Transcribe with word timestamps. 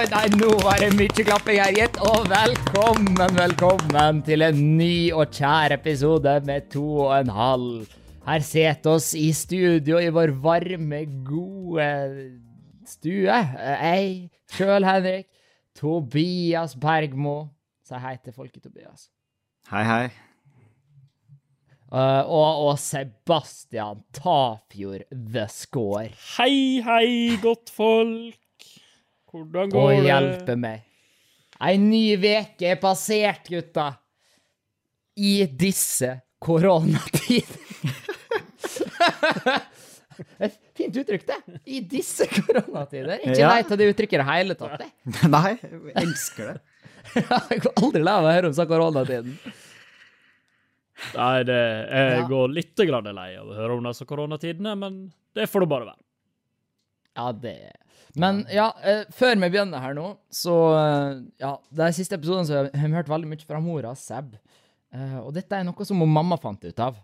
Nei, 0.00 0.28
nå 0.32 0.54
var 0.64 0.80
det 0.80 0.94
mye 0.96 1.12
klapping 1.12 1.58
her, 1.60 1.74
gitt. 1.76 1.98
Og 2.08 2.22
velkommen, 2.30 3.34
velkommen 3.36 4.22
til 4.24 4.46
en 4.46 4.60
ny 4.78 5.10
og 5.12 5.34
kjær 5.36 5.74
episode 5.76 6.38
med 6.46 6.70
to 6.72 6.84
og 7.02 7.10
en 7.18 7.32
halv. 7.36 7.90
Her 8.24 8.46
sitter 8.46 8.94
oss 8.94 9.10
i 9.12 9.26
studio 9.36 10.00
i 10.00 10.08
vår 10.08 10.32
varme, 10.40 11.02
gode 11.28 11.90
stue. 12.88 13.28
Jeg 13.28 14.08
sjøl, 14.56 14.88
Henrik. 14.88 15.28
Tobias 15.76 16.78
Bergmo. 16.80 17.50
Si 17.84 18.00
hei 18.00 18.16
til 18.24 18.32
folket, 18.32 18.64
Tobias. 18.64 19.10
Hei, 19.68 19.84
hei. 19.84 20.02
Uh, 21.92 22.24
og, 22.24 22.70
og 22.70 22.76
Sebastian 22.80 24.00
Tafjord 24.16 25.10
The 25.12 25.44
Score. 25.52 26.08
Hei, 26.38 26.80
hei, 26.88 27.36
godtfolk. 27.44 28.39
Hvordan 29.30 29.70
Å 29.70 29.74
går 29.76 29.90
det? 29.94 30.06
hjelpe 30.08 30.56
meg. 30.58 30.82
Ei 31.60 31.76
ny 31.78 32.16
veke 32.16 32.70
er 32.72 32.78
passert, 32.80 33.46
gutta. 33.52 33.90
I 35.20 35.44
disse 35.46 36.14
koronatider. 36.40 37.58
Et 40.40 40.56
Fint 40.80 40.96
uttrykk, 40.96 41.24
det. 41.28 41.36
I 41.68 41.80
disse 41.84 42.24
koronatider. 42.30 43.18
Ikke 43.20 43.38
Ja. 43.40 43.50
lei 43.52 43.64
av 43.64 43.76
det 43.78 43.88
uttrykket 43.92 44.16
i 44.16 44.20
det 44.22 44.28
hele 44.30 44.54
tatt. 44.56 44.78
det. 44.80 44.90
Nei, 45.28 45.58
jeg 45.60 45.94
elsker 46.00 46.52
det. 46.54 46.60
Jeg 47.50 47.60
går 47.64 47.72
aldri 47.80 48.02
lei 48.04 48.12
av 48.14 48.24
å 48.28 48.32
høre 48.32 48.48
om 48.50 48.54
sånn 48.56 48.68
koronatiden. 48.70 49.34
Nei, 51.16 51.42
det, 51.48 51.56
jeg 51.90 52.18
Ja. 52.20 52.26
går 52.28 52.48
litt 52.52 52.76
lei 52.78 53.30
av 53.40 53.48
å 53.48 53.54
høre 53.56 53.76
om 53.78 53.84
disse 53.88 54.04
koronatidene, 54.06 54.74
men 54.76 54.98
det 55.34 55.46
får 55.48 55.60
det 55.64 55.68
bare 55.72 55.86
være. 55.88 56.02
Ja, 57.16 57.32
det 57.32 57.72
Men 58.18 58.42
ja, 58.50 58.70
eh, 58.82 59.04
før 59.14 59.36
vi 59.38 59.50
begynner 59.52 59.82
her 59.82 59.94
nå, 59.94 60.06
så 60.34 60.56
eh, 60.74 61.20
Ja, 61.42 61.52
de 61.82 61.90
siste 61.94 62.16
episodene 62.18 62.48
så 62.48 62.64
har 62.64 62.72
vi 62.72 62.96
hørt 62.96 63.10
veldig 63.10 63.30
mye 63.30 63.46
fra 63.46 63.60
mora 63.62 63.94
Seb. 63.98 64.34
Eh, 64.90 65.18
og 65.20 65.30
dette 65.36 65.54
er 65.54 65.66
noe 65.66 65.86
som 65.86 66.00
mamma 66.02 66.38
fant 66.40 66.64
ut 66.64 66.82
av. 66.82 66.98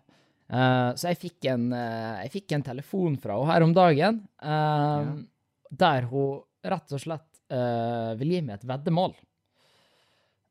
Eh, 0.47 0.91
så 0.99 1.13
jeg 1.13 1.21
fikk 1.23 1.49
en, 1.53 1.69
eh, 1.77 2.25
jeg 2.25 2.35
fikk 2.41 2.57
en 2.57 2.67
telefon 2.67 3.17
fra 3.23 3.39
henne 3.39 3.53
her 3.53 3.67
om 3.67 3.77
dagen, 3.77 4.21
ja. 4.43 5.15
der 5.71 6.11
hun 6.11 6.43
rett 6.67 6.93
og 6.95 7.03
slett 7.03 7.41
eh, 7.55 8.13
vil 8.19 8.37
gi 8.37 8.43
meg 8.43 8.59
et 8.59 8.69
veddemål. 8.69 9.15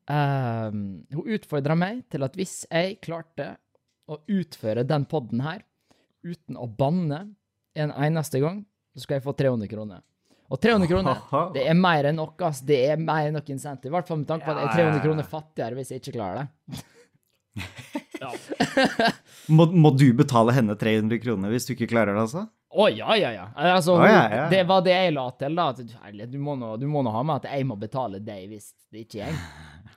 Eh, 0.08 0.68
hun 1.16 1.32
utfordra 1.36 1.76
meg 1.78 2.04
til 2.12 2.24
at 2.24 2.36
hvis 2.38 2.62
jeg 2.70 3.00
klarte 3.04 3.54
å 4.06 4.20
utføre 4.30 4.86
den 4.86 5.04
podden 5.10 5.42
her 5.44 5.64
uten 6.26 6.58
å 6.58 6.68
banne 6.70 7.24
en 7.76 7.92
eneste 7.92 8.40
gang, 8.42 8.62
så 8.94 9.04
skal 9.04 9.18
jeg 9.18 9.26
få 9.26 9.34
300 9.36 9.68
kroner. 9.70 10.04
Og 10.46 10.60
300 10.62 10.90
kroner, 10.90 11.22
det 11.54 11.64
er 11.66 11.78
mer 11.78 12.10
enn 12.10 12.20
nok. 12.20 12.42
ass. 12.46 12.60
Det 12.66 12.78
er 12.92 13.00
mer 13.00 13.28
enn 13.28 13.38
nok 13.38 13.48
insentiv. 13.50 13.90
I 13.90 13.96
hvert 13.96 14.10
fall 14.10 14.20
med 14.20 14.28
tanke 14.30 14.46
på 14.46 14.54
at 14.54 14.62
jeg 14.62 14.68
er 14.68 14.92
300 14.92 15.06
kroner 15.06 15.30
fattigere 15.30 15.78
hvis 15.78 15.94
jeg 15.94 16.04
ikke 16.04 16.18
klarer 16.18 16.44
det. 16.44 16.82
Ja. 18.16 18.30
Må, 19.52 19.66
må 19.76 19.90
du 19.92 20.06
betale 20.16 20.54
henne 20.56 20.72
300 20.80 21.18
kroner 21.20 21.52
hvis 21.52 21.66
du 21.68 21.74
ikke 21.74 21.88
klarer 21.90 22.16
det, 22.16 22.22
altså? 22.22 22.46
Å, 22.76 22.88
ja, 22.92 23.14
ja, 23.16 23.30
ja. 23.32 23.44
Altså, 23.54 23.94
oh, 23.96 24.04
ja, 24.04 24.26
ja. 24.32 24.48
Det 24.52 24.62
var 24.68 24.82
det 24.84 24.92
jeg 24.92 25.14
la 25.16 25.24
til, 25.38 25.54
da. 25.56 25.68
At, 25.72 25.94
herlig, 26.04 26.26
du, 26.32 26.36
må 26.42 26.56
nå, 26.60 26.74
du 26.80 26.86
må 26.90 27.02
nå 27.04 27.12
ha 27.14 27.22
med 27.24 27.40
at 27.40 27.48
jeg 27.54 27.64
må 27.68 27.76
betale 27.80 28.20
deg 28.24 28.50
hvis 28.52 28.72
det 28.92 29.06
ikke 29.06 29.28
går. 29.28 29.40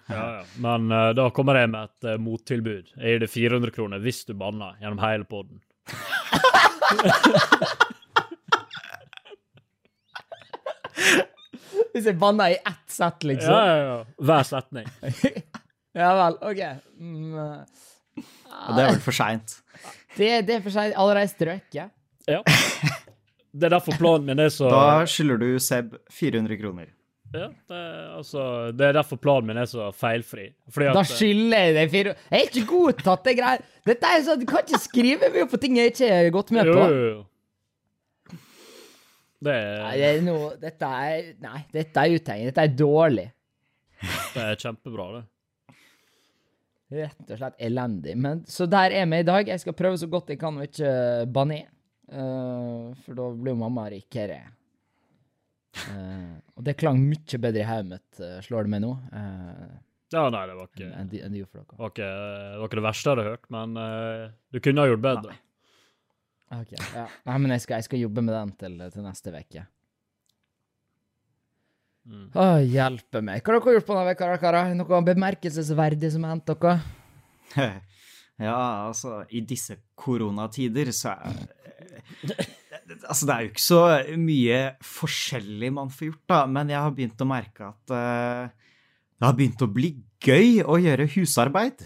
Ja, 0.09 0.39
ja. 0.39 0.45
Men 0.57 0.87
uh, 0.89 1.11
da 1.13 1.27
kommer 1.29 1.59
jeg 1.59 1.69
med 1.69 1.85
et 1.85 2.05
uh, 2.09 2.15
mottilbud. 2.17 2.87
Jeg 2.95 3.11
gir 3.11 3.19
deg 3.21 3.29
400 3.29 3.73
kroner 3.75 4.01
hvis 4.01 4.23
du 4.25 4.31
banner 4.33 4.73
gjennom 4.81 4.97
hele 5.03 5.27
poden. 5.29 5.61
Hvis 11.93 12.05
jeg 12.05 12.17
banner 12.21 12.53
i 12.53 12.57
ett 12.59 12.91
sett, 12.93 13.23
liksom. 13.25 13.53
Ja, 13.53 13.65
ja, 13.65 13.77
ja. 13.89 13.97
Hver 14.29 14.43
setning. 14.47 14.87
Ja 15.99 16.11
vel, 16.13 16.35
OK. 16.45 16.59
Mm, 17.01 17.31
Ja, 18.19 18.75
det 18.75 18.83
er 18.83 18.91
vel 18.91 18.99
for 19.01 19.15
seint. 19.17 19.55
det, 20.15 20.27
det 20.47 20.55
er 20.59 20.61
for 20.61 20.69
seint. 20.75 20.93
allerede 20.95 21.31
strøket. 21.31 21.89
Ja. 22.29 22.41
Det 23.49 23.65
er 23.65 23.73
derfor 23.73 23.97
planen 23.97 24.27
min 24.29 24.39
er 24.43 24.51
så 24.53 24.69
Da 24.69 24.83
skylder 25.09 25.39
du 25.41 25.47
Seb 25.59 25.95
400 26.13 26.59
kroner. 26.61 26.91
ja, 27.33 27.47
det, 27.49 27.75
er- 27.79 28.17
altså, 28.19 28.43
det 28.77 28.85
er 28.87 28.93
derfor 28.99 29.17
planen 29.17 29.47
min 29.49 29.57
er 29.57 29.65
så 29.65 29.89
feilfri. 29.97 30.51
Fordi 30.69 30.87
at 30.91 30.95
Da 30.99 31.03
skylder 31.09 31.57
jeg 31.65 31.75
deg 31.79 31.91
fire 31.95 32.13
Jeg 32.29 32.37
er 32.39 32.45
ikke 32.51 32.65
godtatt 32.69 33.23
det 33.25 33.35
greier. 33.41 33.65
Dette 33.89 34.13
er 34.13 34.23
sånn, 34.29 34.39
Du 34.39 34.45
kan 34.45 34.61
ikke 34.63 34.79
skrive 34.85 35.31
mye 35.33 35.49
på 35.49 35.57
ting 35.59 35.75
jeg 35.81 35.95
ikke 35.95 36.11
har 36.13 36.29
gått 36.37 36.51
med 36.51 36.69
på. 36.69 36.77
Jo, 36.77 36.87
jo, 36.93 37.09
jo. 37.09 37.25
Det 39.39 39.55
Nei, 39.55 39.95
er, 39.95 39.99
det 39.99 40.07
er 40.09 40.23
noe 40.25 40.47
Dette 40.59 40.87
er 40.99 41.27
Nei, 41.45 41.59
dette 41.71 42.03
er 42.03 42.15
uthengig. 42.17 42.47
Dette 42.49 42.65
er 42.67 42.73
dårlig. 42.75 43.27
det 44.35 44.45
er 44.45 44.59
kjempebra, 44.59 45.09
det. 45.17 45.25
Rett 46.99 47.33
og 47.35 47.37
slett 47.37 47.59
elendig. 47.61 48.15
Men, 48.17 48.41
så 48.49 48.65
der 48.69 48.95
er 48.97 49.09
vi 49.11 49.19
i 49.21 49.27
dag. 49.27 49.51
Jeg 49.53 49.61
skal 49.61 49.75
prøve 49.77 49.99
så 50.01 50.09
godt 50.09 50.31
jeg 50.33 50.39
kan 50.41 50.57
å 50.57 50.65
ikke 50.65 50.93
banne. 51.29 51.63
Uh, 52.09 52.89
for 53.05 53.13
da 53.13 53.27
blir 53.37 53.57
mamma 53.57 53.85
rikere. 53.93 54.39
Uh, 55.77 56.39
og 56.57 56.65
det 56.65 56.73
klang 56.79 56.97
mye 56.97 57.39
bedre 57.39 57.61
i 57.61 57.67
hodet 57.67 57.91
mitt, 57.91 58.21
uh, 58.23 58.39
slår 58.41 58.65
det 58.65 58.73
meg 58.73 58.81
nå, 58.81 58.95
Ja, 60.09 60.23
nei, 60.33 60.41
det 60.49 60.55
var 60.57 60.71
ikke, 60.71 60.87
en, 60.87 60.95
en, 60.97 61.11
en, 61.27 61.35
det 61.37 61.77
var 61.77 61.91
ikke, 61.93 62.79
det 62.79 62.85
verste 62.87 63.05
jeg 63.05 63.13
hadde 63.13 63.27
hørt, 63.27 63.43
men 63.53 63.75
eh, 63.77 64.23
du 64.49 64.57
kunne 64.65 64.81
ha 64.81 64.89
gjort 64.89 65.03
bedre. 65.03 65.35
Ok, 66.49 66.71
ja. 66.73 67.05
Nei, 67.29 67.35
men 67.43 67.53
jeg 67.53 67.65
skal, 67.65 67.77
jeg 67.77 67.85
skal 67.89 68.01
jobbe 68.01 68.23
med 68.25 68.33
den 68.33 68.55
til, 68.57 68.79
til 68.93 69.05
neste 69.05 69.33
uke. 69.35 69.65
Mm. 72.09 72.29
Å, 72.33 72.47
hjelpe 72.65 73.21
meg. 73.21 73.43
Hva 73.43 73.53
har 73.53 73.61
dere 73.61 73.75
gjort 73.77 73.89
på 73.89 73.97
denne 73.97 74.15
uka, 74.17 74.31
karer? 74.41 74.73
Noe 74.77 75.01
bemerkelsesverdig 75.11 76.09
som 76.15 76.25
har 76.25 76.37
hendt 76.37 76.49
dere? 76.55 76.79
Ja, 78.39 78.87
altså, 78.87 79.17
i 79.35 79.41
disse 79.43 79.75
koronatider 79.99 80.93
så 80.95 81.11
er 81.11 81.41
Altså, 83.03 83.25
det 83.27 83.33
er 83.33 83.41
jo 83.43 83.49
ikke 83.51 83.61
så 83.61 83.81
mye 84.17 84.59
forskjellig 84.87 85.69
man 85.75 85.91
får 85.93 86.07
gjort, 86.07 86.23
da, 86.31 86.39
men 86.49 86.71
jeg 86.71 86.79
har 86.79 86.93
begynt 86.95 87.21
å 87.21 87.27
merke 87.27 87.67
at 87.67 87.93
uh, 87.93 88.71
det 89.19 89.27
har 89.27 89.35
begynt 89.37 89.61
å 89.61 89.69
bli 89.69 89.91
gøy 90.23 90.63
å 90.63 90.79
gjøre 90.81 91.05
husarbeid. 91.13 91.83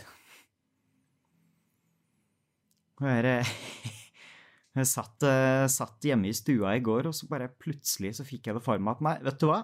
Å 3.01 3.09
gjøre 3.09 3.33
eh, 3.41 3.51
jeg 4.73 4.89
satt, 4.89 5.23
eh, 5.29 5.67
satt 5.69 6.05
hjemme 6.07 6.29
i 6.29 6.33
stua 6.33 6.73
i 6.73 6.81
går, 6.81 7.07
og 7.09 7.13
så 7.13 7.27
bare 7.29 7.51
plutselig 7.61 8.15
så 8.17 8.25
fikk 8.25 8.49
jeg 8.49 8.57
det 8.57 8.63
for 8.65 8.81
meg 8.81 8.97
at 8.97 9.03
nei, 9.05 9.15
vet 9.27 9.37
du 9.41 9.47
hva? 9.51 9.59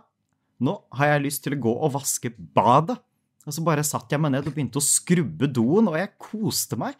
Nå 0.62 0.76
har 1.00 1.14
jeg 1.14 1.24
lyst 1.24 1.46
til 1.46 1.56
å 1.56 1.62
gå 1.64 1.74
og 1.74 1.96
vaske 1.96 2.30
badet. 2.38 3.00
Og 3.48 3.56
så 3.56 3.64
bare 3.66 3.86
satt 3.88 4.12
jeg 4.12 4.22
meg 4.22 4.36
ned 4.36 4.46
og 4.46 4.54
begynte 4.54 4.78
å 4.82 4.86
skrubbe 4.86 5.48
doen, 5.50 5.90
og 5.90 5.98
jeg 5.98 6.12
koste 6.22 6.78
meg. 6.78 7.00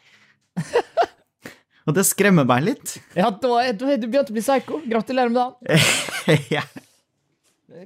og 1.86 1.94
det 1.94 2.08
skremmer 2.08 2.48
meg 2.50 2.64
litt. 2.66 2.96
Ja, 3.14 3.30
da 3.30 3.60
er 3.62 3.76
da 3.78 3.92
er 3.94 4.02
du 4.02 4.08
begynt 4.08 4.32
å 4.32 4.38
bli 4.38 4.46
psycho. 4.46 4.82
Gratulerer 4.90 5.30
med 5.30 5.42
dagen. 5.44 5.84
ja. 6.56 6.66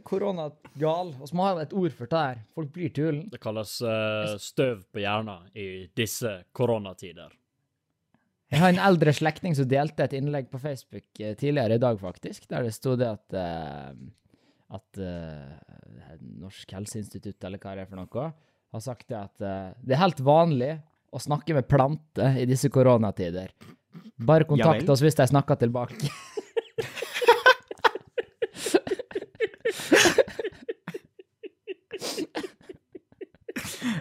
Koronagal. 0.07 1.15
Og 1.19 1.27
så 1.27 1.35
må 1.35 1.49
ha 1.49 1.57
et 1.65 1.75
ord 1.75 1.97
for 1.97 2.07
det 2.07 2.23
her. 2.29 2.43
Folk 2.55 2.71
blir 2.77 2.93
tullen. 2.95 3.25
Det 3.33 3.41
kalles 3.43 3.75
uh, 3.83 4.37
støv 4.39 4.85
på 4.93 5.03
hjernen 5.03 5.49
i 5.57 5.89
disse 5.97 6.37
koronatider. 6.55 7.33
Jeg 8.51 8.61
har 8.61 8.73
en 8.73 8.81
eldre 8.85 9.13
slektning 9.15 9.55
som 9.57 9.67
delte 9.69 10.05
et 10.05 10.15
innlegg 10.17 10.49
på 10.51 10.61
Facebook 10.61 11.07
eh, 11.19 11.35
tidligere 11.39 11.79
i 11.79 11.81
dag, 11.81 11.99
faktisk, 12.01 12.45
der 12.51 12.67
det 12.67 12.73
sto 12.75 12.97
det 12.99 13.09
at 13.09 13.37
eh, 13.39 13.93
at 14.73 14.97
eh, 14.97 16.17
Norsk 16.41 16.71
helseinstitutt, 16.73 17.37
eller 17.45 17.61
hva 17.61 17.75
det 17.77 17.85
er 17.85 17.89
for 17.89 18.01
noe, 18.01 18.27
har 18.73 18.81
sagt 18.81 19.05
det 19.11 19.19
at 19.19 19.43
det 19.85 19.93
er 19.93 20.01
helt 20.01 20.21
vanlig 20.25 20.71
å 21.13 21.21
snakke 21.21 21.53
med 21.53 21.67
planter 21.69 22.39
i 22.41 22.47
disse 22.49 22.71
koronatider. 22.73 23.51
Bare 24.25 24.47
kontakt 24.49 24.81
ja 24.81 24.93
oss 24.93 25.03
hvis 25.05 25.19
de 25.19 25.27
snakker 25.29 25.59
tilbake. 25.61 26.09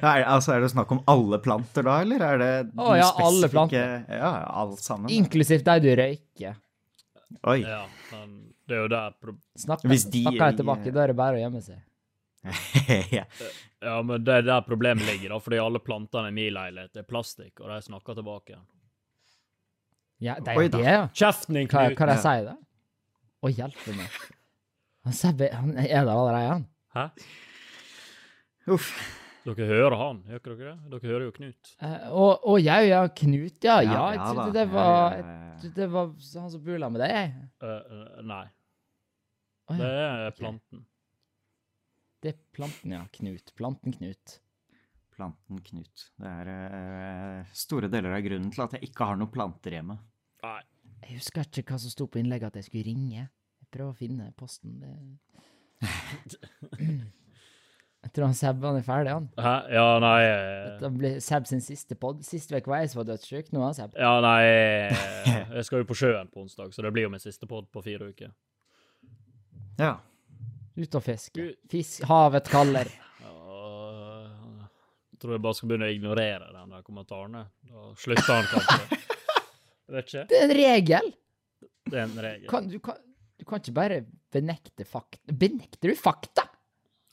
Er, 0.13 0.25
altså, 0.27 0.53
er 0.57 0.65
det 0.65 0.73
snakk 0.73 0.91
om 0.97 0.99
alle 1.07 1.39
planter 1.39 1.85
da, 1.87 2.01
eller 2.03 2.23
er 2.27 2.39
det 2.41 2.51
Å, 2.75 2.89
ja, 2.99 3.07
alle 3.23 3.49
planter. 3.53 4.01
Ja, 4.11 4.31
alt 4.63 4.81
sammen. 4.83 5.11
Inklusivt 5.15 5.63
de 5.69 5.77
du 5.85 5.93
røyker. 6.01 6.57
Oi. 7.47 7.61
Ja, 7.63 7.85
men 8.11 8.33
det 8.67 8.75
er 8.77 8.81
jo 8.83 8.89
der 8.91 9.15
pro 9.23 9.35
Snakker, 9.59 9.89
Hvis 9.93 10.09
de- 10.11 10.25
snakker 10.25 10.43
jeg 10.51 10.59
tilbake, 10.59 10.93
da 10.95 11.05
er 11.05 11.13
det 11.13 11.17
bare 11.23 11.39
å 11.39 11.43
gjemme 11.45 11.63
seg. 11.63 11.79
ja. 13.19 13.23
Ja, 13.83 13.95
men 14.03 14.25
det 14.27 14.41
er 14.41 14.43
der 14.49 14.67
problemet 14.67 15.07
ligger, 15.07 15.37
da, 15.37 15.39
fordi 15.43 15.61
alle 15.63 15.79
plantene 15.83 16.33
i 16.33 16.35
min 16.35 16.51
leilighet 16.59 16.99
er 16.99 17.07
plastikk, 17.07 17.63
og 17.63 17.71
de 17.71 17.79
snakker 17.87 18.19
tilbake. 18.19 18.59
Ja, 20.23 20.37
det 20.43 20.55
er 20.59 20.69
det, 20.75 20.83
ja. 20.87 21.07
Kjeften 21.15 21.55
din, 21.59 21.71
Hva, 21.71 21.87
Knut! 21.89 21.99
hva 22.03 22.11
de 22.11 22.19
Ja. 22.19 22.23
sier? 22.27 22.53
Å, 23.43 23.55
hjelpe 23.55 23.95
meg. 23.99 24.21
Han, 25.07 25.15
han 25.55 25.73
er 25.83 26.05
der 26.07 26.13
allerede, 26.15 26.49
han. 26.53 26.67
Hæ? 26.95 27.09
Uff. 28.75 28.91
Dere 29.43 29.67
hører 29.67 29.97
han, 29.99 30.21
gjør 30.31 30.43
dere 30.45 30.57
det? 30.69 30.75
Dere 30.93 31.11
hører 31.11 31.25
jo 31.27 31.33
Knut. 31.35 31.71
Eh, 31.83 32.03
Å 32.15 32.55
jeg 32.63 32.87
ja, 32.87 33.01
ja, 33.03 33.03
Knut, 33.11 33.57
ja. 33.67 33.81
Ja, 33.83 33.93
Ja, 33.93 34.03
jeg 34.15 34.21
trodde 34.23 34.53
det 34.55 34.67
var 34.71 35.17
jeg 35.17 35.25
trodde 35.63 35.81
det 35.81 35.89
var 35.91 36.13
han 36.13 36.53
som 36.53 36.63
bor 36.63 36.79
sammen 36.79 36.95
med 36.95 37.03
deg. 37.03 37.15
jeg. 37.17 37.49
Eh, 37.67 38.23
nei, 38.31 38.45
det 39.73 39.89
er 39.91 40.37
planten. 40.37 40.39
planten. 40.39 40.87
Det 42.23 42.31
er 42.31 42.39
planten, 42.55 42.95
ja. 42.95 43.03
Knut. 43.17 43.53
Planten-Knut. 43.59 44.37
Planten 45.17 45.63
Knut. 45.67 46.05
Det 46.23 46.35
er 46.43 46.51
uh, 46.53 47.55
store 47.57 47.91
deler 47.91 48.15
av 48.15 48.23
grunnen 48.23 48.53
til 48.55 48.63
at 48.63 48.77
jeg 48.77 48.91
ikke 48.91 49.09
har 49.11 49.19
noen 49.19 49.33
planter 49.33 49.75
hjemme. 49.75 49.99
Nei. 50.47 50.61
Jeg 51.03 51.19
husker 51.19 51.49
ikke 51.51 51.75
hva 51.75 51.81
som 51.83 51.91
sto 51.91 52.07
på 52.07 52.21
innlegget 52.23 52.53
at 52.53 52.61
jeg 52.61 52.69
skulle 52.69 52.87
ringe. 52.87 53.27
Jeg 53.27 53.73
prøver 53.75 53.91
å 53.91 53.99
finne 53.99 54.31
posten. 54.39 54.79
Det... 54.79 54.93
Jeg 58.03 58.11
tror 58.17 58.27
han 58.27 58.35
Seb 58.35 58.65
han 58.67 58.77
er 58.81 58.87
ferdig, 58.87 59.13
han. 59.15 59.27
Hæ? 59.39 59.53
Ja, 59.77 59.85
nei 60.03 60.23
Det 60.81 60.89
blir 60.97 61.21
Seb 61.23 61.47
sin 61.47 61.63
siste 61.63 61.95
pod. 61.99 62.25
Sist 62.27 62.51
uke 62.51 62.71
var 62.71 62.83
jeg 62.83 62.91
som 62.93 63.03
var 63.03 63.13
dødssyk. 63.13 63.53
Nå 63.55 63.61
er 63.63 63.69
han 63.69 63.77
Seb. 63.79 63.95
Ja, 63.95 64.17
nei 64.25 64.41
eh, 64.49 65.53
Jeg 65.59 65.69
skal 65.69 65.85
jo 65.85 65.89
på 65.93 65.99
sjøen 66.01 66.33
på 66.33 66.43
onsdag, 66.43 66.73
så 66.75 66.83
det 66.83 66.91
blir 66.97 67.07
jo 67.07 67.13
min 67.15 67.23
siste 67.23 67.47
pod 67.51 67.71
på 67.71 67.85
fire 67.85 68.11
uker. 68.11 68.33
Ja. 69.79 69.95
Ut 70.77 70.99
og 70.99 71.05
fiske. 71.05 71.47
Fisk, 71.71 72.03
havet 72.11 72.51
kaller. 72.51 72.91
Ja, 73.23 73.33
jeg 75.13 75.23
tror 75.23 75.37
jeg 75.37 75.45
bare 75.47 75.59
skal 75.59 75.71
begynne 75.71 75.89
å 75.91 75.95
ignorere 75.95 76.51
den 76.51 76.75
der 76.75 76.85
kommentaren. 76.87 77.43
Da 77.71 77.89
slutter 78.03 78.39
han 78.41 78.51
kanskje. 78.51 79.01
Jeg 79.93 79.97
vet 79.99 80.07
ikke. 80.09 80.23
Det 80.31 80.37
er 80.39 80.45
en 80.47 80.55
regel! 80.57 81.09
Det 81.91 81.99
er 81.99 82.05
en 82.07 82.21
regel. 82.25 82.47
Kan, 82.49 82.69
du, 82.71 82.79
kan, 82.81 82.97
du 83.37 83.45
kan 83.45 83.61
ikke 83.61 83.75
bare 83.77 83.99
benekte 84.33 84.87
fakta. 84.89 85.35
Benekter 85.37 85.93
du 85.93 85.99
fakta?! 85.99 86.47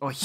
Oi! 0.08 0.16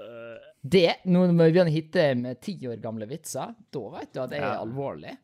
Eh, 0.00 0.50
Det, 0.64 0.96
når 1.06 1.26
vi 1.28 1.36
begynner 1.52 1.70
å 1.70 1.74
hitte 1.74 2.04
med 2.16 2.40
ti 2.40 2.54
år 2.70 2.78
gamle 2.80 3.06
vitser, 3.10 3.54
da 3.74 3.80
vet 3.98 4.12
du 4.14 4.20
at 4.22 4.30
det 4.30 4.38
er 4.38 4.46
Ja. 4.46 4.60
alvorlig. 4.64 5.16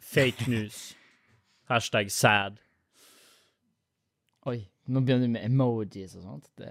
fake 0.00 0.46
news. 0.48 0.94
Hashtag 1.68 2.10
sad. 2.10 2.58
Oi, 4.46 4.60
nå 4.88 5.00
begynner 5.02 5.26
du 5.26 5.32
med 5.34 5.44
emojis 5.48 6.14
og 6.16 6.22
sånt. 6.22 6.44
Det, 6.60 6.68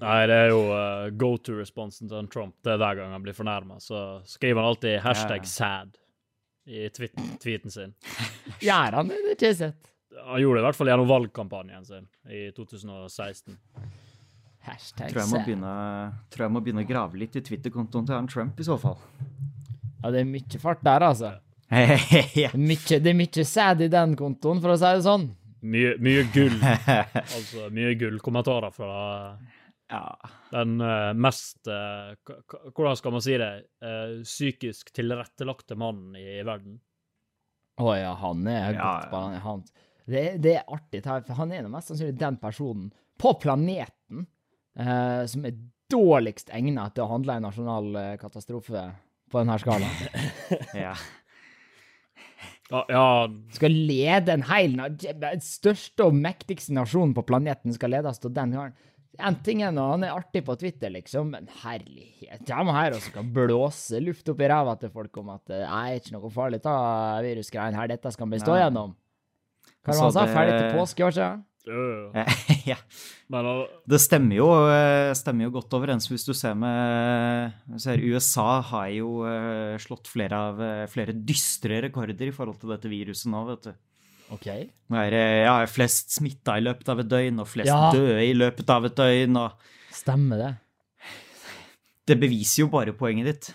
Nei, 0.00 0.26
det 0.26 0.34
er 0.34 0.48
jo 0.50 0.62
uh, 0.72 1.10
go 1.14 1.36
to-responsen 1.38 2.08
til 2.10 2.26
Trump. 2.32 2.56
Det 2.66 2.72
er 2.74 2.80
hver 2.82 2.96
gang 2.98 3.12
han 3.14 3.22
blir 3.22 3.36
fornærma. 3.36 3.76
Så 3.78 4.22
skriver 4.26 4.58
han 4.62 4.72
alltid 4.72 4.98
hashtag 5.04 5.44
Ja. 5.44 5.52
sad 5.52 5.98
i 6.66 6.88
tweet 6.94 7.14
tweeten 7.42 7.70
sin. 7.70 7.94
gjør 8.62 8.92
han 8.98 9.08
det? 9.08 9.20
Det 9.22 9.28
har 9.28 9.36
ikke 9.36 9.50
jeg 9.52 9.56
sett. 9.60 9.88
Han 10.26 10.40
gjorde 10.42 10.58
det 10.58 10.62
i 10.62 10.66
hvert 10.66 10.76
fall 10.80 10.90
gjennom 10.90 11.08
valgkampanjen 11.08 11.86
sin 11.86 12.08
i 12.28 12.42
2016. 12.56 13.56
Hashtag 14.62 15.10
Tror 15.10 15.22
jeg, 15.24 15.30
må 15.32 15.40
begynne, 15.42 15.70
tror 16.30 16.46
jeg 16.46 16.54
må 16.54 16.60
begynne 16.62 16.84
å 16.84 16.88
grave 16.88 17.18
litt 17.18 17.34
i 17.38 17.42
Twitter-kontoen 17.42 18.06
til 18.06 18.14
han 18.14 18.28
Trump 18.30 18.60
i 18.62 18.66
så 18.66 18.76
fall. 18.78 19.00
Ja, 20.02 20.12
det 20.14 20.22
er 20.22 20.28
mye 20.28 20.60
fart 20.62 20.84
der, 20.86 21.06
altså. 21.08 21.32
mykje, 21.72 23.00
Det 23.02 23.10
er 23.10 23.16
mye, 23.16 23.46
sad 23.48 23.82
i 23.82 23.88
den 23.90 24.14
kontoen, 24.18 24.60
for 24.62 24.74
å 24.74 24.78
si 24.78 24.92
det 24.92 25.06
sånn. 25.06 25.26
Mye, 25.62 25.96
mye 26.02 26.22
gull. 26.34 26.54
Altså 27.36 27.68
mye 27.74 27.96
gullkommentarer 27.98 28.74
fra 28.74 29.00
den 30.52 30.78
uh, 30.80 31.10
mest 31.12 31.68
uh, 31.68 32.14
Hvordan 32.72 32.96
skal 32.96 33.12
man 33.12 33.24
si 33.24 33.34
det? 33.40 33.50
Uh, 33.84 34.22
psykisk 34.24 34.92
tilrettelagte 34.96 35.76
mannen 35.78 36.16
i 36.16 36.40
verden. 36.46 36.78
Å 37.82 37.94
ja, 37.96 38.12
han 38.20 38.46
er 38.48 38.76
Ja, 38.76 38.78
godt 38.78 39.10
på 39.10 39.22
han, 39.24 39.38
han. 39.44 39.64
Det, 40.08 40.22
det 40.42 40.54
er 40.60 40.70
artig, 40.72 41.02
for 41.04 41.38
han 41.38 41.52
er 41.54 41.68
mest 41.70 41.92
sannsynlig 41.92 42.16
den 42.20 42.38
personen 42.40 42.88
på 43.22 43.34
planeten 43.42 44.26
eh, 44.78 45.24
som 45.30 45.48
er 45.48 45.56
dårligst 45.92 46.52
egnet 46.54 46.94
til 46.96 47.04
å 47.04 47.10
handle 47.12 47.38
en 47.38 47.46
nasjonal 47.48 47.90
eh, 48.00 48.14
katastrofe 48.20 48.86
på 49.32 49.42
denne 49.42 49.58
skalaen. 49.60 50.30
ja. 50.84 50.94
Ja, 52.72 52.84
ja 52.88 53.06
Skal 53.52 53.74
lede 53.74 54.32
en 54.32 54.44
hel 54.48 54.78
Den 54.96 55.42
største 55.44 56.06
og 56.08 56.16
mektigste 56.16 56.72
nasjonen 56.76 57.12
på 57.16 57.24
planeten 57.28 57.74
skal 57.76 57.92
ledes 57.92 58.22
av 58.22 58.32
den 58.32 58.56
karen. 58.56 58.74
Ting 59.44 59.60
er 59.60 59.74
noe, 59.76 59.90
han 59.92 60.06
er 60.06 60.14
artig 60.16 60.40
på 60.46 60.54
Twitter, 60.56 60.88
liksom, 60.94 61.34
men 61.34 61.48
herlighet 61.62 62.46
de 62.48 62.62
her 62.72 62.94
også 62.96 63.12
kan 63.12 63.28
blåse 63.34 64.00
luft 64.00 64.30
opp 64.32 64.40
i 64.40 64.48
ræva 64.48 64.72
til 64.80 64.92
folk 64.94 65.18
om 65.20 65.34
at 65.34 65.52
det 65.52 65.60
er 65.66 65.98
ikke 65.98 66.14
noe 66.14 66.30
farlig, 66.32 66.62
ta 66.64 66.72
virusgreiene 67.20 67.76
her, 67.76 67.90
dette 67.92 68.14
skal 68.14 68.30
vi 68.32 68.40
stå 68.40 68.56
gjennom. 68.56 68.94
Hva 69.84 69.98
var 69.98 69.98
det 69.98 70.06
han 70.06 70.16
sa? 70.16 70.24
Ferdig 70.32 70.56
til 70.56 70.78
påske, 70.78 71.04
var 71.04 71.12
ikke 71.12 71.20
det? 71.20 71.28
jo. 71.28 71.51
ja. 72.72 72.76
Men 73.30 73.46
uh, 73.46 73.60
Det 73.86 74.00
stemmer 74.02 74.34
jo, 74.40 74.48
eh, 74.66 75.12
stemmer 75.14 75.46
jo 75.46 75.52
godt 75.54 75.76
overens 75.78 76.08
hvis 76.10 76.26
du 76.26 76.32
ser 76.34 76.56
med 76.58 77.78
ser 77.80 78.02
USA 78.02 78.60
har 78.72 78.88
jo 78.96 79.22
eh, 79.28 79.76
slått 79.82 80.10
flere 80.10 80.40
av 80.50 80.62
eh, 80.62 80.82
flere 80.90 81.14
dystre 81.14 81.78
rekorder 81.86 82.28
i 82.32 82.34
forhold 82.34 82.58
til 82.60 82.74
dette 82.74 82.90
viruset 82.90 83.30
nå, 83.30 83.44
vet 83.52 83.70
du. 83.70 83.72
OK. 84.32 84.48
Nå 84.90 85.00
er 85.04 85.16
ja, 85.44 85.54
flest 85.70 86.14
smitta 86.16 86.56
i 86.58 86.64
løpet 86.64 86.88
av 86.88 87.02
et 87.02 87.10
døgn, 87.10 87.40
og 87.44 87.50
flest 87.50 87.68
Ja. 87.70 87.90
døde 87.94 88.20
i 88.24 88.34
løpet 88.34 88.70
av 88.72 88.88
et 88.88 88.96
døgn, 88.98 89.36
og 89.36 89.66
Stemmer 89.92 90.40
det. 90.40 90.52
det 92.08 92.16
beviser 92.22 92.64
jo 92.64 92.70
bare 92.72 92.94
poenget 92.96 93.28
ditt. 93.28 93.50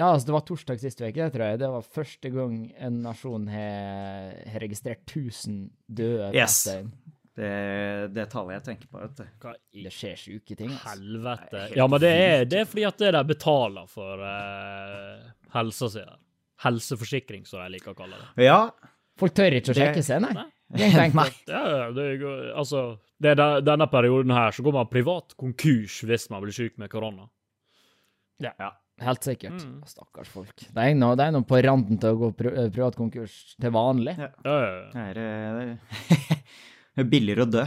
Ja, 0.00 0.08
altså, 0.14 0.30
det 0.30 0.34
var 0.34 0.46
torsdag 0.48 0.80
sist 0.80 1.02
uke, 1.04 1.26
tror 1.30 1.44
jeg. 1.50 1.58
Det 1.60 1.68
var 1.68 1.84
første 1.84 2.30
gang 2.32 2.54
en 2.80 3.02
nasjon 3.04 3.44
har 3.52 4.58
registrert 4.64 5.04
1000 5.04 5.66
døde 5.86 6.32
Yes. 6.34 6.64
Det, 7.32 8.12
det 8.12 8.26
tallet 8.28 8.58
jeg 8.58 8.64
tenker 8.66 8.88
på, 8.92 8.98
vet 9.00 9.14
du. 9.16 9.24
hva 9.40 9.54
i 9.72 9.82
Det 9.86 9.92
skjer 9.96 10.18
sjuke 10.20 10.56
ting, 10.58 10.68
altså. 10.74 10.90
helvete? 10.90 11.52
Nei, 11.56 11.68
Ja, 11.80 11.86
men 11.88 12.02
det 12.02 12.10
er, 12.12 12.42
det 12.44 12.58
er 12.60 12.66
fordi 12.68 12.84
at 12.84 12.98
det 13.00 13.12
de 13.16 13.22
betaler 13.30 13.86
for 13.88 14.20
uh, 14.20 15.30
helsa 15.54 15.88
si. 15.94 16.02
der. 16.04 16.18
Helseforsikring, 16.66 17.46
som 17.48 17.62
jeg 17.64 17.72
liker 17.78 17.94
å 17.94 17.96
kalle 18.02 18.18
det. 18.20 18.44
Ja, 18.50 18.58
Folk 19.20 19.34
tør 19.36 19.52
ikke 19.56 19.72
å 19.72 19.74
Det- 19.76 19.80
sjekke 19.80 20.02
seg, 20.04 20.20
nei. 20.24 20.32
Nei. 20.36 20.46
Det 20.72 20.86
er 20.88 21.10
Nei. 21.16 21.26
Ja, 21.52 21.62
ja, 21.68 21.88
det 21.92 22.04
er, 22.14 22.52
altså, 22.56 22.82
det 23.20 23.30
er 23.32 23.34
den- 23.40 23.64
denne 23.64 23.86
perioden 23.92 24.32
her 24.32 24.50
så 24.56 24.62
går 24.64 24.72
man 24.72 24.86
privat 24.92 25.34
konkurs 25.36 25.98
hvis 26.08 26.28
man 26.32 26.40
blir 26.44 26.52
syk 26.56 26.78
med 26.80 26.88
korona. 26.92 27.28
Helt 29.02 29.24
sikkert. 29.24 29.62
Mm. 29.64 29.80
Stakkars 29.88 30.28
folk. 30.30 30.54
De 30.72 30.80
er 30.84 30.94
nå, 30.94 31.14
de 31.18 31.24
er 31.24 31.32
nå 31.34 31.40
på 31.48 31.58
randen 31.64 31.98
til 32.00 32.12
å 32.14 32.18
gå 32.20 32.28
pri 32.38 32.52
eh, 32.54 32.68
privat 32.70 32.94
konkurs 32.98 33.54
til 33.60 33.72
vanlig. 33.74 34.14
Ja. 34.20 34.28
Ja, 34.44 34.56
ja, 34.62 34.74
ja. 34.76 34.90
det 34.92 35.06
er, 35.08 35.22
eh, 35.22 36.36
det 36.96 37.04
er 37.04 37.10
billigere 37.12 37.46
å 37.46 37.50
dø. 37.50 37.64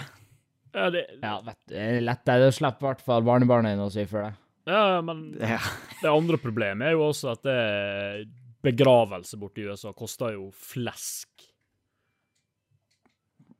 ja, 0.75 0.89
det, 0.93 1.03
Ja, 1.23 1.35
vet 1.41 1.71
er 1.71 2.01
lettere 2.01 2.39
det. 2.45 2.51
Du 2.53 2.57
slipper 2.59 2.83
i 2.85 2.89
hvert 2.91 3.01
fall 3.05 3.23
barnebarnet 3.25 3.75
ditt 3.77 3.85
å 3.85 3.91
si 3.93 4.05
for 4.09 4.21
deg. 4.27 4.33
ja, 4.67 5.01
men 5.01 5.25
Ja. 5.39 5.59
det 6.01 6.09
andre 6.11 6.37
problemet 6.41 6.87
er 6.87 6.91
jo 6.97 7.05
også 7.09 7.31
at 7.33 7.43
det 7.43 8.27
begravelse 8.65 9.37
borte 9.37 9.61
i 9.61 9.67
USA 9.69 9.91
koster 9.93 10.33
jo 10.33 10.51
flesk. 10.51 11.29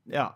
ja. 0.09 0.31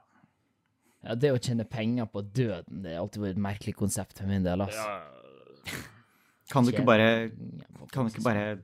Ja, 1.02 1.14
det 1.16 1.30
å 1.32 1.38
tjene 1.40 1.64
penger 1.64 2.10
på 2.12 2.20
døden, 2.28 2.82
det 2.84 2.92
har 2.92 3.06
alltid 3.06 3.22
vært 3.24 3.38
et 3.38 3.44
merkelig 3.46 3.74
konsept 3.80 4.18
for 4.20 4.28
min 4.28 4.44
del, 4.44 4.60
altså. 4.66 4.84
Ja, 4.84 5.78
Kan 6.52 6.66
du 6.66 6.72
ikke 6.74 6.84
bare 6.84 7.30
kan 7.94 8.06
du 8.08 8.10
ikke 8.12 8.24
bare 8.26 8.58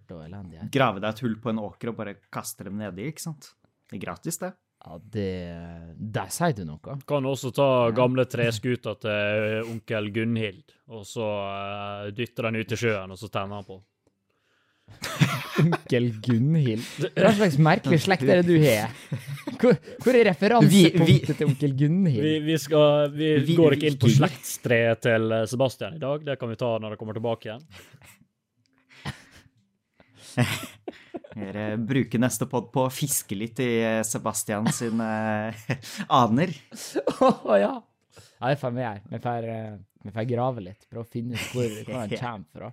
grave 0.74 1.00
deg 1.00 1.08
et 1.14 1.22
hull 1.24 1.36
på 1.40 1.50
en 1.54 1.62
åker 1.64 1.92
og 1.94 1.96
bare 2.00 2.16
kaste 2.34 2.66
dem 2.68 2.76
nedi, 2.82 3.06
ikke 3.12 3.22
sant? 3.24 3.54
Det 3.88 3.96
er 4.00 4.04
gratis, 4.04 4.38
det. 4.42 4.52
Ja, 4.86 5.00
det 5.02 5.30
Der 6.14 6.30
sier 6.30 6.54
du 6.54 6.62
noe. 6.68 6.96
Kan 7.10 7.26
også 7.26 7.50
ta 7.56 7.66
gamle 7.98 8.26
treskuta 8.30 8.94
til 9.02 9.64
onkel 9.72 10.12
Gunhild, 10.14 10.76
og 10.94 11.06
så 11.10 11.26
uh, 11.26 12.12
dytte 12.14 12.46
den 12.46 12.60
ut 12.62 12.72
i 12.76 12.78
sjøen, 12.78 13.12
og 13.16 13.18
så 13.18 13.28
tenner 13.34 13.56
han 13.62 13.66
på. 13.66 13.80
Onkel 15.64 16.12
Gunhild. 16.22 16.84
Hva 17.16 17.32
slags 17.34 17.56
merkelig 17.58 17.98
slekt 18.04 18.28
er 18.30 18.44
det 18.44 18.50
du 18.52 18.60
har? 18.62 18.92
Hvor, 19.56 19.74
hvor 20.04 20.14
er 20.20 20.28
referansepunktet 20.30 21.40
til 21.40 21.48
onkel 21.50 21.74
Gunhild? 21.80 22.22
Vi, 22.28 22.34
vi, 22.46 22.58
skal, 22.62 23.10
vi, 23.16 23.32
Vi- 23.48 23.56
går 23.58 23.78
ikke 23.80 23.90
inn 23.90 23.98
på 24.02 24.12
slektstreet 24.14 25.02
til 25.08 25.32
eh, 25.32 25.46
Sebastian 25.50 25.96
i 25.98 26.02
dag. 26.04 26.22
Det 26.28 26.36
kan 26.42 26.52
vi 26.52 26.60
ta 26.62 26.70
når 26.84 26.94
det 26.94 27.00
kommer 27.02 27.18
tilbake 27.18 27.50
igjen. 27.50 27.66
Dere 31.36 31.76
bruker 31.76 32.22
neste 32.22 32.48
pod 32.48 32.70
på 32.72 32.86
å 32.88 32.92
fiske 32.94 33.36
litt 33.36 33.60
i 33.60 33.68
eh, 33.84 34.02
Sebastian 34.08 34.70
sin 34.72 35.02
eh, 35.04 35.66
aner. 36.08 36.54
Å 37.52 37.58
ja. 37.60 37.74
Ja, 38.40 38.52
det 38.52 38.56
får 38.62 38.72
vi 38.76 38.84
gjøre. 38.86 39.02
Vi 39.12 39.20
får, 39.26 39.48
eh, 39.52 39.74
vi 40.06 40.14
får 40.16 40.28
grave 40.30 40.64
litt, 40.64 40.88
prøve 40.88 41.04
å 41.04 41.12
finne 41.12 41.36
ut 41.36 41.50
hvor, 41.52 41.76
hvor 41.88 42.00
han 42.00 42.16
kommer 42.22 42.48
fra. 42.56 42.72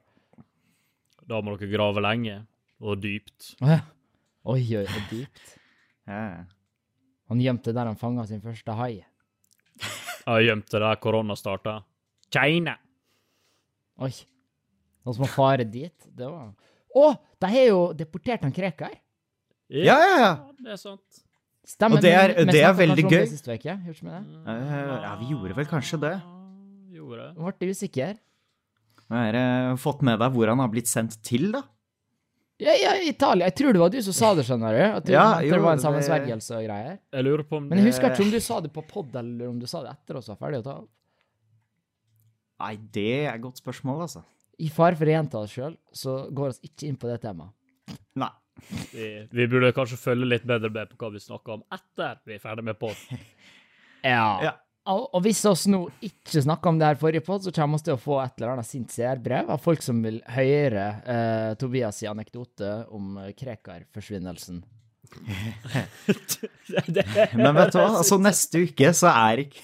Da 1.27 1.41
må 1.43 1.57
dere 1.57 1.73
grave 1.73 2.05
lenge 2.07 2.39
og 2.83 3.03
dypt. 3.03 3.53
Å 3.63 3.73
ja. 3.73 3.81
Oi, 4.53 4.63
oi, 4.79 4.87
oi, 4.87 5.03
dypt. 5.11 5.43
Ja. 6.03 6.43
Han 7.31 7.39
gjemte 7.39 7.71
der 7.71 7.87
han 7.87 7.95
fanga 7.97 8.25
sin 8.27 8.41
første 8.43 8.75
hai. 8.75 9.05
Jeg 10.27 10.47
gjemte 10.49 10.81
der 10.83 10.99
korona 10.99 11.37
starta. 11.39 11.77
Kina! 12.35 12.75
Oi. 14.03 14.11
Noen 15.07 15.15
som 15.15 15.23
har 15.25 15.31
fare 15.31 15.67
dit? 15.67 16.09
Det 16.11 16.27
var 16.27 16.51
Å! 16.97 17.07
De 17.43 17.51
har 17.51 17.67
jo 17.69 17.79
deportert 17.97 18.43
han 18.47 18.53
Krekar. 18.55 18.93
ja, 19.73 19.97
ja, 19.99 20.17
ja. 20.21 20.33
Det 20.63 20.73
er 20.77 20.81
sant. 20.81 21.23
Stemmer. 21.65 21.97
Og 21.99 22.03
det 22.03 22.13
er- 22.13 22.35
men 22.37 22.47
det 22.53 22.63
er 22.63 22.73
veldig 22.75 23.05
gøy. 23.09 23.27
Eh, 24.47 25.03
ja, 25.03 25.17
vi 25.21 25.27
gjorde 25.35 25.55
vel 25.57 25.67
kanskje 25.71 26.01
det. 26.01 26.15
Gjorde 26.93 27.35
ble 27.59 27.69
usikker. 27.71 28.19
Har 29.11 29.33
dere 29.33 29.77
fått 29.77 30.03
med 30.03 30.19
deg 30.19 30.33
hvor 30.33 30.49
han 30.49 30.59
har 30.59 30.69
blitt 30.69 30.87
sendt 30.91 31.21
til, 31.23 31.53
da? 31.53 31.63
Ja, 32.63 32.75
ja, 32.79 32.93
Italia. 33.03 33.47
Jeg 33.51 33.57
tror 33.59 33.73
det 33.73 33.81
var 33.81 33.91
du 33.91 34.01
som 34.03 34.13
sa 34.15 34.35
det, 34.35 34.45
skjønner 34.47 34.71
du. 34.77 34.83
At 34.97 35.05
du 35.05 35.13
Ja, 35.13 35.41
jo, 35.41 35.51
det 35.51 35.63
var 35.63 35.73
en 35.73 35.79
sammensvergelse 35.83 36.51
og 36.61 36.67
greier. 36.69 36.99
Jeg 37.13 37.25
lurer 37.25 37.43
på 37.49 37.57
om 37.57 37.65
det... 37.69 37.71
Men 37.71 37.79
jeg 37.85 37.93
husker 37.93 38.11
ikke 38.13 38.23
om 38.27 38.31
du 38.31 38.41
sa 38.41 38.61
det 38.61 38.73
på 38.73 38.85
pod, 38.87 39.15
eller 39.17 39.49
om 39.49 39.59
du 39.59 39.67
sa 39.67 39.83
det 39.83 39.91
etter 39.91 40.17
oss 40.21 40.29
var 40.29 40.37
ferdig 40.37 40.61
å 40.61 40.65
ta 40.65 40.75
opp. 40.83 40.89
Nei, 42.63 42.77
det 42.95 43.27
er 43.27 43.35
et 43.35 43.43
godt 43.43 43.59
spørsmål, 43.59 44.03
altså. 44.07 44.23
I 44.63 44.71
fare 44.71 44.99
for 44.99 45.09
å 45.09 45.15
gjenta 45.17 45.43
oss 45.43 45.55
sjøl, 45.57 45.75
så 45.93 46.23
går 46.31 46.55
vi 46.55 46.71
ikke 46.71 46.89
inn 46.91 46.99
på 47.01 47.11
det 47.11 47.19
temaet. 47.25 47.55
Nei. 48.21 48.31
Vi, 48.93 49.07
vi 49.33 49.47
burde 49.51 49.73
kanskje 49.75 49.99
følge 49.99 50.29
litt 50.29 50.45
bedre 50.47 50.71
med 50.71 50.91
på 50.93 50.99
hva 51.01 51.09
vi 51.15 51.23
snakker 51.23 51.57
om 51.57 51.63
etter 51.73 52.21
vi 52.29 52.37
er 52.37 52.43
ferdig 52.43 52.69
med 52.71 52.79
podden. 52.81 53.23
Ja. 54.03 54.43
Ja. 54.43 54.51
Og, 54.91 55.05
og 55.15 55.21
hvis 55.23 55.45
oss 55.47 55.69
nå 55.71 55.85
ikke 56.03 56.41
snakker 56.43 56.73
om 56.73 56.79
det 56.81 56.89
her 56.89 56.99
forrige 56.99 57.23
pod, 57.23 57.45
så 57.45 57.53
kommer 57.55 57.79
vi 57.79 57.87
til 57.87 57.95
å 57.95 58.01
få 58.03 58.17
et 58.19 58.33
eller 58.41 58.57
annet 58.57 58.67
sint 58.67 58.91
seerbrev 58.91 59.47
av 59.55 59.63
folk 59.63 59.85
som 59.87 60.01
vil 60.03 60.17
høre 60.35 60.87
eh, 61.07 61.53
Tobias' 61.61 62.03
anekdote 62.11 62.71
om 62.91 63.13
eh, 63.23 63.31
Krekar-forsvinnelsen. 63.39 64.59
Men 67.39 67.55
vet 67.61 67.77
du 67.77 67.79
hva, 67.79 67.87
altså 68.01 68.19
neste 68.19 68.65
uke 68.67 68.91
så 68.97 69.13
er 69.13 69.45
ikke 69.45 69.63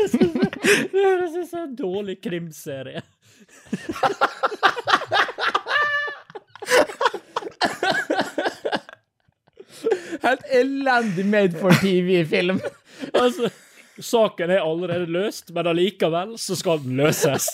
det 0.92 0.94
høres 0.94 1.34
ut 1.34 1.50
som 1.50 1.64
en 1.64 1.74
dårlig 1.74 2.20
krimserie. 2.22 3.02
Helt 10.20 10.44
elendig 10.52 11.24
made 11.26 11.58
for 11.58 11.74
TV-film. 11.82 12.60
Altså, 13.16 13.48
saken 13.96 14.50
er 14.52 14.60
allerede 14.60 15.06
løst, 15.08 15.48
men 15.56 15.64
allikevel 15.70 16.34
så 16.38 16.52
skal 16.58 16.82
den 16.82 16.98
løses. 17.00 17.46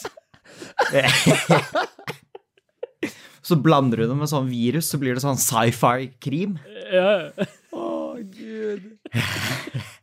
Så 3.46 3.54
blander 3.62 4.02
du 4.02 4.08
det 4.10 4.16
med 4.18 4.26
sånn 4.26 4.48
virus, 4.50 4.88
så 4.90 4.98
blir 4.98 5.14
det 5.14 5.22
sånn 5.22 5.38
sci-fi-krim. 5.38 6.56
Ja. 6.90 7.30
Å, 7.70 8.18
gud. 8.26 8.88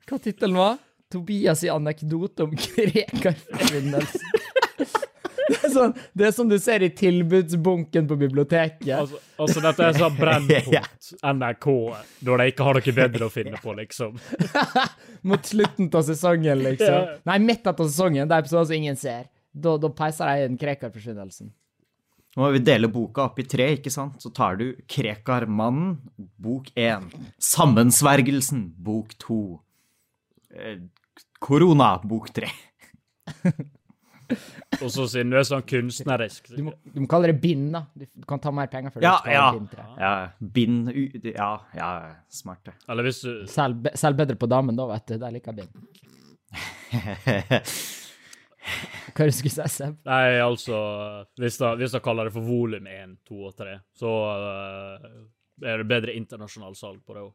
Hva 0.07 0.15
tittelen 0.23 0.55
var? 0.55 0.77
Tobias' 1.12 1.65
i 1.67 1.71
anekdote 1.73 2.47
om 2.47 2.55
Krekar-forsvinnelsen. 2.55 4.23
Det 5.43 5.57
er, 5.57 5.71
sånn, 5.73 5.93
det 6.15 6.27
er 6.29 6.33
som 6.35 6.50
du 6.50 6.55
ser 6.62 6.85
i 6.85 6.89
tilbudsbunken 6.95 8.05
på 8.07 8.17
biblioteket. 8.19 8.93
Altså, 8.95 9.19
altså, 9.43 9.63
dette 9.65 9.88
er 9.89 9.97
sånn 9.97 10.15
Brennpunkt, 10.15 11.09
NRK, 11.39 11.67
når 12.27 12.43
de 12.43 12.45
ikke 12.53 12.67
har 12.67 12.79
noe 12.79 12.95
bedre 13.00 13.27
å 13.27 13.33
finne 13.33 13.59
på, 13.63 13.73
liksom. 13.81 14.15
Mot 15.29 15.51
slutten 15.51 15.89
av 15.91 16.05
sesongen, 16.07 16.63
liksom. 16.63 17.12
Nei, 17.27 17.41
midt 17.43 17.67
av 17.67 17.81
sesongen. 17.83 18.29
Det 18.29 18.38
er 18.38 18.45
episoder 18.45 18.69
som 18.71 18.77
ingen 18.77 19.00
ser. 19.00 19.27
Da, 19.53 19.75
da 19.77 19.91
peiser 19.93 20.31
de 20.31 20.47
inn 20.47 20.57
Krekar-forsvinnelsen. 20.62 21.51
Nå 22.33 22.41
må 22.41 22.50
vi 22.55 22.63
dele 22.65 22.89
boka 22.89 23.27
opp 23.27 23.38
i 23.43 23.45
tre, 23.45 23.67
ikke 23.75 23.91
sant? 23.93 24.17
Så 24.23 24.31
tar 24.33 24.57
du 24.57 24.71
Krekar-mannen, 24.89 26.00
bok 26.41 26.71
én. 26.79 27.05
Sammensvergelsen, 27.38 28.71
bok 28.81 29.13
to. 29.21 29.43
Eh, 30.55 30.79
Korona, 31.43 32.00
bok 32.09 32.31
tre. 32.33 32.50
Og 34.80 34.92
så 34.92 35.06
siden 35.12 35.32
du 35.34 35.38
er 35.39 35.46
sånn 35.48 35.63
kunstnerisk 35.68 36.51
Du 36.53 36.62
må, 36.68 36.74
du 36.84 37.01
må 37.03 37.08
kalle 37.12 37.32
det 37.32 37.39
bind, 37.44 37.70
da. 37.75 37.84
Du, 37.94 38.06
kan 38.30 38.42
ta 38.44 38.53
mer 38.56 38.70
penger 38.72 38.94
for 38.94 39.03
det. 39.03 39.10
Ja, 39.10 39.18
kaller 39.24 39.36
ja. 39.36 39.51
bind. 39.58 39.70
Ja, 40.00 40.13
bind 40.58 41.27
Ja, 41.34 41.51
ja, 41.77 41.89
smart 42.32 42.63
det. 42.70 42.75
Eller 42.89 43.08
hvis 43.08 43.22
du 43.25 43.44
selv, 43.50 43.89
selv, 44.00 44.20
bedre 44.20 44.38
på 44.39 44.50
damen, 44.51 44.77
da, 44.77 44.88
vet 44.94 45.06
du. 45.13 45.18
Der 45.22 45.36
liker 45.36 45.53
jeg 45.53 45.58
bind. 45.63 45.74
Hva 49.13 49.25
er 49.25 49.30
det 49.30 49.34
du 49.34 49.38
skulle 49.38 49.53
si, 49.53 49.70
Seb? 49.75 49.96
Nei, 50.08 50.39
altså 50.42 50.77
Hvis 51.39 51.60
de, 51.60 52.01
kaller 52.03 52.30
det 52.30 52.36
for 52.36 52.48
volum 52.48 52.88
1, 52.89 53.18
2 53.27 53.39
og 53.50 53.56
3, 53.60 53.77
så 54.00 54.12
uh, 54.39 55.08
er 55.63 55.82
det 55.82 55.89
bedre 55.89 56.15
internasjonal 56.18 56.77
salg 56.80 57.01
på 57.03 57.18
det 57.18 57.25
òg. 57.25 57.34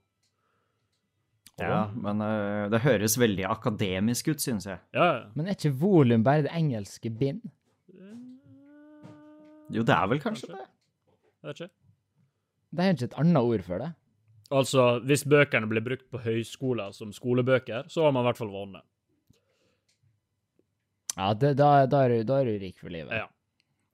Ja, 1.58 1.78
men 1.90 2.22
uh, 2.22 2.68
det 2.70 2.82
høres 2.84 3.16
veldig 3.18 3.46
akademisk 3.50 4.28
ut, 4.30 4.42
synes 4.42 4.68
jeg. 4.68 4.78
Ja, 4.94 5.06
ja. 5.06 5.22
Men 5.34 5.48
er 5.48 5.56
ikke 5.56 5.74
volum 5.80 6.22
bare 6.26 6.44
det 6.46 6.52
engelske 6.54 7.10
bind? 7.10 7.42
Jo, 9.68 9.82
det 9.84 9.94
er 9.94 10.06
vel 10.08 10.20
kanskje 10.22 10.52
det. 10.54 10.66
Vet 11.44 11.58
ikke. 11.58 11.72
Det 12.68 12.84
er 12.84 12.94
ikke 12.94 13.08
et 13.10 13.18
annet 13.20 13.50
ord 13.50 13.64
for 13.66 13.82
det. 13.82 13.88
Altså, 14.48 14.84
hvis 15.04 15.26
bøkene 15.28 15.68
blir 15.68 15.84
brukt 15.84 16.06
på 16.12 16.20
høyskoler 16.24 16.94
som 16.96 17.12
skolebøker, 17.12 17.88
så 17.92 18.06
har 18.06 18.14
man 18.16 18.24
i 18.24 18.30
hvert 18.30 18.40
fall 18.40 18.52
vunnet. 18.52 18.84
Ja, 21.18 21.32
det, 21.34 21.56
da, 21.58 21.86
da, 21.90 22.04
er 22.06 22.14
du, 22.14 22.22
da 22.28 22.38
er 22.40 22.48
du 22.48 22.62
rik 22.62 22.78
for 22.80 22.94
livet. 22.94 23.12
Ja. 23.12 23.26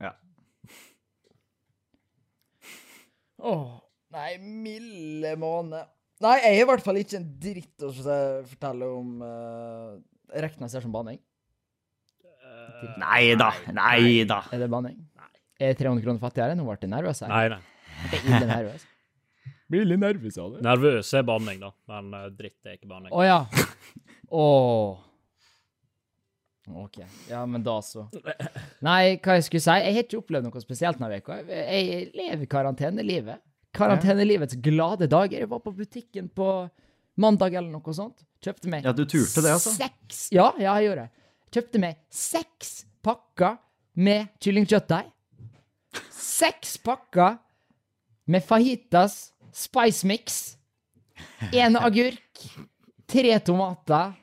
ja. 0.04 0.12
Åh, 3.40 3.66
nei, 4.14 4.30
milde 4.38 5.35
måne. 5.40 5.83
Nei, 6.25 6.38
jeg 6.40 6.57
er 6.57 6.62
i 6.62 6.66
hvert 6.71 6.85
fall 6.85 6.99
ikke 7.00 7.19
en 7.21 7.28
dritt 7.43 7.85
å 7.85 7.90
fortelle 7.93 8.88
om 8.88 9.21
uh, 9.21 9.95
Rekna 10.40 10.71
ser 10.73 10.85
som 10.85 10.95
banning. 10.95 11.21
Nei 13.00 13.35
da, 13.38 13.50
nei 13.73 14.25
da. 14.28 14.43
Er 14.52 14.64
det 14.64 14.69
banning? 14.73 14.97
Er 15.61 15.76
300 15.78 16.02
kroner 16.04 16.21
fattigere? 16.21 16.57
Nå 16.59 16.66
ble 16.66 16.76
jeg 16.81 16.90
nervøs 16.90 17.23
her. 17.25 17.31
Nei, 17.31 17.47
nei. 17.52 18.19
Ille 18.25 18.45
nervøs. 18.49 18.85
Blir 19.71 19.87
litt 19.88 20.00
nervøs 20.02 20.37
av 20.40 20.57
det. 20.57 20.64
Nervøs 20.66 21.12
er 21.16 21.25
banning, 21.28 21.62
da, 21.62 21.71
men 21.93 22.11
uh, 22.16 22.26
dritt 22.35 22.69
er 22.69 22.78
ikke 22.78 22.90
banning. 22.90 23.12
Å 23.14 23.25
ja. 23.25 23.40
Oh. 24.35 25.00
OK. 26.85 26.99
Ja, 27.28 27.45
men 27.47 27.64
da 27.64 27.76
så. 27.85 28.07
Nei, 28.85 29.16
hva 29.23 29.37
jeg 29.37 29.47
skulle 29.47 29.62
si? 29.62 29.76
Jeg 29.85 29.97
har 29.97 30.07
ikke 30.07 30.21
opplevd 30.23 30.49
noe 30.49 30.62
spesielt 30.64 31.00
denne 31.00 31.21
uka. 31.21 31.38
Jeg 31.45 31.85
jeg 31.90 32.07
lever 32.16 32.49
karantenelivet. 32.50 33.45
Karantenelivets 33.75 34.57
glade 34.62 35.09
dager. 35.11 35.43
Jeg 35.43 35.50
var 35.50 35.62
på 35.64 35.73
butikken 35.75 36.28
på 36.31 36.49
mandag 37.21 37.57
eller 37.59 37.71
noe 37.73 37.95
sånt. 37.97 38.25
Kjøpte 38.45 38.71
meg 38.71 38.87
Ja, 38.87 38.93
du 38.93 39.04
turte 39.09 39.43
det, 39.43 39.52
altså? 39.54 39.73
seks 39.75 40.28
Ja, 40.35 40.50
ja, 40.61 40.75
jeg 40.78 40.90
gjorde 40.90 41.07
det. 41.07 41.28
Kjøpte 41.54 41.81
meg 41.83 42.00
seks 42.12 42.73
pakker 43.04 43.59
med 43.95 44.33
kyllingkjøttdeig. 44.43 45.11
Seks 46.11 46.76
pakker 46.83 47.38
med 48.26 48.45
fajitas 48.45 49.33
spice 49.54 50.07
mix. 50.07 50.43
En 51.52 51.78
agurk. 51.78 52.45
Tre 53.07 53.38
tomater. 53.45 54.14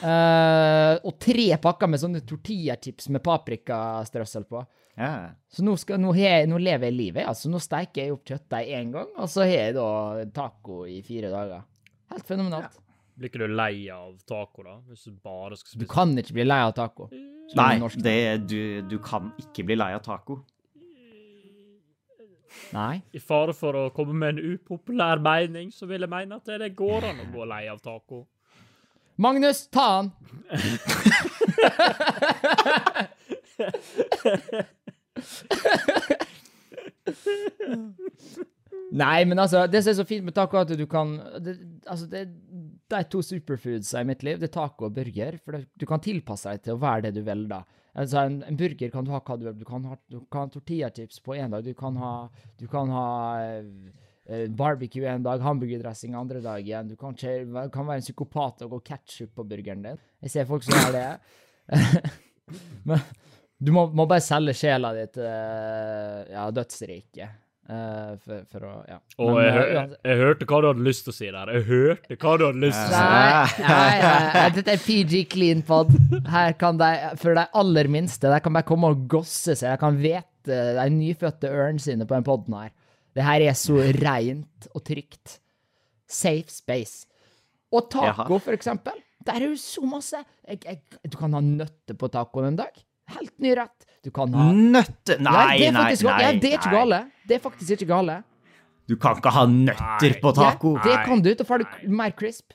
Uh, 0.00 0.96
og 1.04 1.16
tre 1.20 1.48
pakker 1.60 1.88
med 1.90 2.00
sånne 2.00 2.20
tortillachips 2.24 3.08
med 3.12 3.22
paprikastrøssel 3.24 4.46
på. 4.48 4.62
Ja. 4.98 5.30
Så 5.48 5.64
nå, 5.64 5.76
skal, 5.80 6.00
nå, 6.02 6.12
jeg, 6.18 6.48
nå 6.50 6.58
lever 6.60 6.90
jeg 6.90 6.96
livet. 6.96 7.24
altså 7.28 7.50
Nå 7.50 7.58
steiker 7.62 8.02
jeg 8.02 8.12
opp 8.14 8.24
kjøttdeig 8.28 8.66
én 8.76 8.92
gang, 8.94 9.08
og 9.16 9.28
så 9.30 9.40
har 9.46 9.52
jeg 9.54 9.74
da 9.78 9.88
taco 10.34 10.74
i 10.90 11.02
fire 11.06 11.28
dager. 11.32 11.62
Helt 12.10 12.26
fenomenalt. 12.28 12.72
Blir 13.20 13.28
ikke 13.30 13.44
du 13.44 13.52
lei 13.52 13.74
av 13.92 14.14
taco, 14.28 14.62
da? 14.64 14.74
Hvis 14.88 15.04
du 15.08 15.12
bare 15.24 15.56
skal 15.60 15.80
Du 15.82 15.86
kan 15.90 16.08
ikke 16.18 16.36
bli 16.38 16.44
lei 16.46 16.60
av 16.64 16.72
taco. 16.76 17.04
Nei, 17.58 17.74
det, 18.00 18.18
du, 18.48 18.60
du 18.86 18.98
kan 19.02 19.32
ikke 19.42 19.62
bli 19.66 19.76
lei 19.78 19.92
av 19.96 20.02
taco. 20.06 20.34
Nei. 22.74 23.02
I 23.14 23.20
fare 23.22 23.52
for 23.54 23.72
å 23.78 23.90
komme 23.94 24.14
med 24.16 24.28
en 24.34 24.42
upopulær 24.54 25.18
mening, 25.22 25.70
så 25.74 25.86
vil 25.90 26.00
jeg 26.06 26.10
mene 26.10 26.36
at 26.40 26.46
det 26.60 26.74
går 26.78 27.00
an 27.10 27.22
å 27.24 27.26
gå 27.34 27.42
lei 27.50 27.64
av 27.70 27.78
taco. 27.82 28.18
Magnus, 29.20 29.66
ta 29.68 29.86
han! 30.00 30.06
Nei, 38.90 39.22
men 39.28 39.38
altså, 39.38 39.66
det 39.70 39.84
som 39.84 39.92
er 39.92 39.98
så 40.00 40.06
fint 40.06 40.24
med 40.26 40.34
taco, 40.34 40.58
er 40.58 40.66
at 40.66 40.78
du 40.78 40.86
kan 40.90 41.12
det, 41.42 41.54
Altså, 41.86 42.08
det, 42.10 42.24
det 42.90 42.96
er 42.98 43.06
to 43.10 43.20
superfoods 43.22 43.92
i 43.94 44.06
mitt 44.06 44.24
liv. 44.26 44.40
Det 44.40 44.48
er 44.50 44.56
taco 44.56 44.88
og 44.88 44.96
burger. 44.96 45.38
For 45.44 45.54
det, 45.54 45.68
du 45.78 45.86
kan 45.86 46.02
tilpasse 46.02 46.50
deg 46.50 46.64
til 46.64 46.74
å 46.74 46.82
være 46.82 47.06
det 47.06 47.14
du 47.20 47.22
vil, 47.26 47.46
da. 47.50 47.62
Altså, 47.94 48.24
en, 48.24 48.40
en 48.46 48.58
burger 48.58 48.90
kan 48.92 49.06
du 49.06 49.12
ha 49.14 49.22
hva 49.22 49.38
du 49.38 49.46
vil. 49.46 49.58
Du 49.60 49.66
kan 49.68 49.86
ha, 49.90 49.98
du 50.10 50.18
kan 50.26 50.48
ha 50.48 50.54
tortillachips 50.54 51.22
på 51.22 51.38
én 51.38 51.54
dag. 51.54 51.66
Du 51.66 51.74
kan 51.78 51.98
ha, 52.02 52.12
du 52.58 52.66
kan 52.70 52.90
ha 52.94 53.06
eh, 53.46 54.46
barbecue 54.58 55.06
en 55.10 55.26
dag, 55.26 55.42
hamburgerdressing 55.46 56.18
andre 56.18 56.42
dag 56.44 56.66
igjen. 56.66 56.90
Du 56.90 56.98
kan, 56.98 57.14
kan 57.14 57.86
være 57.86 58.02
en 58.02 58.06
psykopat 58.08 58.66
og 58.66 58.76
gå 58.76 58.82
ketchup 58.90 59.36
på 59.38 59.46
burgeren 59.54 59.86
din. 59.86 60.02
Jeg 60.26 60.34
ser 60.34 60.50
folk 60.50 60.66
som 60.66 60.78
gjør 60.78 60.98
det. 60.98 61.08
Men 62.90 63.02
du 63.60 63.70
må, 63.76 63.84
må 63.92 64.06
bare 64.08 64.24
selge 64.24 64.56
sjela 64.56 64.94
di 64.96 65.04
til 65.12 65.26
eh, 65.28 66.32
ja, 66.32 66.48
dødsriket. 66.54 67.38
Uh, 67.70 68.16
for, 68.24 68.46
for 68.50 68.64
å 68.66 68.70
Ja. 68.88 68.96
Og 69.22 69.28
Men, 69.36 69.44
jeg, 69.44 69.52
hør, 69.54 69.68
jeg, 69.76 69.98
jeg 70.08 70.18
hørte 70.18 70.46
hva 70.50 70.58
du 70.58 70.66
hadde 70.72 70.86
lyst 70.88 71.04
til 71.06 71.12
å 71.12 71.14
si 71.14 71.28
der. 71.30 71.52
Jeg 71.54 71.66
hørte 71.68 72.16
hva 72.16 72.32
du 72.40 72.44
hadde 72.48 72.62
lyst 72.64 72.80
til 72.80 72.88
å 72.88 72.96
si. 72.96 73.04
Nei, 73.04 73.68
nei, 73.68 74.24
nei, 74.34 74.46
dette 74.56 74.74
er 74.74 74.82
PG 74.82 75.20
Clean 75.30 75.62
Pod. 75.68 75.92
Her 76.32 76.56
kan 76.58 76.80
de, 76.80 76.88
for 77.20 77.38
de 77.38 77.44
aller 77.62 77.90
minste, 77.94 78.32
de 78.32 78.40
kan 78.42 78.56
bare 78.56 78.66
komme 78.66 78.90
og 78.90 79.04
gosse 79.12 79.54
seg. 79.54 79.68
De 79.68 79.78
kan 79.84 80.00
vete 80.02 80.58
de 80.80 80.88
nyfødte 80.96 81.52
ørene 81.52 81.84
sine 81.84 82.08
på 82.08 82.16
den 82.16 82.26
poden 82.26 82.58
her. 82.58 82.74
Det 83.14 83.28
her 83.28 83.46
er 83.52 83.54
så 83.58 83.78
reint 84.00 84.70
og 84.72 84.82
trygt. 84.90 85.38
Safe 86.10 86.50
space. 86.50 87.04
Og 87.70 87.86
taco, 87.92 88.08
Jaha. 88.26 88.42
for 88.42 88.56
eksempel. 88.56 88.98
Der 89.28 89.36
er 89.36 89.50
jo 89.52 89.56
så 89.60 89.86
masse. 89.86 90.18
Jeg, 90.48 90.64
jeg, 90.64 90.80
du 91.06 91.20
kan 91.20 91.38
ha 91.38 91.44
nøtter 91.44 91.94
på 91.94 92.10
tacoen 92.10 92.50
en 92.50 92.64
dag. 92.64 92.74
Helt 93.16 93.34
ny 93.42 93.54
rett. 93.58 93.86
Du 94.04 94.10
kan 94.16 94.32
ha 94.32 94.46
Nøtter 94.56 95.18
Nei, 95.20 95.32
Nei, 95.32 95.56
det 95.58 95.66
er 95.68 95.72
nei, 95.76 95.82
faktisk, 95.84 96.04
nei. 96.08 96.20
ja, 96.22 96.32
det 96.40 96.50
er 96.52 96.56
ikke 96.58 96.70
nei. 96.70 96.78
gale. 96.78 97.00
Det 97.28 97.36
er 97.36 97.42
faktisk 97.44 97.74
ikke 97.76 97.88
gale. 97.90 98.16
Du 98.88 98.96
kan 98.96 99.18
ikke 99.20 99.30
ha 99.34 99.42
nøtter 99.46 100.14
Nei. 100.14 100.20
på 100.22 100.32
taco. 100.34 100.72
Ja, 100.78 100.82
det 100.88 100.96
kan 101.06 101.20
du. 101.22 101.28
Da 101.38 101.44
får 101.46 101.62
du 101.64 101.88
mer 102.00 102.10
crisp. 102.16 102.54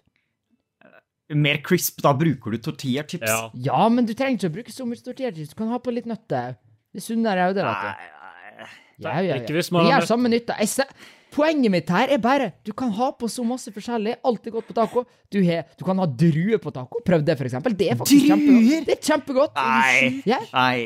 mer 1.34 1.58
crisp. 1.66 2.02
Da 2.06 2.14
bruker 2.18 2.52
du 2.54 2.58
tortillachips. 2.62 3.26
Ja. 3.30 3.50
Ja, 3.70 3.86
men 3.90 4.06
du 4.06 4.14
trenger 4.14 4.38
ikke 4.40 4.52
å 4.52 4.56
bruke 4.60 4.74
så 4.74 4.86
mye 4.90 5.02
tortillachips. 5.02 5.54
Du 5.54 5.60
kan 5.62 5.72
ha 5.74 5.80
på 5.82 5.94
litt 5.96 6.06
nøtter. 6.10 6.58
Det 6.94 7.02
er 7.02 7.06
sunnere 7.06 7.48
òg, 7.50 7.56
det, 7.58 7.64
vet 7.66 7.82
du. 7.82 7.88
Nei, 7.88 8.60
nei. 8.60 8.70
Ja, 9.04 9.14
ja, 9.26 9.38
Ikke 9.42 9.56
hvis 9.58 9.72
man 9.76 9.84
har 9.86 9.92
gjør 9.96 10.04
nøtt- 10.06 10.12
samme 10.14 10.30
nytta. 10.32 10.56
Jeg 10.62 10.70
ser, 10.72 10.92
poenget 11.36 11.74
mitt 11.74 11.90
her 11.92 12.12
er 12.16 12.22
bare 12.24 12.52
du 12.66 12.72
kan 12.78 12.94
ha 12.96 13.10
på 13.20 13.28
så 13.32 13.44
masse 13.48 13.72
forskjellig. 13.76 14.16
Alt 14.26 14.48
er 14.48 14.56
godt 14.56 14.70
på 14.70 14.76
taco. 14.78 15.04
Du, 15.34 15.42
he, 15.44 15.62
du 15.78 15.84
kan 15.88 16.00
ha 16.00 16.08
druer 16.08 16.62
på 16.64 16.72
taco. 16.76 17.02
Prøv 17.06 17.26
det, 17.28 17.36
for 17.40 17.50
eksempel. 17.50 17.76
Det 17.78 17.90
er 17.92 18.00
faktisk 18.00 18.30
Druer? 18.30 18.38
kjempegodt. 18.40 18.86
Det 18.88 18.96
er 18.96 19.02
kjempegodt. 19.10 19.60
Nei. 19.60 20.22
Ja. 20.30 20.40
Nei. 20.54 20.80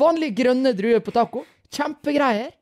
Vanlige 0.00 0.36
grønne 0.42 0.74
druer 0.76 1.00
på 1.04 1.14
taco. 1.16 1.44
Kjempegreier. 1.74 2.52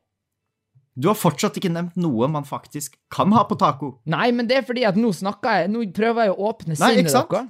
Du 0.93 1.07
har 1.09 1.17
fortsatt 1.17 1.55
ikke 1.57 1.71
nevnt 1.73 1.95
noe 1.97 2.27
man 2.29 2.45
faktisk 2.45 2.95
kan 3.13 3.31
ha 3.33 3.41
på 3.49 3.57
taco. 3.57 3.95
Nei, 4.13 4.27
men 4.31 4.45
det 4.49 4.59
er 4.61 4.65
fordi 4.67 4.85
at 4.85 4.97
nå 4.99 5.09
snakker 5.17 5.63
jeg 5.63 5.71
Nå 5.73 5.81
prøver 5.95 6.27
jeg 6.29 6.35
å 6.35 6.49
åpne 6.51 6.77
sinnet 6.77 7.09
deres. 7.09 7.49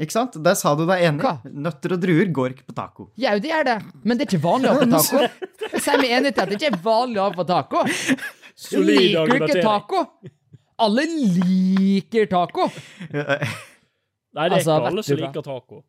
Ikke 0.00 0.14
sant? 0.16 0.36
Der 0.40 0.56
sa 0.56 0.72
du 0.76 0.86
deg 0.88 1.02
enig. 1.04 1.20
Hva? 1.24 1.34
Nøtter 1.44 1.92
og 1.96 2.00
druer 2.00 2.28
går 2.32 2.54
ikke 2.54 2.68
på 2.70 2.76
taco. 2.76 3.08
Ja, 3.20 3.34
det 3.36 3.50
gjør 3.50 3.66
det. 3.68 3.78
Men 4.00 4.16
det 4.16 4.24
er 4.24 4.30
ikke 4.30 4.44
vanlig 4.46 4.70
å 4.70 4.76
ha 4.76 4.84
på 4.84 4.92
taco. 4.94 5.24
Jeg 5.74 5.82
sier 5.84 6.00
meg 6.00 6.14
enig 6.16 6.32
til 6.32 6.44
at 6.44 6.52
det 6.52 6.56
ikke 6.60 6.70
er 6.70 6.78
vanlig 6.84 7.20
å 7.20 7.26
ha 7.26 7.34
på 7.36 7.46
taco. 7.48 7.82
Du 8.54 8.62
Solid 8.64 9.00
liker 9.00 9.34
jo 9.34 9.46
ikke 9.46 9.62
taco. 9.64 10.04
Alle 10.80 11.04
liker 11.08 12.26
taco. 12.30 12.68
Nei, 13.10 14.46
det 14.46 14.54
er 14.54 14.56
Altså, 14.56 14.76
ikke 14.76 14.90
alle 14.92 15.04
som 15.06 15.20
liker 15.20 15.44
taco. 15.46 15.82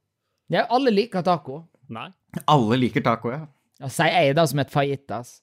Ja, 0.51 0.65
alle 0.74 0.91
liker 0.94 1.24
taco. 1.25 1.62
Nei. 1.91 2.10
Alle 2.50 2.77
liker 2.80 3.03
taco, 3.06 3.32
ja. 3.32 3.46
Ja, 3.82 3.89
sier 3.91 4.13
jeg 4.13 4.36
da 4.38 4.46
som 4.50 4.62
et 4.62 4.72
fajitas. 4.74 5.39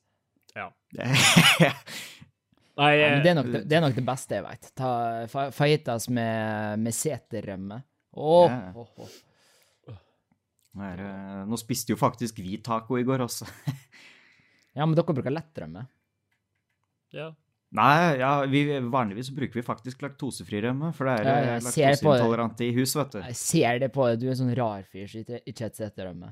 Ja. 0.57 0.69
ja. 0.99 1.73
Nei, 2.79 2.91
Ja, 2.95 3.09
men 3.11 3.25
det, 3.25 3.31
er 3.31 3.33
eh, 3.33 3.39
nok 3.39 3.49
det, 3.53 3.63
det 3.67 3.79
er 3.79 3.83
nok 3.83 3.97
det 3.97 4.05
beste 4.07 4.39
jeg 4.39 4.45
vet. 4.47 4.69
Fa 5.33 5.49
fajitas 5.55 6.07
med, 6.15 6.85
med 6.85 6.95
seterrømme. 6.95 7.81
Oh, 8.19 8.47
Ja. 8.51 8.71
oh, 8.75 8.93
oh. 9.03 9.17
Nå, 10.79 10.85
er 10.85 11.01
nå 11.49 11.59
spiste 11.59 11.95
jo 11.95 11.99
faktisk 11.99 12.39
vi 12.39 12.59
taco 12.63 12.99
i 13.01 13.07
går 13.07 13.27
også. 13.27 13.49
Ja, 14.79 14.85
men 14.87 14.95
dere 14.95 15.11
bruker 15.11 15.33
lettrømme. 15.33 15.81
Ja. 17.17 17.31
Nei, 17.77 18.17
ja, 18.17 18.31
vi, 18.49 18.63
vanligvis 18.89 19.29
bruker 19.37 19.59
vi 19.61 19.63
faktisk 19.67 20.01
laktosefri 20.01 20.63
rømme, 20.65 20.89
for 20.97 21.05
det 21.05 21.19
er 21.19 21.27
Ja, 21.29 21.33
jeg 21.45 21.61
det. 21.61 21.65
laktoseintolerante 21.67 22.65
i 22.65 22.73
hus, 22.79 22.95
vet 22.97 23.11
du. 23.13 23.19
Jeg 23.27 23.37
ser 23.37 23.79
det 23.83 23.91
på 23.93 24.07
deg. 24.09 24.21
Du 24.23 24.27
er 24.27 24.31
en 24.33 24.39
sånn 24.41 24.55
rar 24.57 24.87
fyr 24.89 25.07
som 25.13 25.21
ikke 25.45 25.67
et 25.69 25.77
seterrømme. 25.77 26.31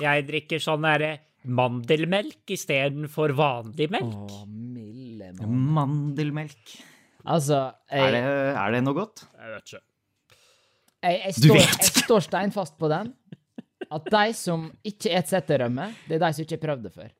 Jeg 0.00 0.22
drikker 0.28 0.62
sånn 0.62 0.86
derre 0.86 1.10
mandelmelk 1.44 2.46
istedenfor 2.54 3.34
vanlig 3.36 3.88
Å, 3.98 4.44
milde 4.48 5.32
mann. 5.34 5.58
Mandelmelk. 5.76 6.76
Altså, 7.26 7.58
Er 7.90 8.14
det, 8.14 8.22
er 8.54 8.72
det 8.72 8.84
noe 8.86 8.94
godt? 8.96 9.26
Jeg 9.34 9.50
vet 9.56 9.66
ikke. 9.74 9.82
jeg, 11.02 11.18
jeg, 11.24 11.34
Du 11.34 11.48
står, 11.48 11.58
vet. 11.58 11.76
jeg 11.82 12.04
står 12.06 12.20
steinfast 12.30 12.78
på 12.78 12.88
den. 12.92 13.12
At 13.90 14.06
de 14.14 14.24
som 14.38 14.70
ikke 14.86 15.10
et 15.18 15.28
setterømme, 15.28 15.90
det 16.08 16.16
er 16.16 16.22
de 16.28 16.32
som 16.38 16.46
ikke 16.46 16.56
har 16.60 16.64
prøvd 16.68 16.86
det 16.86 16.94
før. 16.94 17.10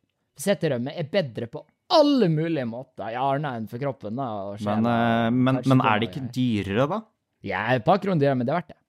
Setterømme 0.41 0.95
er 0.95 1.11
bedre 1.11 1.51
på 1.51 1.67
alle 1.93 2.29
mulige 2.33 2.65
måter. 2.69 3.11
Ja, 3.15 3.25
annet 3.35 3.59
enn 3.61 3.67
for 3.71 3.83
kroppen, 3.83 4.17
da. 4.17 4.29
Men, 4.65 4.87
uh, 4.89 5.29
men, 5.35 5.61
men 5.69 5.83
er 5.85 6.01
det 6.01 6.11
ikke 6.11 6.25
dyrere, 6.35 6.87
da? 6.91 7.01
Ja, 7.45 7.67
et 7.75 7.85
par 7.85 8.01
kroner 8.03 8.23
dyrere, 8.23 8.39
men 8.41 8.49
det 8.49 8.55
er 8.55 8.61
verdt 8.63 8.73
det. 8.73 8.81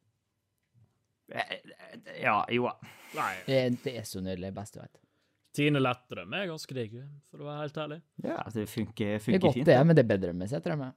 Ja, 2.21 2.37
jo 2.53 2.69
da. 2.69 2.75
Det 3.47 3.59
det 3.83 3.97
er 3.99 4.05
så 4.07 4.21
nydelig. 4.23 4.53
Best 4.55 4.75
du 4.75 4.81
vet. 4.81 4.93
Tine 5.55 5.79
lettrøm 5.79 6.33
er 6.35 6.49
ganske 6.49 6.75
digg, 6.75 6.95
for 7.31 7.43
å 7.43 7.47
være 7.47 7.61
helt 7.63 7.77
ærlig. 7.79 7.99
Ja, 8.25 8.41
det 8.51 8.65
funker, 8.67 9.19
Det 9.23 9.37
er 9.37 9.39
godt, 9.39 9.55
fint. 9.55 9.67
det, 9.69 9.77
men 9.87 9.95
det 9.95 10.03
er 10.03 10.09
bedre 10.09 10.33
med 10.35 10.51
seterrømme. 10.51 10.89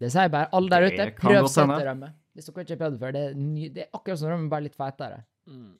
Det 0.00 0.08
sier 0.10 0.26
jeg 0.26 0.32
bare. 0.34 0.48
Alle 0.56 0.72
der 0.72 0.86
ute, 0.88 1.06
prøv 1.20 1.46
seterømme. 1.52 2.08
Hvis 2.34 2.48
dere 2.48 2.64
ikke 2.64 2.74
har 2.74 2.80
prøvd 2.80 2.96
det 2.96 3.00
før. 3.04 3.14
Det 3.14 3.22
er, 3.28 3.38
ny, 3.38 3.68
det 3.74 3.84
er 3.84 3.88
akkurat 3.98 4.18
som 4.18 4.30
rømme, 4.32 4.50
bare 4.50 4.66
litt 4.66 4.78
fetere. 4.78 5.20
Mm. 5.50 5.70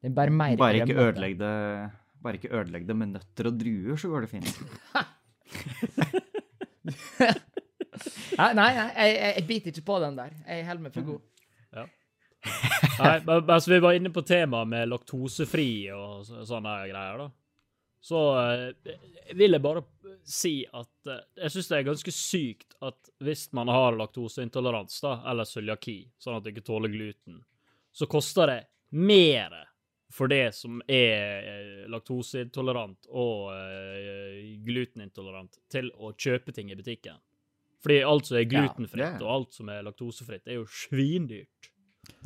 Det 0.00 0.08
er 0.08 0.14
bare 0.16 0.34
mer 0.34 0.56
Bare 0.60 0.80
ikke 0.80 0.96
ødelegg 1.04 1.36
det 1.38 1.54
bare 2.22 2.40
ikke 2.40 2.52
ødelegg 2.52 2.86
det 2.88 2.96
med 2.96 3.14
nøtter 3.16 3.50
og 3.50 3.58
druer, 3.60 3.96
så 4.00 4.10
går 4.12 4.26
det 4.26 4.32
fint. 4.32 4.48
Nei, 8.40 8.52
nei, 8.56 8.68
jeg, 8.72 9.16
jeg, 9.20 9.42
biter 9.44 9.74
ikke 9.74 9.88
på 9.90 9.96
den 10.00 10.14
der. 10.16 10.30
Jeg 10.46 10.64
holder 10.64 10.84
meg 10.86 10.94
for 10.94 11.08
god. 11.10 11.20
Nei, 13.00 13.16
men 13.26 13.50
altså, 13.52 13.72
vi 13.72 13.80
var 13.84 13.96
inne 13.98 14.12
på 14.14 14.22
temaet 14.24 14.70
med 14.70 14.88
laktosefri 14.88 15.90
og 15.92 16.24
sånne 16.24 16.72
greier, 16.88 17.20
da, 17.20 17.26
så 18.00 18.20
eh, 18.40 18.94
vil 19.36 19.56
jeg 19.56 19.64
bare 19.64 19.82
si 20.24 20.54
at 20.64 21.10
eh, 21.10 21.24
jeg 21.44 21.54
syns 21.54 21.68
det 21.68 21.78
er 21.78 21.88
ganske 21.90 22.14
sykt 22.16 22.76
at 22.86 23.10
hvis 23.20 23.50
man 23.56 23.68
har 23.68 23.98
laktoseintolerans, 23.98 25.02
da, 25.04 25.18
eller 25.30 25.48
cøliaki, 25.48 25.98
sånn 26.20 26.38
at 26.38 26.46
du 26.46 26.52
ikke 26.54 26.64
tåler 26.64 26.92
gluten, 26.92 27.42
så 27.92 28.08
koster 28.08 28.54
det 28.54 28.60
mer 28.96 29.56
for 30.10 30.30
det 30.30 30.54
som 30.56 30.80
er 30.90 31.46
eh, 31.46 31.88
laktoseintolerant 31.92 33.06
og 33.14 33.52
eh, 33.54 34.40
glutenintolerant, 34.66 35.58
til 35.70 35.90
å 35.98 36.12
kjøpe 36.18 36.54
ting 36.56 36.72
i 36.72 36.78
butikken. 36.78 37.18
Fordi 37.80 38.00
alt 38.04 38.26
som 38.28 38.36
er 38.40 38.48
glutenfritt 38.50 39.06
Ja. 39.06 39.14
og 39.22 39.30
alt 39.36 39.54
som 39.56 39.70
er 39.72 39.84
laktosefritt, 39.86 40.44
er 40.50 40.58
jo 40.60 40.66
svindyrt. 40.68 41.70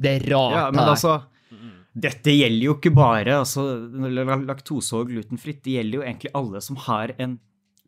Det 0.01 0.17
er 0.17 0.29
rart. 0.33 0.57
Ja, 0.57 0.67
men 0.73 0.85
altså 0.89 1.19
Dette 1.95 2.33
gjelder 2.35 2.65
jo 2.65 2.73
ikke 2.75 2.91
bare 2.97 3.37
altså, 3.39 3.63
laktose 4.43 4.97
og 4.99 5.13
glutenfritt. 5.13 5.61
Det 5.63 5.77
gjelder 5.77 6.01
jo 6.01 6.03
egentlig 6.03 6.33
alle 6.35 6.63
som 6.65 6.79
har 6.89 7.13
en 7.23 7.37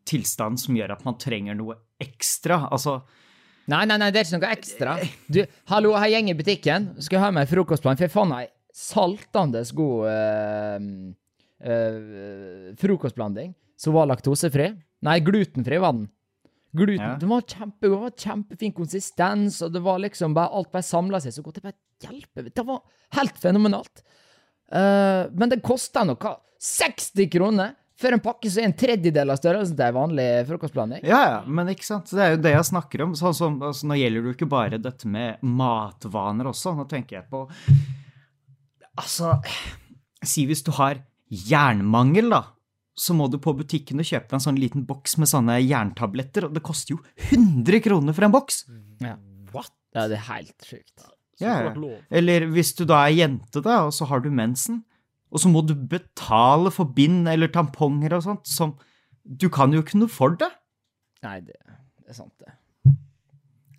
tilstand 0.07 0.61
som 0.61 0.77
gjør 0.77 0.93
at 0.95 1.03
man 1.03 1.17
trenger 1.19 1.57
noe 1.59 1.75
ekstra. 1.99 2.61
Altså, 2.71 3.01
Nei, 3.67 3.81
nei, 3.83 3.97
nei, 3.99 4.07
det 4.15 4.21
er 4.21 4.29
ikke 4.29 4.37
noe 4.39 4.53
ekstra. 4.55 4.93
Du, 5.27 5.41
hallo, 5.67 5.89
her 5.99 6.13
går 6.15 6.29
i 6.31 6.35
butikken. 6.39 6.85
Skal 7.03 7.17
jeg 7.17 7.25
ha 7.25 7.31
meg 7.35 7.49
frokostplan? 7.51 7.97
For 7.99 8.07
jeg 8.07 8.13
saltandes 8.77 9.71
god 9.75 10.09
eh, 10.11 10.77
eh, 11.65 12.75
frokostblanding 12.77 13.55
som 13.77 13.95
var 13.97 14.09
laktosefri. 14.11 14.69
Nei, 15.05 15.17
glutenfri 15.25 15.79
var 15.81 15.97
den. 15.97 16.07
Gluten, 16.77 17.01
Ja. 17.01 17.15
Den 17.17 17.29
var 17.31 17.41
kjempegod, 17.41 17.99
var 18.01 18.13
kjempefin 18.17 18.73
konsistens, 18.75 19.61
og 19.65 19.71
det 19.73 19.81
var 19.81 19.99
liksom 20.03 20.33
bare, 20.35 20.51
alt 20.53 20.71
bare 20.71 20.85
samla 20.85 21.21
seg 21.23 21.33
så 21.33 21.41
godt. 21.45 21.57
Det 21.57 21.65
bare 21.65 21.77
hjelper. 22.05 22.51
Det 22.53 22.65
var 22.65 22.81
helt 23.17 23.37
fenomenalt. 23.41 24.03
Uh, 24.67 25.31
men 25.31 25.49
det 25.49 25.61
kosta 25.63 26.03
noe 26.03 26.33
60 26.59 27.29
kroner 27.31 27.71
for 27.97 28.13
en 28.13 28.21
pakke 28.21 28.49
som 28.51 28.61
er 28.61 28.67
en 28.67 28.75
tredjedel 28.77 29.31
av 29.31 29.39
størrelsen 29.39 29.77
til 29.77 29.85
ei 29.87 29.95
vanlig 29.95 30.25
frokostblanding. 30.49 31.05
ja, 31.07 31.21
ja, 31.31 31.37
men 31.47 31.71
ikke 31.71 31.87
sant? 31.87 32.11
Det 32.11 32.21
er 32.21 32.35
jo 32.35 32.41
det 32.43 32.51
jeg 32.53 32.67
snakker 32.69 33.05
om. 33.07 33.15
Sånn 33.17 33.37
som, 33.37 33.55
altså, 33.63 33.87
nå 33.89 33.97
gjelder 33.97 34.21
det 34.25 34.33
jo 34.33 34.37
ikke 34.37 34.51
bare 34.51 34.81
dette 34.81 35.09
med 35.09 35.41
matvaner 35.41 36.51
også. 36.51 36.75
Nå 36.77 36.85
tenker 36.91 37.21
jeg 37.21 37.29
på 37.31 37.47
Altså, 38.97 39.35
si 40.25 40.45
hvis 40.49 40.63
du 40.65 40.71
har 40.77 41.01
jernmangel, 41.29 42.31
da. 42.33 42.43
Så 42.97 43.13
må 43.13 43.27
du 43.29 43.37
på 43.37 43.53
butikken 43.53 44.01
og 44.01 44.07
kjøpe 44.09 44.33
en 44.33 44.41
sånn 44.41 44.57
liten 44.57 44.87
boks 44.89 45.19
med 45.21 45.29
sånne 45.29 45.59
jerntabletter, 45.61 46.47
og 46.47 46.55
det 46.55 46.63
koster 46.65 46.95
jo 46.95 47.01
100 47.29 47.83
kroner 47.85 48.15
for 48.17 48.25
en 48.25 48.33
boks! 48.33 48.63
Ja. 49.03 49.13
What? 49.53 49.73
Ja, 49.93 50.07
det 50.09 50.17
er 50.17 50.25
helt 50.31 50.65
sjukt. 50.65 51.05
Ja, 51.37 51.59
ja. 51.67 51.73
Eller 52.09 52.47
hvis 52.49 52.73
du 52.77 52.87
da 52.89 53.03
er 53.05 53.13
jente, 53.13 53.61
da, 53.61 53.83
og 53.85 53.93
så 53.93 54.07
har 54.09 54.23
du 54.25 54.31
mensen, 54.33 54.81
og 55.29 55.43
så 55.43 55.51
må 55.51 55.61
du 55.67 55.75
betale 55.77 56.71
for 56.73 56.89
bind 56.97 57.29
eller 57.29 57.51
tamponger 57.53 58.15
og 58.17 58.25
sånt, 58.25 58.47
som 58.49 58.77
Du 59.27 59.49
kan 59.51 59.73
jo 59.75 59.81
ikke 59.83 59.99
noe 59.99 60.07
for 60.07 60.37
det. 60.39 60.47
Nei, 61.25 61.41
det, 61.43 61.57
det 61.99 62.13
er 62.13 62.15
sant, 62.15 62.31
det. 62.39 62.53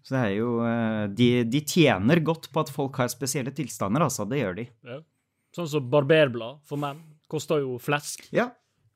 Så 0.09 0.15
det 0.17 0.21
er 0.25 0.35
jo 0.39 0.53
eh, 0.65 1.03
de, 1.13 1.27
de 1.53 1.61
tjener 1.69 2.23
godt 2.25 2.47
på 2.55 2.63
at 2.65 2.71
folk 2.73 2.97
har 3.03 3.11
spesielle 3.13 3.53
tilstander, 3.53 4.01
altså. 4.07 4.25
Det 4.29 4.39
gjør 4.41 4.55
de. 4.63 4.65
Ja. 4.89 5.03
Sånn 5.57 5.69
som 5.69 5.85
barberblad 5.93 6.63
for 6.69 6.81
menn 6.81 7.03
koster 7.29 7.61
jo 7.61 7.75
flesk. 7.83 8.25
Ja. 8.33 8.47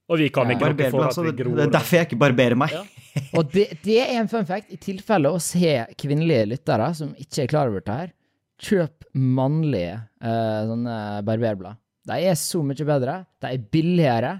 Og 0.08 0.18
vi 0.22 0.30
kan 0.32 0.48
Ja. 0.48 0.56
ikke 0.56 0.70
noe 0.72 0.88
for 0.92 1.04
at 1.08 1.18
vi 1.26 1.32
gror. 1.42 1.56
det 1.58 1.66
er 1.66 1.74
derfor 1.76 1.98
jeg 1.98 2.06
ikke 2.08 2.20
barberer 2.22 2.56
meg. 2.58 2.72
Ja. 2.72 2.82
Og 3.38 3.50
det, 3.52 3.66
det 3.84 3.98
er 4.06 4.14
en 4.22 4.28
fun 4.32 4.46
fact. 4.48 4.72
I 4.72 4.78
tilfelle 4.80 5.28
oss 5.36 5.50
har 5.60 5.92
kvinnelige 6.00 6.46
lyttere 6.54 6.88
som 6.96 7.12
ikke 7.20 7.44
er 7.44 7.50
klar 7.52 7.68
over 7.68 7.84
det 7.84 7.98
her, 7.98 8.12
kjøp 8.62 9.04
mannlige 9.12 9.98
uh, 10.24 10.62
sånne 10.70 10.96
barberblad. 11.28 11.76
De 12.08 12.16
er 12.30 12.34
så 12.40 12.62
mye 12.64 12.86
bedre. 12.88 13.18
De 13.42 13.52
er 13.52 13.68
billigere. 13.76 14.32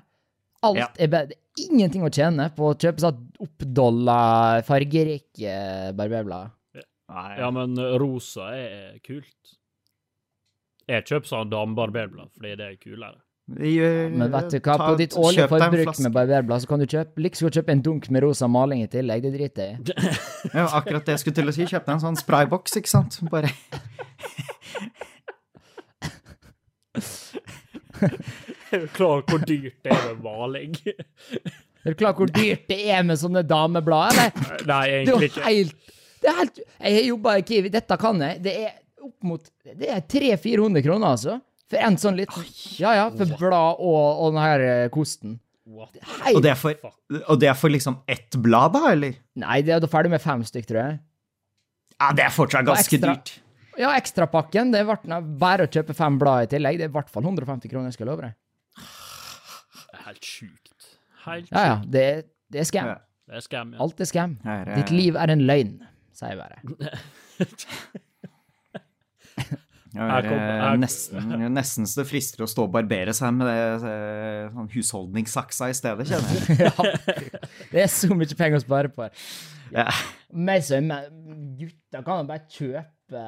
Alt 0.64 0.80
Ja. 0.80 0.88
er 1.04 1.12
bedre. 1.12 1.36
Ingenting 1.68 2.04
å 2.06 2.10
tjene 2.12 2.46
på 2.56 2.70
å 2.70 2.76
kjøpe 2.80 3.02
sånn 3.04 3.20
oppdolla, 3.44 4.62
fargerike 4.64 5.92
barberblad. 5.98 6.50
Nei. 7.12 7.32
Ja, 7.40 7.50
men 7.54 7.76
rosa 8.00 8.48
er 8.56 8.96
kult. 9.04 9.56
Jeg 10.88 11.04
kjøper 11.08 11.28
sånn 11.28 11.52
damebarberblad 11.52 12.32
fordi 12.34 12.56
det 12.58 12.66
er 12.72 12.80
kulere. 12.80 13.20
Ja, 13.58 14.08
Men 14.08 14.30
vet 14.30 14.52
du 14.54 14.58
hva, 14.62 14.76
på 14.78 14.92
ditt 15.00 15.14
årlige 15.18 15.48
forbruk 15.50 15.98
med 16.04 16.12
barberblad, 16.14 16.62
så 16.62 16.68
kan 16.70 16.78
du 16.80 16.86
kjøpe 16.86 17.20
like 17.24 17.36
så 17.36 17.50
kjøpe 17.52 17.74
en 17.74 17.82
dunk 17.84 18.06
med 18.14 18.22
rosa 18.24 18.46
maling 18.48 18.84
i 18.84 18.88
tillegg. 18.90 19.22
Det 19.26 19.32
driter 19.34 19.62
jeg 19.62 19.72
i. 19.80 19.82
Ja, 20.56 20.68
akkurat 20.78 21.04
det 21.06 21.12
jeg 21.16 21.22
skulle 21.24 21.38
til 21.40 21.50
å 21.50 21.54
si. 21.54 21.66
Kjøp 21.68 21.84
deg 21.88 21.94
en 21.96 22.04
sånn 22.04 22.20
sprayboks, 22.22 22.78
ikke 22.80 22.92
sant? 22.92 23.18
Bare 23.32 23.50
er 28.72 28.78
du 28.82 28.88
klar 28.94 29.22
hvor 29.28 29.42
dyrt 29.46 29.78
det 29.84 29.90
er 29.92 30.02
med 30.08 30.22
maling. 30.24 30.72
Er 31.82 31.90
du 31.92 31.98
klar 31.98 32.14
hvor 32.18 32.30
dyrt 32.30 32.64
det 32.70 32.80
er 32.94 33.02
med 33.06 33.16
sånne 33.20 33.42
dameblad, 33.46 34.14
eller? 34.14 34.30
Nei, 34.70 34.86
Det 35.02 35.12
er 35.12 35.12
jo 35.12 35.18
helt 35.22 35.76
Det 36.22 36.30
er 36.30 36.38
helt 36.38 36.60
Jeg 36.62 36.96
har 36.96 37.06
jobba 37.08 37.36
i 37.38 37.46
Kiwi, 37.46 37.70
dette 37.74 37.98
kan 38.00 38.20
jeg. 38.22 38.42
Det 38.44 38.56
er 38.64 38.74
opp 39.02 39.26
mot 39.26 39.48
Det 39.66 39.88
er 39.90 40.02
300-400 40.06 40.84
kroner, 40.86 41.14
altså. 41.16 41.38
For 41.72 41.82
en 41.88 41.96
sånn 41.98 42.18
liten 42.20 42.44
Ja, 42.78 42.92
ja, 42.98 43.06
for 43.10 43.38
blad 43.40 43.80
og, 43.80 44.02
og 44.26 44.34
den 44.34 44.42
her 44.42 44.66
eh, 44.66 44.88
kosten. 44.92 45.38
Hei! 45.72 46.34
Og 46.34 46.42
det, 46.44 46.50
er 46.52 46.58
for, 46.58 46.74
og 47.22 47.38
det 47.40 47.48
er 47.48 47.56
for 47.56 47.72
liksom 47.72 48.00
ett 48.10 48.34
blad, 48.42 48.74
da, 48.74 48.90
eller? 48.92 49.14
Nei, 49.38 49.60
det 49.64 49.76
er 49.76 49.80
da 49.82 49.88
ferdig 49.90 50.10
med 50.12 50.22
fem 50.22 50.42
stykk, 50.46 50.66
tror 50.68 50.80
jeg. 50.82 50.98
Ja, 52.02 52.10
det 52.18 52.24
er 52.26 52.34
fortsatt 52.34 52.66
ganske 52.66 52.98
ekstra. 52.98 53.14
dyrt. 53.14 53.32
Ja, 53.80 53.92
ekstrapakken. 53.96 54.72
Det 54.74 54.82
ble 54.88 55.20
bare 55.40 55.68
å 55.68 55.70
kjøpe 55.70 55.94
fem 55.96 56.18
blad 56.20 56.48
i 56.48 56.50
tillegg. 56.52 56.80
Det 56.80 56.88
er 56.88 56.92
i 56.92 56.96
hvert 56.98 57.12
fall 57.12 57.24
150 57.24 57.72
kroner, 57.72 57.94
skal 57.94 58.04
jeg 58.04 58.10
love 58.10 58.26
deg. 58.26 58.34
Det 58.82 60.00
er 60.00 60.04
helt 60.08 60.28
sjukt. 60.28 60.90
Helt 61.24 61.46
sjukt. 61.46 61.54
Ja, 61.54 61.64
ja. 61.70 61.78
Det, 61.94 62.04
det 62.52 62.64
er 62.64 62.68
scam. 62.68 62.90
Ja. 62.92 62.98
Det 63.30 63.38
er 63.38 63.46
skam, 63.46 63.72
ja. 63.72 63.80
Alt 63.86 64.02
er 64.02 64.10
scam. 64.10 64.34
Ditt 64.74 64.92
liv 64.92 65.16
er 65.16 65.32
en 65.32 65.46
løgn, 65.48 65.76
sier 66.22 66.30
jeg 66.38 66.40
bare. 66.40 66.58
Jeg 69.92 70.24
er 70.32 70.78
nesten, 70.80 71.32
nesten 71.52 71.84
så 71.88 72.00
det 72.00 72.06
frister 72.08 72.46
å 72.46 72.48
stå 72.48 72.64
og 72.64 72.70
barbere 72.72 73.12
seg 73.16 73.34
med 73.36 73.44
det 73.50 73.90
eh, 73.90 74.46
sånn 74.54 74.70
husholdningssaksa 74.72 75.68
i 75.68 75.74
stedet, 75.76 76.06
kjenner 76.08 76.30
jeg. 76.32 76.56
ja, 76.64 76.72
det 77.74 77.82
er 77.84 77.90
så 77.92 78.08
mye 78.16 78.38
penger 78.38 78.56
å 78.62 78.64
spare 78.64 78.88
på. 78.94 79.08
Ja. 79.74 79.84
Meg 80.32 80.64
som 80.64 80.88
gutta 81.60 82.00
kan 82.06 82.22
jo 82.22 82.28
bare 82.30 82.46
kjøpe, 82.48 83.24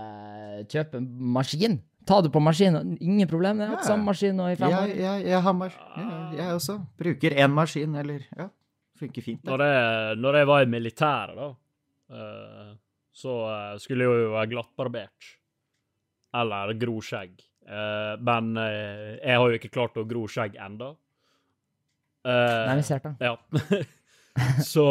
kjøpe 0.73 1.03
en 1.03 1.11
maskin. 1.37 1.77
Ta 2.09 2.19
det 2.25 2.31
på 2.33 2.41
maskin. 2.45 2.81
Ingen 2.97 3.29
problem. 3.29 3.61
Jeg 3.61 3.69
har 3.69 3.77
hatt 3.77 3.85
Ja. 3.85 3.91
samme 3.93 4.09
maskin 4.09 4.35
nå 4.41 4.49
i 4.53 4.57
fem 4.61 4.73
år. 4.73 4.89
Jeg, 4.89 4.99
jeg, 5.05 5.27
jeg 5.35 5.45
har 5.47 5.55
mas 5.57 5.77
jeg, 5.77 6.09
jeg 6.41 6.57
også. 6.59 6.79
Bruker 7.01 7.37
én 7.45 7.53
maskin, 7.61 7.95
eller 8.01 8.25
Ja, 8.41 8.49
funker 9.01 9.25
fint. 9.25 9.41
det. 9.45 9.53
Når 9.53 9.65
jeg, 9.69 10.19
når 10.25 10.41
jeg 10.41 10.49
var 10.55 10.65
i 10.65 10.73
militæret, 10.79 11.37
da, 11.45 11.53
eh, 12.17 12.73
så 13.15 13.33
eh, 13.47 13.75
skulle 13.83 14.07
jeg 14.07 14.23
jo 14.25 14.31
være 14.35 14.51
glattbarbert. 14.51 15.35
Eller 16.35 16.75
gro 16.79 16.99
skjegg. 17.05 17.39
Eh, 17.65 18.15
men 18.21 18.57
eh, 18.61 19.17
jeg 19.21 19.41
har 19.41 19.51
jo 19.51 19.59
ikke 19.59 19.73
klart 19.73 19.99
å 20.01 20.07
gro 20.09 20.27
skjegg 20.31 20.59
ennå. 20.61 20.93
Nei, 22.25 22.79
vi 22.81 22.87
ser 22.87 23.03
det. 23.05 23.13
Ja. 23.21 23.37
så 24.75 24.85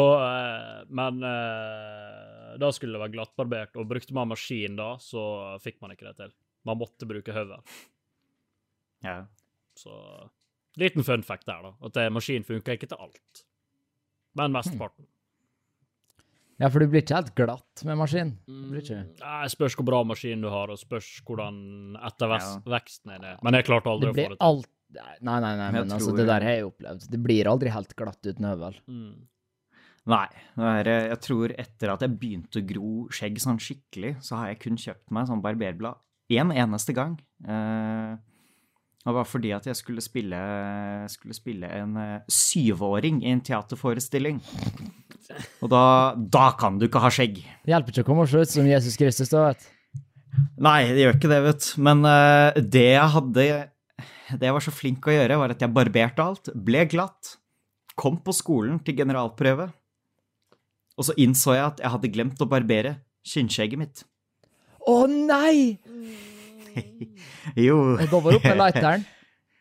Men 0.94 1.18
eh, 1.26 2.52
da 2.62 2.70
skulle 2.72 2.94
det 2.94 3.02
være 3.02 3.14
glattbarbert, 3.16 3.74
og 3.76 3.88
brukte 3.90 4.14
man 4.16 4.30
maskin 4.30 4.78
da, 4.78 4.94
så 5.02 5.24
fikk 5.62 5.80
man 5.82 5.96
ikke 5.96 6.06
det 6.08 6.14
til. 6.22 6.36
Man 6.64 6.78
måtte 6.80 7.08
bruke 7.10 7.34
høvel. 7.34 7.60
Ja. 9.04 9.18
Så 9.76 9.92
liten 10.80 11.04
fun 11.04 11.26
fact 11.26 11.50
der, 11.50 11.66
da. 11.66 11.74
At 11.84 11.98
maskin 12.14 12.46
funker 12.46 12.78
ikke 12.78 12.88
til 12.94 13.02
alt. 13.02 13.44
Men 14.38 14.54
mesteparten. 14.54 15.10
Ja, 16.64 16.70
for 16.72 16.80
du 16.80 16.88
blir 16.88 17.02
ikke 17.04 17.18
helt 17.18 17.34
glatt 17.36 17.82
med 17.84 17.98
maskin. 18.00 18.30
Du 18.48 18.70
blir 18.70 18.80
ikke. 18.80 19.02
Nei, 19.20 19.48
spørs 19.52 19.74
hvor 19.76 19.84
bra 19.84 19.98
maskin 20.08 20.40
du 20.40 20.48
har, 20.48 20.70
og 20.72 20.80
spørs 20.80 21.10
hvordan 21.28 21.58
etterveksten 22.08 23.12
er 23.12 23.20
det. 23.20 23.34
Men 23.44 23.58
jeg 23.58 23.66
klarte 23.68 23.92
aldri 23.92 24.08
Det 24.08 24.14
å 24.14 24.16
få 24.16 24.32
det 24.32 24.38
til. 24.38 24.46
alt 24.48 24.70
Nei, 24.94 25.38
nei, 25.42 25.54
nei, 25.58 25.70
Men 25.74 25.90
altså, 25.90 26.12
det 26.14 26.26
der 26.28 26.44
har 26.46 26.54
jeg 26.54 26.66
opplevd. 26.68 27.06
Det 27.10 27.18
blir 27.18 27.48
aldri 27.50 27.72
helt 27.74 27.94
glatt 27.98 28.28
uten 28.28 28.46
høvel. 28.46 28.76
Mm. 28.86 29.14
Nei. 30.12 30.28
er, 30.60 30.90
eh, 30.92 31.06
jeg 31.10 31.20
tror 31.24 31.54
etter 31.58 31.92
at 31.94 32.04
jeg 32.04 32.14
begynte 32.20 32.60
å 32.60 32.66
gro 32.68 32.92
skjegg 33.10 33.40
sånn 33.42 33.58
skikkelig, 33.58 34.14
så 34.22 34.38
har 34.38 34.52
jeg 34.52 34.60
kun 34.62 34.78
kjøpt 34.78 35.10
meg 35.16 35.26
sånn 35.26 35.42
barberblad 35.44 35.98
én 36.30 36.52
en 36.52 36.68
eneste 36.68 36.94
gang. 36.96 37.16
Eh, 37.42 38.14
det 39.04 39.12
var 39.12 39.26
fordi 39.28 39.50
at 39.52 39.66
jeg 39.68 39.76
skulle 39.76 40.00
spille, 40.00 40.38
skulle 41.12 41.36
spille 41.36 41.68
en 41.76 41.96
eh, 42.00 42.22
syvåring 42.32 43.20
i 43.20 43.34
en 43.34 43.42
teaterforestilling. 43.44 44.38
Og 45.60 45.68
da, 45.72 45.84
da 46.16 46.46
kan 46.56 46.78
du 46.80 46.86
ikke 46.88 47.02
ha 47.04 47.10
skjegg. 47.12 47.42
Det 47.64 47.74
hjelper 47.74 47.92
ikke 47.92 48.06
å 48.06 48.08
komme 48.08 48.24
og 48.24 48.32
se 48.32 48.40
ut 48.40 48.54
som 48.54 48.68
Jesus 48.68 48.96
Kristus, 49.00 49.32
da, 49.32 49.50
vet. 49.50 49.68
Nei, 50.64 50.80
det 50.94 51.04
gjør 51.04 51.18
ikke 51.18 51.32
det, 51.34 51.42
vet 51.44 51.66
du. 51.66 51.68
Men 51.84 52.00
uh, 52.08 52.56
det 52.56 52.88
jeg 52.94 53.12
hadde 53.14 53.46
Det 54.34 54.48
jeg 54.48 54.56
var 54.56 54.64
så 54.64 54.74
flink 54.74 55.06
å 55.06 55.14
gjøre, 55.14 55.38
var 55.42 55.52
at 55.52 55.62
jeg 55.62 55.74
barberte 55.76 56.24
alt, 56.24 56.50
ble 56.56 56.86
glatt, 56.90 57.36
kom 58.00 58.16
på 58.24 58.32
skolen 58.34 58.80
til 58.82 58.96
generalprøve, 58.98 59.68
og 60.96 61.06
så 61.06 61.14
innså 61.20 61.54
jeg 61.54 61.66
at 61.66 61.82
jeg 61.82 61.92
hadde 61.92 62.10
glemt 62.14 62.42
å 62.42 62.48
barbere 62.48 62.96
kinnskjegget 63.26 63.80
mitt. 63.80 64.02
Å 64.88 64.96
nei! 65.08 65.76
Jo 67.66 67.78
Og 67.94 68.06
da 68.10 68.20
opp 68.20 68.46
med 68.48 68.58
lighteren. 68.60 69.04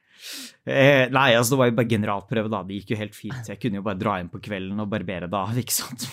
eh, 0.68 1.06
Nei, 1.14 1.30
altså 1.38 1.54
det 1.54 1.62
var 1.62 1.72
jo 1.72 1.78
bare 1.80 1.92
generalprøve, 1.94 2.52
da. 2.52 2.62
Det 2.68 2.80
gikk 2.80 2.94
jo 2.94 3.02
helt 3.02 3.18
fint. 3.18 3.50
Jeg 3.52 3.62
kunne 3.62 3.82
jo 3.82 3.86
bare 3.86 4.00
dra 4.00 4.18
inn 4.22 4.32
på 4.34 4.42
kvelden 4.44 4.84
og 4.84 4.92
barbere 4.92 5.30
det 5.32 5.40
av, 5.40 5.58
ikke 5.64 5.76
sant. 5.76 6.08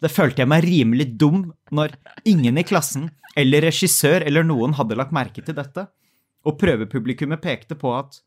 Da 0.00 0.08
følte 0.08 0.44
jeg 0.44 0.50
meg 0.50 0.64
rimelig 0.64 1.10
dum 1.20 1.50
når 1.76 1.96
ingen 2.28 2.60
i 2.60 2.66
klassen 2.66 3.10
eller 3.38 3.66
regissør 3.68 4.24
eller 4.26 4.46
noen 4.46 4.74
hadde 4.78 4.96
lagt 4.98 5.14
merke 5.14 5.44
til 5.44 5.56
dette. 5.56 5.86
Og 6.48 6.56
prøvepublikummet 6.60 7.42
pekte 7.44 7.76
på 7.78 7.92
at 7.98 8.22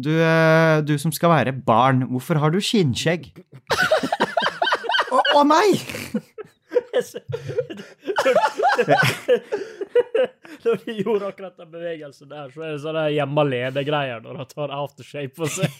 du, 0.00 0.10
eh, 0.22 0.80
du 0.86 0.96
som 0.98 1.12
skal 1.12 1.30
være 1.34 1.52
barn, 1.52 2.06
hvorfor 2.08 2.40
har 2.40 2.54
du 2.54 2.60
kinnskjegg? 2.62 3.32
Å 5.10 5.22
å 5.36 5.42
nei! 5.44 5.68
Når 10.64 10.82
de 10.84 10.94
gjorde 11.00 11.30
akkurat 11.30 11.56
den 11.58 11.70
bevegelsen 11.72 12.30
der, 12.30 12.50
så 12.52 12.64
er 12.64 12.74
det 12.74 12.82
sånne 12.84 13.04
hjemme 13.14 13.44
alene-greier 13.46 14.22
når 14.24 14.40
han 14.42 14.50
tar 14.50 14.74
aftershave 14.74 15.32
på 15.34 15.48
seg. 15.50 15.70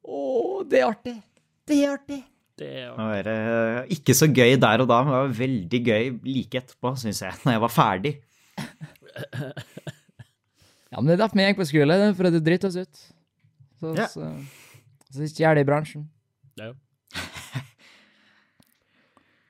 Å, 0.00 0.16
oh, 0.16 0.60
det 0.66 0.80
er 0.80 0.88
artig. 0.88 1.16
Det 1.68 1.76
er 1.84 1.94
artig. 1.94 2.20
Det 2.60 2.70
er 2.82 2.90
Det 2.90 2.96
var 2.98 3.28
uh, 3.30 3.92
ikke 3.94 4.14
så 4.16 4.26
gøy 4.28 4.56
der 4.60 4.82
og 4.84 4.88
da, 4.90 4.98
men 5.04 5.14
det 5.14 5.20
var 5.20 5.38
veldig 5.38 5.80
gøy 5.86 6.10
like 6.26 6.60
etterpå, 6.60 6.92
syns 7.00 7.22
jeg, 7.24 7.38
når 7.44 7.56
jeg 7.56 7.62
var 7.64 7.72
ferdig. 7.72 8.14
Ja, 10.90 10.98
men 10.98 11.06
det 11.06 11.14
er 11.14 11.22
derfor 11.22 11.38
vi 11.38 11.46
gikk 11.46 11.60
på 11.60 11.68
skole, 11.70 11.98
for 12.18 12.28
det 12.28 12.42
driter 12.44 12.68
oss 12.68 12.80
ut. 12.80 13.04
Så, 13.80 13.94
Ja. 13.96 14.08
så, 14.10 14.26
så 15.10 15.26
det 15.26 15.64
i 15.64 15.68
bransjen. 15.68 16.06
Ja. 16.60 16.72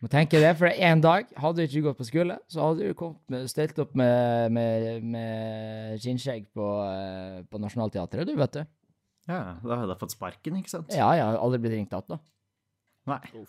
Må 0.01 0.09
tenke 0.09 0.41
det, 0.41 0.55
for 0.57 0.73
en 0.73 1.03
dag 1.05 1.29
hadde 1.37 1.61
du 1.61 1.67
ikke 1.67 1.91
gått 1.91 1.99
på 1.99 2.09
skole, 2.09 2.39
så 2.49 2.71
hadde 2.71 2.89
du 2.89 2.97
kommet 2.97 3.21
med, 3.29 3.49
stelt 3.53 3.77
opp 3.83 3.93
med, 3.99 4.49
med, 4.57 5.05
med 5.05 6.01
skinnskjegg 6.01 6.47
på, 6.57 6.69
eh, 6.87 7.41
på 7.45 7.61
Nationaltheatret, 7.61 8.25
du 8.29 8.33
vet 8.39 8.57
du. 8.57 8.63
Ja, 9.29 9.59
Da 9.61 9.77
hadde 9.77 9.93
jeg 9.93 10.01
fått 10.01 10.15
sparken, 10.17 10.57
ikke 10.63 10.73
sant? 10.73 10.95
Ja, 10.97 11.11
jeg 11.19 11.27
har 11.27 11.37
aldri 11.37 11.61
blitt 11.61 11.77
ringt 11.77 11.93
igjen, 11.93 12.17
da. 12.17 12.19
Nei. 13.13 13.45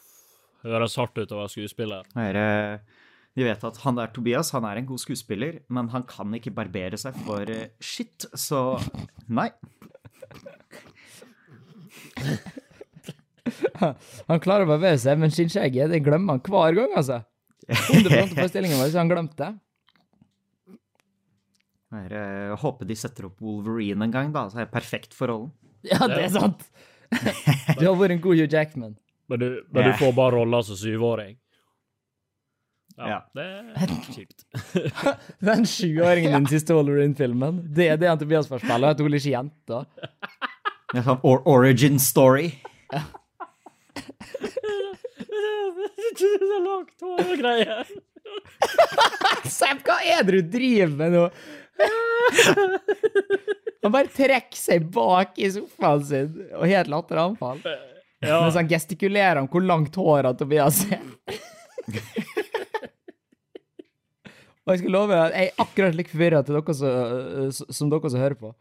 Høres 0.65 0.97
hardt 0.99 1.17
ut 1.21 1.31
å 1.31 1.39
være 1.39 1.53
skuespiller. 1.55 2.11
Her, 2.17 2.35
er, 2.41 2.75
eh, 2.75 3.07
De 3.39 3.47
vet 3.47 3.63
at 3.63 3.77
han 3.85 3.95
der 3.95 4.11
Tobias 4.11 4.51
han 4.51 4.67
er 4.67 4.81
en 4.81 4.89
god 4.91 4.99
skuespiller, 4.99 5.61
men 5.71 5.87
han 5.95 6.03
kan 6.03 6.35
ikke 6.35 6.51
barbere 6.51 6.99
seg 6.99 7.15
for 7.23 7.47
skitt, 7.47 7.71
shit, 7.79 8.27
så 8.35 8.75
nei. 9.31 9.47
Han 14.29 14.39
klarer 14.43 14.65
å 14.67 14.71
bevege 14.75 14.99
seg, 15.01 15.17
men 15.19 15.31
skinnskjegget 15.33 15.91
det 15.91 16.01
glemmer 16.05 16.37
han 16.37 16.43
hver 16.45 16.75
gang, 16.77 16.91
altså. 16.99 17.17
100 17.71 18.21
av 18.23 18.31
forestillingen 18.35 18.79
vår, 18.81 18.89
så 18.93 19.01
han 19.01 19.11
glemte 19.11 19.37
det. 19.41 19.51
Eh, 21.91 22.47
Jeg 22.51 22.59
håper 22.61 22.87
de 22.89 22.95
setter 22.99 23.27
opp 23.29 23.41
Wolverine 23.43 24.05
en 24.07 24.13
gang, 24.13 24.29
da, 24.35 24.41
så 24.51 24.55
er 24.61 24.65
det 24.67 24.75
perfekt 24.75 25.11
for 25.17 25.25
rollen. 25.33 25.51
Ja, 25.87 26.01
det 26.07 26.21
er 26.27 26.33
sant. 26.35 26.61
Du 27.79 27.83
har 27.89 27.95
vært 27.99 28.13
en 28.15 28.21
god 28.23 28.37
Hugh 28.39 28.51
Jackman. 28.53 28.93
Men 29.31 29.37
du, 29.41 29.47
men 29.71 29.87
du 29.89 29.93
får 29.99 30.11
bare 30.15 30.35
rolla 30.37 30.59
som 30.63 30.77
syvåring. 30.79 31.35
Ja, 32.97 33.05
Ja. 33.09 33.19
det 33.35 33.45
er 33.49 33.87
kjipt. 34.15 34.39
Den 35.41 35.65
sjuåringen 35.67 36.31
i 36.31 36.37
den 36.37 36.47
siste 36.51 36.75
Wolverine-filmen, 36.77 37.53
det 37.75 37.85
er 37.93 37.97
det 37.99 38.09
han 38.11 38.19
Tobias 38.21 38.47
får 38.51 38.59
spille, 38.63 38.85
at 38.93 38.99
hun 39.01 39.13
ikke 39.17 39.31
er 39.31 39.35
jente. 39.39 39.77
Er 40.91 41.05
sånn 41.05 41.21
or 41.23 41.41
origin 41.47 41.99
story. 42.03 42.51
Det 46.11 46.27
er 46.27 46.63
langt 46.65 47.01
hår 47.01 47.21
og 47.23 47.39
greier. 47.39 47.87
Sepp, 49.49 49.79
hva 49.87 49.95
er 50.05 50.25
det 50.27 50.41
du 50.41 50.49
driver 50.57 50.91
med 50.99 51.15
nå? 51.15 51.23
Han 53.81 53.93
bare 53.95 54.11
trekker 54.13 54.59
seg 54.59 54.85
bak 54.93 55.39
i 55.41 55.49
sofaen 55.55 56.03
sin 56.05 56.35
og 56.51 56.67
har 56.67 56.83
et 56.83 56.91
latteranfall. 56.91 57.63
Ja, 58.21 58.41
Mens 58.43 58.59
han 58.59 58.69
gestikulerer 58.69 59.41
om 59.41 59.49
hvor 59.49 59.63
langt 59.65 59.97
hår 59.97 60.29
han 60.29 60.37
Tobias 60.37 60.83
er. 60.91 61.01
Og 64.61 64.75
jeg 64.75 64.83
skal 64.83 64.93
love 64.93 65.15
deg 65.15 65.23
at 65.23 65.33
jeg 65.39 65.49
er 65.49 65.63
akkurat 65.65 65.97
like 65.97 66.13
forvirra 66.13 66.43
som 67.49 67.89
dere 67.89 68.11
som 68.13 68.21
hører 68.21 68.37
på. 68.37 68.53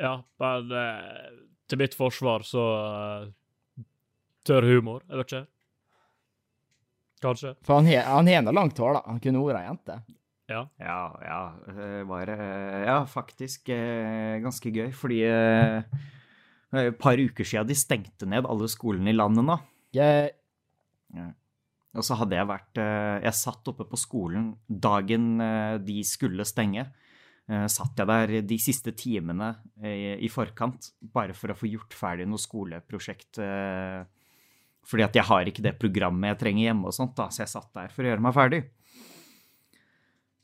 Ja 0.00 0.14
men 0.42 0.72
eh, 0.78 1.32
til 1.70 1.80
mitt 1.80 1.96
forsvar 1.96 2.44
så 2.46 2.64
eh, 2.78 3.32
Tørr 4.44 4.66
humor, 4.68 5.00
jeg 5.08 5.16
vet 5.16 5.30
ikke. 5.30 5.46
Kanskje. 7.24 7.54
For 7.64 7.78
han 7.78 7.86
har 7.88 8.10
han 8.10 8.28
har 8.28 8.52
langt 8.52 8.76
hår, 8.76 8.98
da. 8.98 9.00
Han 9.08 9.20
kunne 9.24 9.40
vært 9.40 9.56
ei 9.62 9.68
jente. 9.70 9.94
Ja. 10.52 10.58
Ja, 10.76 10.98
ja. 11.24 11.38
Det 11.64 12.02
var 12.10 12.32
eh, 12.34 12.82
ja, 12.84 12.98
faktisk 13.08 13.70
ganske 14.44 14.72
gøy, 14.74 14.90
fordi 14.92 15.22
Det 15.24 16.82
et 16.90 16.98
par 17.00 17.16
uker 17.16 17.46
siden 17.48 17.70
de 17.70 17.78
stengte 17.78 18.28
ned 18.28 18.44
alle 18.44 18.68
skolene 18.68 19.14
i 19.14 19.16
landet 19.16 19.48
nå. 19.48 19.56
Jeg, 19.96 20.34
Og 21.94 22.04
så 22.04 22.18
hadde 22.20 22.36
jeg 22.36 22.50
vært 22.50 22.80
Jeg 23.22 23.38
satt 23.38 23.72
oppe 23.72 23.86
på 23.88 23.96
skolen 23.96 24.52
dagen 24.68 25.38
de 25.86 26.02
skulle 26.04 26.44
stenge. 26.44 26.90
Eh, 27.50 27.66
Satt 27.68 27.98
jeg 28.00 28.08
der 28.08 28.34
de 28.48 28.56
siste 28.62 28.94
timene 28.96 29.50
i 29.84 30.14
i 30.24 30.30
forkant, 30.32 30.92
bare 31.00 31.34
for 31.36 31.52
å 31.52 31.58
få 31.58 31.68
gjort 31.68 31.92
ferdig 31.96 32.26
noe 32.28 32.40
skoleprosjekt. 32.40 33.38
eh, 33.38 34.04
Fordi 34.84 35.02
at 35.04 35.14
jeg 35.16 35.24
har 35.24 35.48
ikke 35.48 35.62
det 35.64 35.78
programmet 35.80 36.34
jeg 36.34 36.40
trenger 36.42 36.64
hjemme, 36.68 36.86
og 36.88 36.92
sånt 36.96 37.14
da, 37.16 37.28
så 37.32 37.42
jeg 37.44 37.52
satt 37.52 37.70
der 37.74 37.88
for 37.92 38.04
å 38.04 38.10
gjøre 38.10 38.24
meg 38.24 38.34
ferdig. 38.36 38.62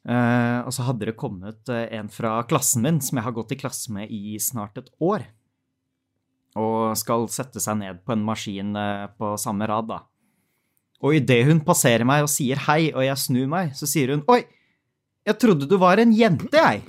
Eh, 0.08 0.60
og 0.64 0.72
så 0.72 0.86
hadde 0.86 1.10
det 1.10 1.16
kommet 1.20 1.68
eh, 1.68 1.88
en 1.98 2.08
fra 2.08 2.38
klassen 2.48 2.82
min, 2.86 3.00
som 3.04 3.18
jeg 3.20 3.26
har 3.26 3.34
gått 3.36 3.52
i 3.52 3.58
klasse 3.60 3.92
med 3.92 4.08
i 4.10 4.38
snart 4.40 4.78
et 4.80 4.88
år. 5.04 5.26
Og 6.56 6.96
skal 6.98 7.28
sette 7.30 7.60
seg 7.62 7.76
ned 7.82 8.00
på 8.04 8.14
en 8.16 8.24
maskin 8.24 8.72
eh, 8.80 9.08
på 9.20 9.34
samme 9.40 9.68
rad, 9.68 9.90
da. 9.92 10.00
Og 11.04 11.16
idet 11.16 11.44
hun 11.48 11.60
passerer 11.64 12.04
meg 12.08 12.24
og 12.24 12.32
sier 12.32 12.60
hei, 12.66 12.90
og 12.92 13.04
jeg 13.04 13.20
snur 13.20 13.46
meg, 13.48 13.70
så 13.76 13.86
sier 13.88 14.12
hun 14.12 14.24
Oi, 14.32 14.42
jeg 15.30 15.38
trodde 15.42 15.68
du 15.70 15.76
var 15.80 16.00
en 16.02 16.12
jente, 16.16 16.58
jeg. 16.60 16.82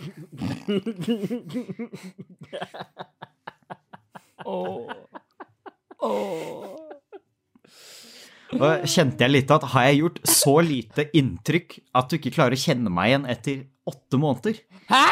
Og 8.51 8.83
kjente 8.91 9.23
jeg 9.23 9.31
litt 9.31 9.51
at 9.55 9.63
har 9.73 9.85
jeg 9.87 10.01
gjort 10.01 10.17
så 10.27 10.55
lite 10.65 11.05
inntrykk 11.17 11.77
at 11.97 12.09
du 12.11 12.17
ikke 12.17 12.33
klarer 12.35 12.57
å 12.57 12.63
kjenne 12.63 12.91
meg 12.91 13.13
igjen 13.13 13.29
etter 13.31 13.61
åtte 13.87 14.19
måneder? 14.19 14.59
Hæ?! 14.91 15.05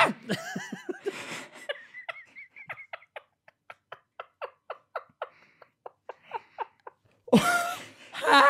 Hæ?! 8.13 8.43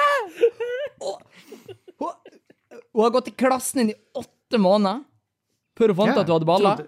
Hun- 1.99 3.03
har 3.03 3.09
gått 3.13 3.27
i 3.27 3.31
klassen 3.31 3.77
din 3.81 3.89
i 3.93 3.97
åtte 4.13 4.28
måneder 4.57 5.03
før 5.77 5.93
hun 5.93 5.99
fant 6.01 6.15
Ja, 6.15 6.23
at 6.23 6.27
du 6.27 6.33
hadde 6.33 6.49
baller? 6.49 6.81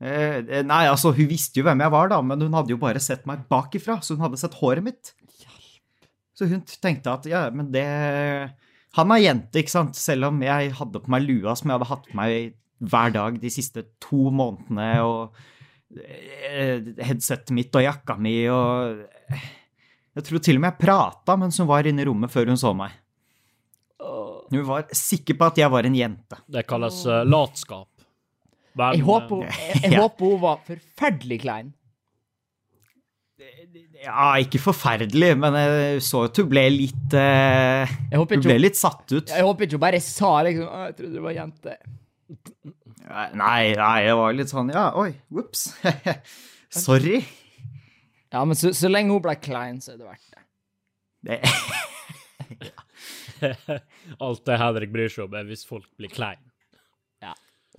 Eh, 0.00 0.38
eh, 0.40 0.62
nei, 0.64 0.86
altså, 0.88 1.12
hun 1.12 1.28
visste 1.28 1.60
jo 1.60 1.66
hvem 1.66 1.82
jeg 1.84 1.92
var, 1.92 2.08
da, 2.08 2.22
men 2.24 2.40
hun 2.40 2.56
hadde 2.56 2.72
jo 2.72 2.80
bare 2.80 3.02
sett 3.04 3.26
meg 3.28 3.44
bakifra, 3.52 3.98
så 4.00 4.16
hun 4.16 4.24
hadde 4.24 4.40
sett 4.40 4.56
håret 4.56 4.84
mitt. 4.84 5.12
Så 6.32 6.48
hun 6.48 6.64
tenkte 6.64 7.12
at 7.12 7.28
ja, 7.28 7.44
men 7.52 7.68
det 7.74 7.84
Han 8.96 9.12
er 9.12 9.20
jente, 9.20 9.60
ikke 9.60 9.70
sant? 9.70 9.98
Selv 9.98 10.30
om 10.30 10.40
jeg 10.42 10.72
hadde 10.74 11.02
på 11.04 11.12
meg 11.12 11.26
lua 11.28 11.52
som 11.54 11.68
jeg 11.68 11.76
hadde 11.76 11.90
hatt 11.92 12.08
på 12.08 12.16
meg 12.18 12.54
hver 12.80 13.12
dag 13.12 13.36
de 13.38 13.50
siste 13.52 13.84
to 14.02 14.32
månedene, 14.32 14.88
og 15.04 15.36
eh, 16.00 16.80
headsetet 17.04 17.52
mitt 17.54 17.76
og 17.76 17.84
jakka 17.84 18.16
mi 18.16 18.34
og 18.50 19.04
Jeg 20.16 20.26
tror 20.26 20.42
til 20.42 20.58
og 20.58 20.64
med 20.64 20.72
jeg 20.72 20.80
prata 20.80 21.36
mens 21.38 21.60
hun 21.60 21.68
var 21.68 21.86
inne 21.86 22.02
i 22.02 22.08
rommet 22.08 22.32
før 22.32 22.50
hun 22.50 22.58
så 22.58 22.72
meg. 22.74 22.96
Hun 24.50 24.64
var 24.66 24.86
sikker 24.96 25.36
på 25.38 25.46
at 25.52 25.58
jeg 25.62 25.70
var 25.70 25.86
en 25.86 25.94
jente. 25.94 26.38
Det 26.50 26.64
kalles 26.66 27.00
uh, 27.06 27.20
latskap. 27.26 27.86
Vel, 28.78 28.96
Jeg 28.98 29.04
håper, 29.06 29.44
jeg, 29.50 29.82
jeg 29.84 29.92
Ja. 29.94 30.00
håper 30.04 30.32
hun 30.32 30.40
var 30.42 30.60
forferdelig 30.66 31.40
klein. 31.44 31.72
Ja, 34.00 34.30
ikke 34.40 34.58
forferdelig, 34.62 35.30
men 35.40 35.56
jeg 35.58 36.02
så 36.04 36.22
at 36.28 36.38
hun 36.40 36.48
ble 36.48 36.62
litt 36.72 37.14
uh, 37.16 37.88
Hun 38.14 38.40
ble 38.44 38.56
litt 38.60 38.76
satt 38.78 39.04
ut. 39.12 39.28
jeg 39.32 39.44
håper 39.44 39.66
ikke 39.66 39.76
hun 39.76 39.82
bare 39.84 40.00
sa 40.04 40.30
liksom 40.46 40.68
«Å, 40.68 40.80
Jeg 40.88 40.96
trodde 40.98 41.18
du 41.18 41.24
var 41.24 41.34
jente. 41.36 41.74
Nei, 43.10 43.64
nei, 43.74 43.96
jeg 44.06 44.16
var 44.20 44.36
litt 44.38 44.52
sånn 44.52 44.70
Ja, 44.72 44.86
oi, 45.00 45.10
ops. 45.36 45.66
Sorry. 46.86 47.20
Ja, 48.30 48.44
men 48.46 48.54
så, 48.56 48.70
så 48.76 48.88
lenge 48.92 49.12
hun 49.16 49.24
ble 49.24 49.34
klein, 49.42 49.80
så 49.84 49.96
er 49.96 50.00
det 50.00 50.06
verdt 50.08 50.28
det. 50.30 50.44
Det, 51.30 51.40
Alt 54.26 54.46
det 54.46 54.60
Henrik 54.60 54.92
bryr 54.94 55.12
seg 55.12 55.26
om, 55.26 55.34
er 55.40 55.48
hvis 55.48 55.66
folk 55.68 55.88
blir 55.98 56.12
klein. 56.12 56.40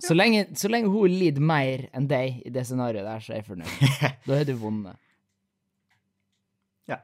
Så 0.02 0.14
lenge, 0.16 0.46
så 0.58 0.66
lenge 0.72 0.90
hun 0.90 1.12
lider 1.12 1.44
mer 1.44 1.84
enn 1.94 2.08
deg 2.10 2.40
i 2.42 2.50
det 2.50 2.64
scenarioet 2.66 3.06
der, 3.06 3.22
så 3.22 3.34
er 3.34 3.40
jeg 3.42 3.48
fornøyd. 3.52 3.82
Da 4.26 4.38
er 4.40 4.48
du 4.48 4.54
vunnet. 4.58 4.98
ja. 6.90 6.98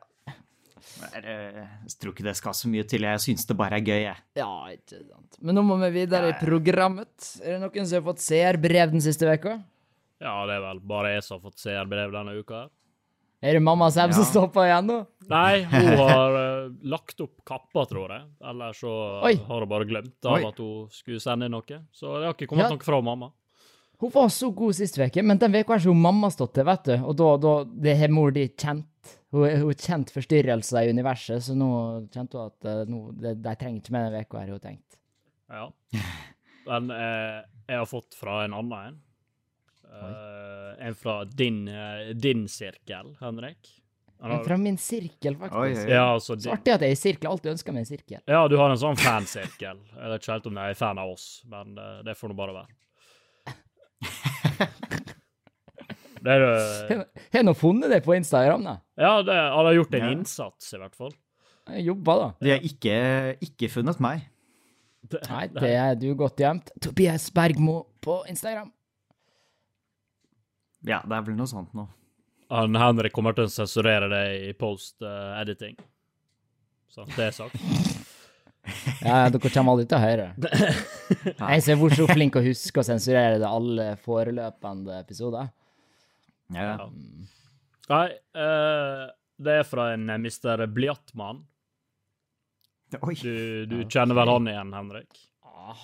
Jeg, 1.12 1.23
eh, 1.23 1.61
jeg 1.85 1.94
tror 2.01 2.14
ikke 2.14 2.27
det 2.27 2.35
skal 2.38 2.57
så 2.59 2.71
mye 2.73 2.83
til. 2.88 3.05
Jeg 3.07 3.23
syns 3.23 3.47
det 3.47 3.57
bare 3.61 3.79
er 3.79 3.85
gøy, 3.87 4.01
jeg. 4.09 4.25
Ja, 4.40 4.51
ikke 4.75 4.99
sant. 5.05 5.38
Men 5.38 5.59
nå 5.59 5.62
må 5.68 5.77
vi 5.85 5.92
videre 6.01 6.33
i 6.33 6.38
programmet. 6.40 7.12
Er 7.44 7.55
det 7.55 7.61
noen 7.62 7.87
som 7.87 8.01
har 8.01 8.07
fått 8.09 8.25
seerbrev 8.25 8.97
den 8.97 9.05
siste 9.05 9.29
veka? 9.29 9.59
Ja, 10.18 10.35
det 10.51 10.57
er 10.59 10.64
vel 10.64 10.83
bare 10.90 11.12
jeg 11.14 11.27
som 11.29 11.37
har 11.38 11.53
fått 11.53 11.62
seerbrev 11.62 12.11
denne 12.16 12.35
uka. 12.40 12.64
her. 12.64 12.73
Er 13.38 13.55
det 13.55 13.62
mamma 13.62 13.87
Seb 13.94 14.11
som 14.16 14.48
på 14.51 14.64
igjen 14.66 14.88
nå? 14.90 14.98
Nei, 15.31 15.61
hun 15.70 15.88
har 16.11 16.35
uh, 16.35 16.70
lagt 16.90 17.20
opp 17.22 17.37
kappa, 17.46 17.85
tror 17.87 18.11
jeg. 18.16 18.24
Eller 18.51 18.74
så 18.74 18.90
Oi. 19.29 19.35
har 19.46 19.62
hun 19.62 19.70
bare 19.70 19.87
glemt 19.87 20.27
av 20.27 20.38
Oi. 20.40 20.46
at 20.48 20.59
hun 20.59 20.88
skulle 20.94 21.20
sende 21.22 21.46
inn 21.46 21.55
noe. 21.55 21.83
Så 21.94 22.16
det 22.18 22.27
har 22.27 22.35
ikke 22.35 22.48
kommet 22.51 22.66
Ja. 22.66 22.72
noe 22.74 22.87
fra 22.87 23.01
mamma. 23.05 23.31
Hun 23.98 24.12
var 24.14 24.29
så 24.31 24.51
god 24.55 24.77
sist 24.79 24.98
uke, 24.98 25.22
men 25.27 25.38
den 25.42 25.55
uka 25.57 25.74
har 25.74 25.83
ikke 25.83 25.94
mamma 25.94 26.31
stått 26.31 26.53
til, 26.55 26.66
vet 26.66 26.85
du. 26.87 26.94
Og 27.03 27.16
da, 27.18 27.31
da 27.42 27.55
det 27.66 27.96
har 27.98 28.12
mor 28.14 28.31
di 28.35 28.44
kjent. 28.55 29.14
Hun 29.35 29.44
har 29.48 29.74
kjent 29.74 30.12
forstyrrelser 30.14 30.87
i 30.87 30.92
universet, 30.94 31.42
så 31.44 31.57
nå 31.59 31.70
kjente 32.14 32.38
hun 32.38 32.46
at 32.46 32.68
eh, 32.70 32.85
nå, 32.88 33.01
de, 33.18 33.33
de 33.42 33.55
trenger 33.59 33.83
ikke 33.83 33.94
mer 33.96 34.07
denne 34.09 34.22
uka, 34.22 34.38
har 34.38 34.53
hun 34.55 34.62
tenkt. 34.62 34.98
Ja. 35.51 35.66
Men 36.68 36.90
eh, 36.94 37.40
jeg 37.68 37.81
har 37.83 37.90
fått 37.90 38.14
fra 38.18 38.44
en 38.46 38.55
annen 38.57 38.79
en. 38.92 38.96
Eh, 39.88 40.87
en 40.88 40.94
fra 40.94 41.24
din, 41.24 41.66
eh, 41.68 42.12
din 42.14 42.46
sirkel, 42.48 43.16
Henrik. 43.20 43.74
Har- 44.20 44.42
fra 44.44 44.57
min 44.59 44.77
sirkel, 44.77 45.37
faktisk. 45.38 45.55
Oi, 45.55 45.72
oi. 45.77 45.90
Ja, 45.90 46.14
altså, 46.14 46.35
Så 46.40 46.51
artig 46.51 46.72
at 46.74 46.81
jeg 46.81 46.88
er 46.90 46.92
i 46.92 46.98
sirkel. 46.98 47.31
Alltid 47.31 47.53
ønska 47.53 47.72
meg 47.72 47.81
en 47.85 47.87
sirkel. 47.87 48.20
ja, 48.27 48.48
du 48.48 48.57
har 48.59 48.70
en 48.70 48.77
sånn 48.77 48.96
fansirkel. 48.98 49.79
Jeg 49.94 50.11
vet 50.11 50.20
ikke 50.22 50.33
helt 50.33 50.46
om 50.46 50.55
de 50.55 50.61
er 50.61 50.74
fan 50.74 50.98
av 50.98 51.11
oss, 51.11 51.42
men 51.46 51.79
eh, 51.79 52.03
det 52.03 52.16
får 52.18 52.29
nå 52.31 52.37
bare 52.37 52.55
være. 52.59 52.66
Det 56.18 56.33
er, 56.35 56.42
eh, 56.90 57.03
Har 57.33 57.44
nå 57.46 57.53
funnet 57.55 57.90
det 57.92 58.01
på 58.05 58.14
Instagram, 58.16 58.64
da? 58.66 58.72
ja, 58.98 59.22
det, 59.22 59.35
han 59.35 59.64
har 59.68 59.74
gjort 59.77 59.94
en 59.94 60.01
Ja. 60.03 60.11
innsats, 60.11 60.72
i 60.74 60.79
hvert 60.79 60.94
fall. 60.98 61.12
Jeg 61.70 61.85
jobba, 61.87 62.16
da. 62.18 62.29
De 62.40 62.51
har 62.51 62.59
ikke, 62.66 63.38
ikke 63.40 63.68
funnet 63.70 64.01
meg. 64.01 64.24
Nei, 65.29 65.46
det 65.62 65.70
er 65.79 65.94
du 65.94 66.09
godt 66.18 66.37
gjemt. 66.42 66.72
Tobias 66.83 67.31
Bergmo 67.31 67.85
på 68.03 68.24
Instagram. 68.29 68.72
Ja, 70.87 71.01
det 71.05 71.17
er 71.17 71.25
vel 71.27 71.38
noe 71.38 71.51
sånt 71.51 71.75
nå. 71.77 71.88
Han 72.53 72.77
Henrik 72.81 73.12
kommer 73.12 73.35
til 73.37 73.49
å 73.49 73.53
sensurere 73.53 74.09
det 74.09 74.25
i 74.49 74.53
post-editing. 74.57 75.77
Så 76.88 77.05
det 77.17 77.31
er 77.31 77.37
sagt. 77.37 77.59
Ja, 79.01 79.31
dere 79.33 79.49
kommer 79.49 79.73
aldri 79.73 79.87
til 79.88 79.97
å 79.97 80.03
høre 80.03 80.25
det. 80.37 80.51
Jeg 81.38 81.62
ser 81.64 81.79
hvor 81.81 81.95
så 81.97 82.05
flink 82.11 82.35
å 82.37 82.43
huske 82.45 82.83
å 82.83 82.85
sensurere 82.85 83.38
det 83.41 83.49
alle 83.49 83.87
foreløpende 84.03 84.99
episoder. 84.99 85.49
Ja. 86.53 86.75
Ja. 86.75 86.88
Nei, 87.88 88.09
uh, 88.37 89.07
det 89.41 89.55
er 89.62 89.64
fra 89.64 89.87
en 89.95 90.11
mister 90.21 90.67
Mr. 90.67 91.38
Du, 92.93 93.67
du 93.71 93.79
kjenner 93.88 94.19
vel 94.19 94.35
han 94.35 94.53
igjen, 94.53 94.77
Henrik? 94.77 95.25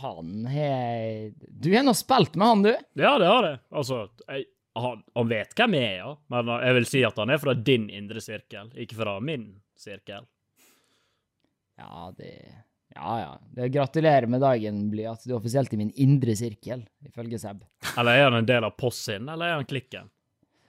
Han 0.01 0.47
har 0.47 1.33
Du 1.49 1.71
har 1.73 1.85
nå 1.85 1.93
spilt 1.97 2.37
med 2.37 2.49
han, 2.49 2.63
du? 2.65 2.73
Ja, 3.01 3.19
det 3.21 3.29
har 3.29 3.49
jeg. 3.49 3.59
Altså, 3.73 4.07
jeg, 4.29 4.47
han, 4.75 5.03
han 5.15 5.29
vet 5.31 5.55
hvem 5.55 5.75
jeg 5.79 5.89
er, 5.89 5.97
ja. 6.03 6.13
Men 6.35 6.53
jeg 6.67 6.77
vil 6.79 6.87
si 6.91 7.03
at 7.07 7.19
han 7.23 7.31
er 7.31 7.41
fra 7.43 7.55
din 7.55 7.89
indre 7.95 8.23
sirkel, 8.25 8.73
ikke 8.85 8.99
fra 8.99 9.19
min 9.23 9.49
sirkel. 9.79 10.27
Ja, 11.79 12.13
det 12.19 12.31
Ja, 12.95 13.15
ja. 13.21 13.31
Det 13.57 13.69
gratulerer 13.75 14.27
med 14.31 14.41
dagen, 14.45 14.85
Blyat. 14.91 15.25
Du 15.27 15.33
er 15.33 15.39
offisielt 15.41 15.73
i 15.75 15.79
min 15.81 15.91
indre 15.99 16.37
sirkel, 16.39 16.85
ifølge 17.03 17.41
Seb. 17.43 17.65
Eller 17.99 18.21
er 18.21 18.29
han 18.29 18.37
en 18.39 18.47
del 18.47 18.67
av 18.67 18.77
Possin, 18.79 19.27
eller 19.29 19.49
er 19.49 19.57
han 19.59 19.67
klikken? 19.67 20.11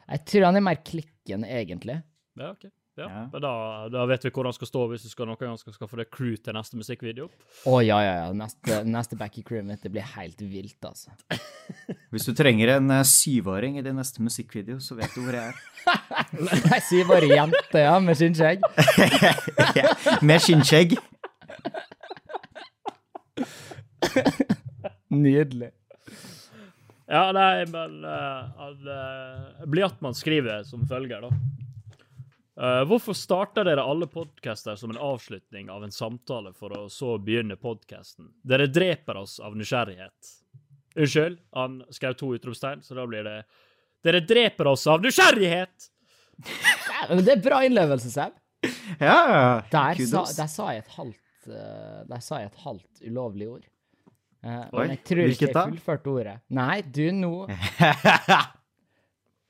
Jeg 0.06 0.24
tror 0.32 0.48
han 0.48 0.58
er 0.58 0.66
mer 0.66 0.80
klikken, 0.86 1.46
egentlig. 1.46 2.00
Ja, 2.40 2.50
ok. 2.56 2.66
Ja, 2.96 3.08
Ja. 3.10 3.40
da, 3.44 3.52
da 3.92 4.06
vet 4.08 4.24
vi 4.24 4.30
hvor 4.32 4.48
han 4.48 4.54
skal 4.56 4.70
stå 4.70 4.86
hvis 4.88 5.04
vi 5.04 5.10
skal 5.12 5.28
noen 5.28 5.40
gang 5.40 5.58
skal 5.60 5.74
skaffe 5.76 5.98
det 6.00 6.06
crew 6.16 6.38
til 6.40 6.56
neste 6.56 6.78
musikkvideo. 6.80 7.28
Å, 7.68 7.74
ja, 7.84 7.98
ja, 8.00 8.14
ja. 8.22 8.30
Neste, 8.40 8.78
neste 8.88 9.18
back 9.20 9.36
i 9.36 9.44
crewet 9.44 9.68
mitt, 9.68 9.82
det 9.84 9.92
blir 9.92 10.06
helt 10.16 10.40
vilt, 10.40 10.80
altså. 10.88 11.12
Hvis 12.16 12.28
du 12.30 12.32
trenger 12.38 12.78
en 12.78 12.94
eh, 12.96 13.04
syvåring 13.04 13.76
i 13.80 13.84
din 13.84 14.00
neste 14.00 14.24
musikkvideo, 14.24 14.80
så 14.80 14.96
vet 14.96 15.12
du 15.12 15.26
hvor 15.26 15.36
jeg 15.36 15.52
er. 15.52 15.60
Ei 16.78 16.80
syvårig 16.88 17.34
jente, 17.34 17.84
ja, 17.84 17.98
med 18.00 18.16
skinnskjegg. 18.16 18.64
ja, 19.82 19.92
med 20.24 20.46
skinnskjegg. 20.46 20.96
Nydelig. 25.12 25.74
Ja, 27.12 27.28
nei, 27.36 27.68
men 27.70 28.00
uh, 28.08 28.48
han, 28.58 28.80
uh, 29.68 29.94
man 30.02 30.16
skriver 30.18 30.64
som 30.66 30.88
følger, 30.90 31.28
da. 31.28 31.30
Eh, 32.62 32.82
hvorfor 32.88 33.14
starter 33.14 33.68
dere 33.68 33.84
alle 33.84 34.08
podcaster 34.08 34.76
som 34.80 34.94
en 34.94 34.98
avslutning 34.98 35.70
av 35.70 35.84
en 35.84 35.92
samtale 35.92 36.54
for 36.56 36.72
å 36.78 36.86
så 36.90 37.18
begynne 37.20 37.58
podcasten? 37.60 38.30
Dere 38.48 38.70
dreper 38.72 39.20
oss 39.20 39.42
av 39.44 39.58
nysgjerrighet. 39.60 40.32
Unnskyld, 40.96 41.42
han 41.52 41.82
skrev 41.92 42.16
to 42.16 42.32
utropstegn, 42.38 42.84
så 42.84 42.96
da 42.96 43.08
blir 43.08 43.28
det 43.28 43.42
Dere 44.06 44.22
dreper 44.22 44.68
oss 44.70 44.86
av 44.88 45.02
nysgjerrighet! 45.04 45.90
men 47.10 47.24
det 47.26 47.36
er 47.36 47.44
bra 47.44 47.64
innlevelse, 47.66 48.12
Seb. 48.14 48.36
Ja, 49.02 49.16
ja. 49.18 49.46
Der 49.72 50.02
sa, 50.08 50.24
der 50.38 50.50
sa 50.52 50.72
jeg 50.72 50.86
et 50.86 50.92
halvt 50.96 51.50
eh, 51.52 52.02
Der 52.10 52.22
sa 52.24 52.40
jeg 52.42 52.52
et 52.54 52.62
halvt 52.64 53.02
ulovlig 53.06 53.50
ord. 53.50 53.66
Uh, 54.46 54.62
Oi, 54.78 54.86
men 54.86 54.92
jeg 54.94 55.02
tror 55.10 55.24
ikke 55.26 55.48
jeg 55.50 55.56
fullførte 55.58 56.12
ordet. 56.12 56.36
Nei, 56.54 56.84
du, 56.86 57.08
nå 57.18 57.34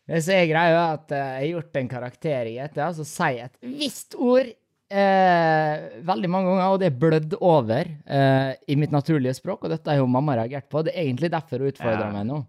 Det 0.05 0.19
som 0.21 0.35
er 0.37 0.45
greia, 0.51 0.75
er 0.83 0.99
at 0.99 1.11
eh, 1.15 1.23
jeg 1.25 1.39
har 1.41 1.51
gjort 1.55 1.79
en 1.81 1.89
karakter 1.89 2.49
i 2.51 2.55
GTA, 2.59 2.91
som 2.93 3.07
sier 3.09 3.47
et 3.47 3.55
visst 3.65 4.13
ord 4.21 4.45
eh, 4.45 5.85
veldig 6.05 6.29
mange 6.29 6.51
ganger, 6.51 6.67
og 6.75 6.81
det 6.83 6.91
er 6.91 6.99
blødd 7.01 7.33
over 7.39 7.89
eh, 7.89 8.51
i 8.69 8.77
mitt 8.77 8.93
naturlige 8.93 9.33
språk, 9.39 9.65
og 9.65 9.73
dette 9.73 9.89
har 9.89 9.97
jo 10.03 10.05
mamma 10.11 10.37
reagert 10.37 10.69
på. 10.69 10.83
Det 10.85 10.93
er 10.93 11.07
egentlig 11.07 11.31
derfor 11.33 11.63
hun 11.65 11.71
utfordrer 11.73 12.05
Ja. 12.05 12.11
meg 12.13 12.29
nå. 12.29 12.43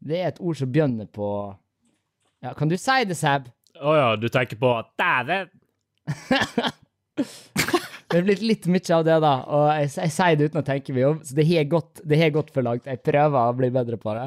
Det 0.00 0.18
er 0.18 0.30
et 0.32 0.40
ord 0.40 0.56
som 0.56 0.70
begynner 0.72 1.06
på 1.12 1.30
Ja, 2.40 2.54
kan 2.56 2.70
du 2.70 2.76
si 2.80 3.04
det, 3.04 3.18
Seb? 3.20 3.50
Å 3.80 3.94
ja, 3.98 4.08
du 4.16 4.26
tenker 4.32 4.56
på 4.60 4.72
Dæven! 4.98 5.50
Det 8.10 8.18
er 8.18 8.24
blitt 8.26 8.40
litt 8.42 8.64
mye 8.66 8.94
av 8.96 9.04
det, 9.06 9.16
da. 9.22 9.32
Og 9.54 9.66
jeg, 9.78 9.90
jeg 10.00 10.10
sier 10.10 10.38
det 10.38 10.48
uten 10.50 10.58
å 10.58 10.66
tenke 10.66 10.94
meg 10.96 11.04
om, 11.06 11.18
så 11.22 11.36
det 11.38 11.44
har 11.46 12.32
gått 12.34 12.50
for 12.50 12.66
langt. 12.66 12.88
Jeg 12.90 12.98
prøver 13.06 13.38
å 13.38 13.54
bli 13.54 13.68
bedre 13.70 13.98
på 14.02 14.14
det. 14.18 14.24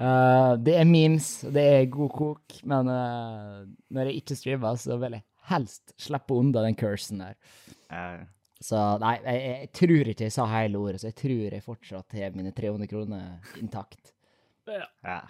Eh, 0.00 0.52
det 0.64 0.76
er 0.80 0.88
memes, 0.88 1.28
det 1.52 1.64
er 1.74 1.90
god 1.92 2.12
kok, 2.16 2.54
men 2.68 2.88
uh, 2.88 3.64
når 3.92 4.08
jeg 4.08 4.22
ikke 4.22 4.36
streamer, 4.38 4.78
så 4.80 4.96
vil 5.00 5.18
jeg 5.18 5.24
helst 5.52 5.92
slippe 6.00 6.38
unna 6.38 6.62
den 6.64 6.78
cursen 6.78 7.20
der. 7.24 7.36
Uh. 7.92 8.22
Så 8.62 8.78
nei, 9.02 9.16
jeg, 9.26 9.42
jeg 9.42 9.70
tror 9.74 10.10
ikke 10.12 10.28
jeg 10.28 10.34
sa 10.36 10.46
hele 10.52 10.78
ordet, 10.78 11.02
så 11.02 11.10
jeg 11.10 11.18
tror 11.18 11.56
jeg 11.58 11.64
fortsatt 11.66 12.14
har 12.16 12.36
mine 12.38 12.54
300 12.54 12.88
kroner 12.90 13.56
intakt. 13.60 14.14
ja. 14.70 15.22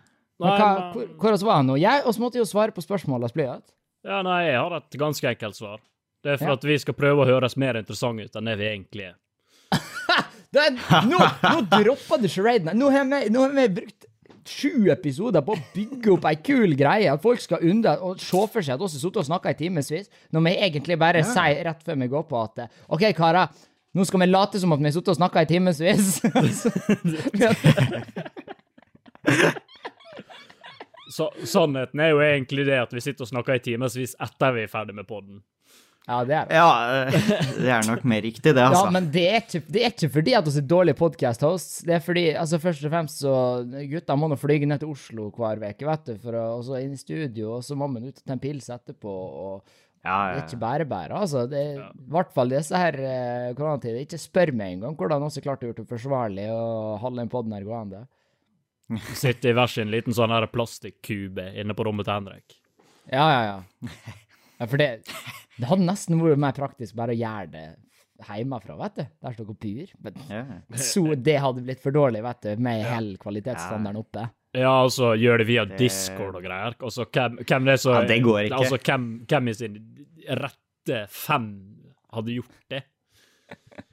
Men 0.42 0.58
hva, 0.58 0.68
hvor, 0.92 1.08
hvor 1.22 1.46
var 1.46 1.60
han 1.60 1.68
nå? 1.70 1.78
Jeg 1.78 2.02
også 2.08 2.20
måtte 2.20 2.40
jo 2.40 2.44
svare 2.48 2.74
på 2.74 2.82
spørsmålet 2.84 3.36
hans. 3.46 3.72
Ja, 4.02 4.20
nei, 4.26 4.48
jeg 4.48 4.58
har 4.58 4.74
et 4.76 4.96
ganske 4.98 5.28
enkelt 5.30 5.56
svar. 5.56 5.82
Det 6.22 6.34
er 6.34 6.38
for 6.40 6.52
Ja. 6.52 6.56
at 6.58 6.64
vi 6.66 6.78
skal 6.78 6.94
prøve 6.98 7.22
å 7.22 7.28
høres 7.28 7.56
mer 7.56 7.78
interessante 7.78 8.26
ut 8.26 8.36
enn 8.38 8.50
det 8.50 8.56
vi 8.58 8.68
egentlig 8.68 9.08
er. 9.10 9.18
Det 10.52 10.60
er, 10.60 10.74
nå, 11.08 11.16
nå 11.16 11.60
dropper 11.70 12.20
du 12.20 12.28
charaden. 12.28 12.74
Nå 12.76 12.90
nå 12.92 13.44
har 13.46 13.54
vi 13.56 13.68
brukt 13.80 14.04
sju 14.48 14.90
episoder 14.92 15.42
på 15.44 15.56
å 15.56 15.62
bygge 15.74 16.12
opp 16.14 16.24
ei 16.30 16.38
kul 16.44 16.76
greie. 16.78 17.12
At 17.12 17.22
folk 17.22 17.40
skal 17.42 17.64
unne 17.68 17.92
og 18.02 18.20
se 18.22 18.42
for 18.52 18.62
seg 18.62 18.74
at 18.74 18.82
vi 18.82 18.88
har 18.88 18.94
sittet 18.94 19.20
og 19.22 19.28
snakka 19.28 19.52
i 19.52 19.58
timevis, 19.58 20.08
når 20.32 20.40
vi 20.46 20.52
egentlig 20.68 20.96
bare 21.00 21.24
sier 21.26 21.64
rett 21.68 21.82
før 21.86 21.96
vi 22.02 22.12
går 22.12 22.24
på 22.30 22.36
at 22.42 22.54
OK, 22.88 23.04
karer. 23.16 23.46
Nå 23.92 24.00
skal 24.08 24.22
vi 24.22 24.30
late 24.30 24.60
som 24.60 24.72
at 24.72 24.80
vi 24.80 24.88
har 24.88 24.96
sittet 24.96 25.12
og 25.12 25.20
snakka 25.20 25.38
i 25.44 25.50
timevis. 25.50 26.06
Så, 31.12 31.26
sannheten 31.44 32.00
er 32.00 32.14
jo 32.14 32.22
egentlig 32.24 32.64
det 32.64 32.78
at 32.80 32.92
vi 32.94 33.02
sitter 33.04 33.26
og 33.26 33.28
snakker 33.28 33.58
i 33.58 33.60
timevis 33.60 34.14
etter 34.22 34.54
vi 34.56 34.62
er 34.64 34.70
ferdig 34.72 34.94
med 34.96 35.04
podden. 35.04 35.42
Ja, 36.02 36.16
det 36.26 36.34
er 36.34 36.48
det. 36.48 36.56
ja, 36.58 36.70
eh, 37.06 37.28
det 37.62 37.68
er 37.70 37.84
nok 37.86 38.02
mer 38.10 38.24
riktig, 38.24 38.54
det, 38.56 38.62
altså. 38.62 38.86
Ja, 38.88 38.94
men 38.96 39.06
det 39.14 39.22
er 39.28 39.38
ikke, 39.44 39.60
det 39.68 39.84
er 39.84 39.92
ikke 39.92 40.10
fordi 40.16 40.34
at 40.34 40.48
vi 40.48 40.54
er 40.58 40.66
dårlige 40.72 40.98
podkast-hosts. 40.98 41.84
Det 41.86 41.94
er 41.94 42.02
fordi, 42.02 42.24
altså 42.40 42.58
først 42.62 42.88
og 42.88 42.94
fremst 42.94 43.22
så 43.22 43.34
Gutta 43.92 44.16
må 44.18 44.30
nå 44.32 44.38
fly 44.40 44.58
ned 44.66 44.82
til 44.82 44.90
Oslo 44.90 45.28
hver 45.36 45.62
uke, 45.62 45.86
vet 45.86 46.10
du, 46.10 46.16
for 46.24 46.38
å, 46.40 46.48
og 46.56 46.66
så 46.66 46.80
inn 46.82 46.96
i 46.96 47.00
studio, 47.00 47.58
og 47.58 47.62
så 47.66 47.78
må 47.78 47.86
man 47.92 48.08
ut 48.08 48.18
og 48.18 48.24
ta 48.26 48.34
en 48.34 48.42
pils 48.42 48.66
etterpå. 48.74 49.14
og 49.46 49.78
ja, 50.02 50.16
Det 50.16 50.32
ja, 50.34 50.40
er 50.40 50.42
ikke 50.42 50.62
bare 50.64 50.86
bare, 50.90 51.20
altså. 51.22 51.44
Det 51.50 51.62
ja. 51.76 51.86
i 51.94 52.08
hvert 52.16 52.32
fall 52.34 52.50
disse 52.50 52.82
her 52.82 52.98
eh, 52.98 53.52
koronatider. 53.54 54.00
Ikke 54.02 54.18
spør 54.18 54.50
meg 54.58 54.74
engang 54.74 54.98
hvordan 54.98 55.22
vi 55.22 55.30
klarte 55.30 55.44
klart 55.46 55.62
å 55.62 55.70
gjøre 55.70 55.78
det 55.84 55.92
forsvarlig 55.92 56.48
og 56.56 56.98
holde 57.04 57.22
den 57.22 57.30
podden 57.30 57.54
her 57.54 57.68
gående. 57.68 58.02
Sitte 59.14 59.52
i 59.52 59.54
hver 59.54 59.70
sin 59.70 59.94
liten 59.94 60.16
sånn 60.16 60.34
plastikkube 60.50 61.46
inne 61.62 61.78
på 61.78 61.86
rommet 61.86 62.10
til 62.10 62.18
Henrik. 62.18 62.58
Ja, 63.06 63.28
ja, 63.30 63.42
ja. 63.46 64.18
Ja 64.62 64.68
for 64.70 64.78
det, 64.80 64.90
det 65.58 65.66
hadde 65.68 65.86
nesten 65.88 66.20
vært 66.22 66.40
mer 66.42 66.54
praktisk 66.56 66.94
bare 66.98 67.14
å 67.16 67.18
gjøre 67.18 67.48
det 67.52 67.64
hjemmefra, 68.22 68.76
vet 68.78 68.94
du. 69.00 69.02
Der 69.26 69.32
står 69.34 69.48
og. 69.50 69.90
Men 69.98 70.78
så 70.78 71.02
det 71.18 71.34
hadde 71.42 71.64
blitt 71.66 71.80
for 71.82 71.90
dårlig, 71.94 72.20
vet 72.22 72.40
du, 72.46 72.52
med 72.62 72.84
hele 72.86 73.16
kvalitetsstandarden 73.18 73.98
oppe. 73.98 74.28
Ja, 74.54 74.76
og 74.84 74.92
så 74.92 75.14
gjør 75.16 75.38
det 75.42 75.46
via 75.48 75.64
Det- 75.64 75.78
Discord 75.80 76.36
og 76.36 76.42
greier. 76.44 76.74
Altså, 76.78 77.04
hvem, 77.08 77.38
hvem 77.42 77.64
det 77.66 77.72
er 77.72 77.76
så 77.82 77.90
Ja, 77.96 78.04
det 78.06 78.20
går 78.22 78.40
ikke. 78.44 78.58
Altså, 78.60 78.78
hvem, 78.78 79.08
hvem 79.26 79.48
i 79.48 79.54
sin 79.58 79.78
rette 80.28 81.06
fem 81.10 81.48
hadde 82.12 82.30
gjort 82.36 82.60
det? 82.70 82.82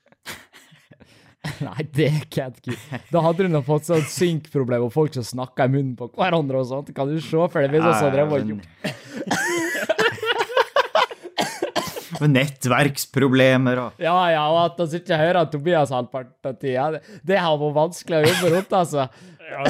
Nei, 1.64 1.84
det 1.96 2.12
kan 2.30 2.52
jeg 2.52 2.76
ikke. 2.76 3.00
Da 3.14 3.22
hadde 3.24 3.44
du 3.48 3.54
nå 3.54 3.62
fått 3.66 3.86
sånn 3.88 4.04
synkproblem 4.04 4.84
og 4.86 4.92
folk 4.94 5.14
som 5.16 5.24
snakka 5.24 5.66
i 5.70 5.72
munnen 5.72 5.96
på 5.98 6.10
hverandre 6.14 6.60
og 6.60 6.68
sånt. 6.70 6.92
Kan 6.96 7.08
du 7.10 7.20
se 7.24 7.30
for 7.40 7.62
deg 7.64 7.72
hvis 7.72 7.86
vi 7.86 7.92
hadde 7.96 8.12
drevet 8.14 8.34
og 8.36 8.40
gjort 8.52 8.68
Men 9.30 9.38
Nettverksproblemer 12.28 13.80
og 13.86 14.02
Ja, 14.04 14.18
ja, 14.34 14.44
og 14.52 14.60
at 14.66 14.92
vi 14.92 15.00
ikke 15.00 15.18
hører 15.22 15.50
Tobias 15.52 15.94
halvparten 15.96 16.52
av 16.52 16.60
tida. 16.60 16.90
Det, 16.98 17.20
det 17.32 17.40
har 17.40 17.58
vært 17.62 17.78
vanskelig 17.78 18.20
å 18.20 18.28
jobbe 18.28 18.54
rundt, 18.56 18.78
altså. 18.82 19.08
Ja. 19.50 19.64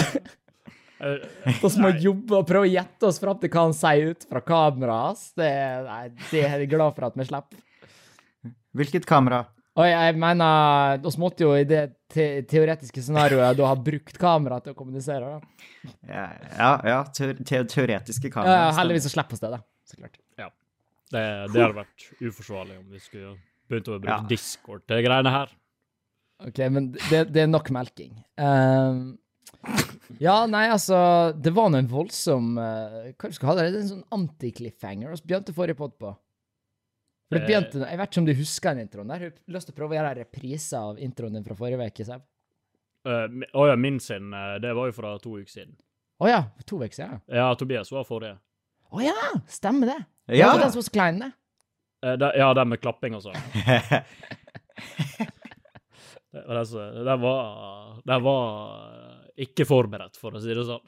Eh, 1.00 1.22
Vi 1.64 1.70
må 1.80 1.94
jobbe 1.96 2.42
og 2.42 2.48
prøve 2.50 2.68
å 2.68 2.72
gjette 2.74 3.08
oss 3.08 3.22
fram 3.22 3.38
til 3.40 3.52
hva 3.54 3.62
han 3.70 3.76
sier 3.78 4.10
ut 4.12 4.26
fra 4.28 4.42
kameraet 4.44 5.06
hans. 5.06 5.22
Det, 5.38 5.52
nei, 5.86 6.02
det 6.32 6.42
er 6.44 6.58
jeg 6.66 6.72
glad 6.74 6.98
for 6.98 7.08
at 7.08 7.16
vi 7.16 7.28
slipper. 7.30 7.62
Hvilket 8.76 9.08
kamera? 9.10 9.46
Og 9.80 9.88
jeg 9.88 10.16
mener, 10.20 11.00
vi 11.06 11.12
måtte 11.22 11.46
jo 11.46 11.54
i 11.56 11.64
det 11.64 11.86
te 12.12 12.26
teoretiske 12.50 13.04
scenarioet 13.06 13.56
da 13.56 13.70
ha 13.70 13.78
brukt 13.80 14.18
kamera 14.20 14.58
til 14.66 14.74
å 14.74 14.78
kommunisere. 14.78 15.38
da. 15.38 15.94
Ja, 16.10 16.26
ja, 16.58 16.72
ja 16.92 16.98
te 17.16 17.32
teoretiske 17.48 18.32
kamera. 18.34 18.66
ja, 18.66 18.72
heldigvis 18.82 19.08
så 19.08 19.14
slipper 19.14 19.38
vi 19.40 19.46
det, 19.46 19.52
da. 19.56 19.62
Så 19.88 20.02
klart. 20.02 20.20
Det, 21.10 21.24
det 21.54 21.62
hadde 21.63 21.80
vært 21.80 22.04
uforsvarlig 22.22 22.78
om 22.80 22.89
vi 22.93 23.00
skulle 23.02 23.32
begynt 23.69 23.88
å 23.89 23.98
bruke 24.00 24.12
Ja. 24.13 24.28
Discord 24.30 24.84
til 24.89 25.02
greiene 25.06 25.32
her. 25.34 25.50
OK, 26.45 26.60
men 26.72 26.91
det, 27.10 27.24
det 27.34 27.41
er 27.43 27.48
nok 27.50 27.69
melking. 27.76 28.13
Ehm, 28.39 29.17
ja, 30.24 30.45
nei, 30.48 30.67
altså 30.72 31.34
Det 31.36 31.52
var 31.52 31.67
nå 31.74 31.82
en 31.82 31.89
voldsom 31.91 32.54
uh, 32.58 33.10
Hva 33.19 33.28
skal 33.28 33.34
du 33.34 33.39
kalle 33.43 33.65
det? 33.65 33.72
Det 33.74 33.80
er 33.80 33.84
en 33.84 33.89
sånn 33.89 34.06
anti-cliffhanger. 34.15 35.12
Vi 35.19 35.28
begynte 35.34 35.56
forrige 35.58 35.76
pod 35.82 35.98
på. 36.00 36.13
For 37.30 37.38
det 37.38 37.41
Eh. 37.43 37.48
begynte, 37.50 37.82
Jeg 37.89 37.98
vet 38.00 38.10
ikke 38.10 38.22
om 38.24 38.26
du 38.30 38.34
husker 38.39 38.74
den 38.76 38.86
introen 38.88 39.08
der? 39.12 39.19
Jeg 39.28 39.34
har 39.36 39.54
lyst 39.58 39.67
til 39.69 39.76
å 39.76 39.78
prøve 39.82 39.93
å 39.93 39.98
gjøre 40.00 40.13
en 40.15 40.22
reprise 40.24 40.74
av 40.80 40.98
introen 41.04 41.34
din 41.38 41.43
fra 41.45 41.56
forrige 41.60 41.89
uke. 41.91 42.06
Seb. 42.08 42.22
Eh, 43.06 43.28
mi- 43.30 43.50
Å 43.54 43.67
ja, 43.69 43.76
min 43.76 44.00
sin, 44.00 44.32
det 44.62 44.74
var 44.76 44.86
jo 44.89 44.91
fra 44.95 45.17
to 45.19 45.36
uker 45.38 45.52
siden. 45.52 45.76
Å 46.22 46.28
ja, 46.30 46.39
to 46.65 46.78
uker 46.80 46.95
siden. 46.95 47.22
ja. 47.28 47.36
Ja, 47.36 47.54
Tobias 47.56 47.91
var 47.91 48.04
forrige. 48.08 48.38
Å 48.91 49.04
ja, 49.04 49.13
stemmer 49.48 49.86
det. 49.91 50.00
Det 50.30 50.38
Ja! 50.39 50.52
var 50.54 50.60
den 50.63 50.72
som 50.72 50.80
var 50.80 50.88
så 50.88 50.94
klein, 50.96 51.20
det. 51.24 51.32
Eh, 52.06 52.15
det- 52.22 52.34
Ja, 52.38 52.54
den 52.54 52.70
med 52.70 52.82
klapping 52.82 53.15
og 53.18 53.24
sånn. 53.26 53.36
Det 56.32 56.44
var, 56.46 57.04
det 57.06 57.15
var, 57.18 58.02
det 58.06 58.20
var 58.22 58.44
ikke 59.42 59.65
forberedt, 59.65 60.18
for 60.22 60.36
å 60.38 60.42
si 60.44 60.54
det 60.54 60.65
sånn. 60.68 60.84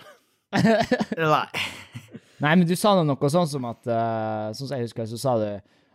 Nei. 1.18 1.48
Nei, 2.42 2.52
men 2.60 2.66
du 2.70 2.76
sa 2.78 2.94
noe 3.02 3.30
sånn 3.32 3.48
som 3.50 3.66
at 3.70 3.86
uh, 3.88 4.50
Sånn 4.54 4.68
som 4.68 4.74
jeg 4.76 4.88
husker, 4.90 5.06
så 5.10 5.18
sa 5.22 5.34
du 5.40 5.48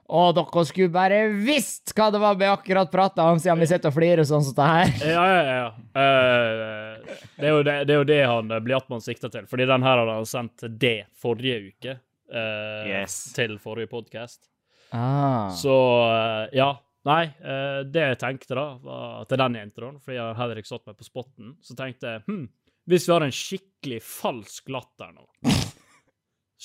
Å, 0.06 0.20
dere 0.34 0.62
skulle 0.66 0.90
bare 0.94 1.18
visst 1.42 1.90
hva 1.98 2.06
det 2.14 2.20
var 2.22 2.36
vi 2.38 2.46
akkurat 2.48 2.90
prata 2.92 3.26
om, 3.30 3.38
siden 3.42 3.58
vi 3.62 3.66
sitter 3.70 3.90
og 3.90 3.96
flirer 3.96 4.22
sånn 4.26 4.44
som 4.46 4.54
det 4.54 4.66
her. 4.70 4.92
Ja, 5.10 5.24
ja, 5.26 5.56
ja. 5.60 5.68
Uh, 5.98 7.16
det, 7.36 7.46
er 7.46 7.50
jo 7.52 7.62
det, 7.66 7.74
det 7.90 7.94
er 7.96 7.98
jo 8.00 8.06
det 8.06 8.20
han 8.22 8.50
eh, 8.54 8.62
Bliatmann 8.62 9.02
sikter 9.02 9.32
til, 9.34 9.48
fordi 9.50 9.66
den 9.66 9.82
her 9.86 9.98
hadde 10.02 10.14
han 10.20 10.28
sendt 10.30 10.62
det 10.78 10.94
forrige 11.22 11.58
uke. 11.72 11.96
Eh, 12.32 12.90
Yes. 12.90 13.32
Til 13.36 13.58
forrige 13.62 13.90
podkast. 13.92 14.48
Ah. 14.90 15.50
Så 15.54 15.76
eh, 16.10 16.58
ja. 16.58 16.72
Nei, 17.06 17.22
eh, 17.38 17.80
det 17.86 18.02
jeg 18.02 18.18
tenkte 18.18 18.56
da, 18.58 18.64
var 18.82 19.26
til 19.30 19.38
den 19.38 19.58
introen, 19.60 19.98
fordi 20.02 20.16
jeg 20.18 20.38
heller 20.40 20.58
ikke 20.58 20.72
satt 20.72 20.88
meg 20.90 20.96
på 20.98 21.06
spotten, 21.06 21.52
så 21.62 21.76
tenkte 21.78 22.16
jeg 22.16 22.24
hm, 22.26 22.46
hvis 22.90 23.06
vi 23.06 23.12
har 23.14 23.26
en 23.26 23.34
skikkelig 23.34 24.00
falsk 24.02 24.72
latter 24.74 25.12
nå 25.14 25.26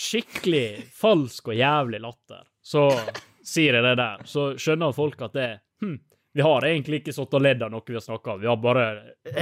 Skikkelig 0.02 0.88
falsk 0.98 1.52
og 1.52 1.60
jævlig 1.60 2.00
latter, 2.02 2.46
så 2.64 2.88
sier 3.44 3.76
jeg 3.76 3.84
det 3.86 3.94
der. 4.00 4.22
Så 4.30 4.54
skjønner 4.58 4.96
folk 4.96 5.22
at 5.28 5.36
det 5.36 5.50
hm, 5.84 5.98
vi 6.34 6.42
har 6.42 6.66
egentlig 6.66 7.02
ikke 7.02 7.14
satt 7.14 7.34
og 7.36 7.44
ledd 7.44 7.62
av 7.66 7.74
noe 7.74 7.84
vi 7.86 7.98
har 7.98 8.04
snakka 8.06 8.34
om, 8.38 8.42
vi 8.42 8.48
har 8.48 8.60
bare 8.64 8.86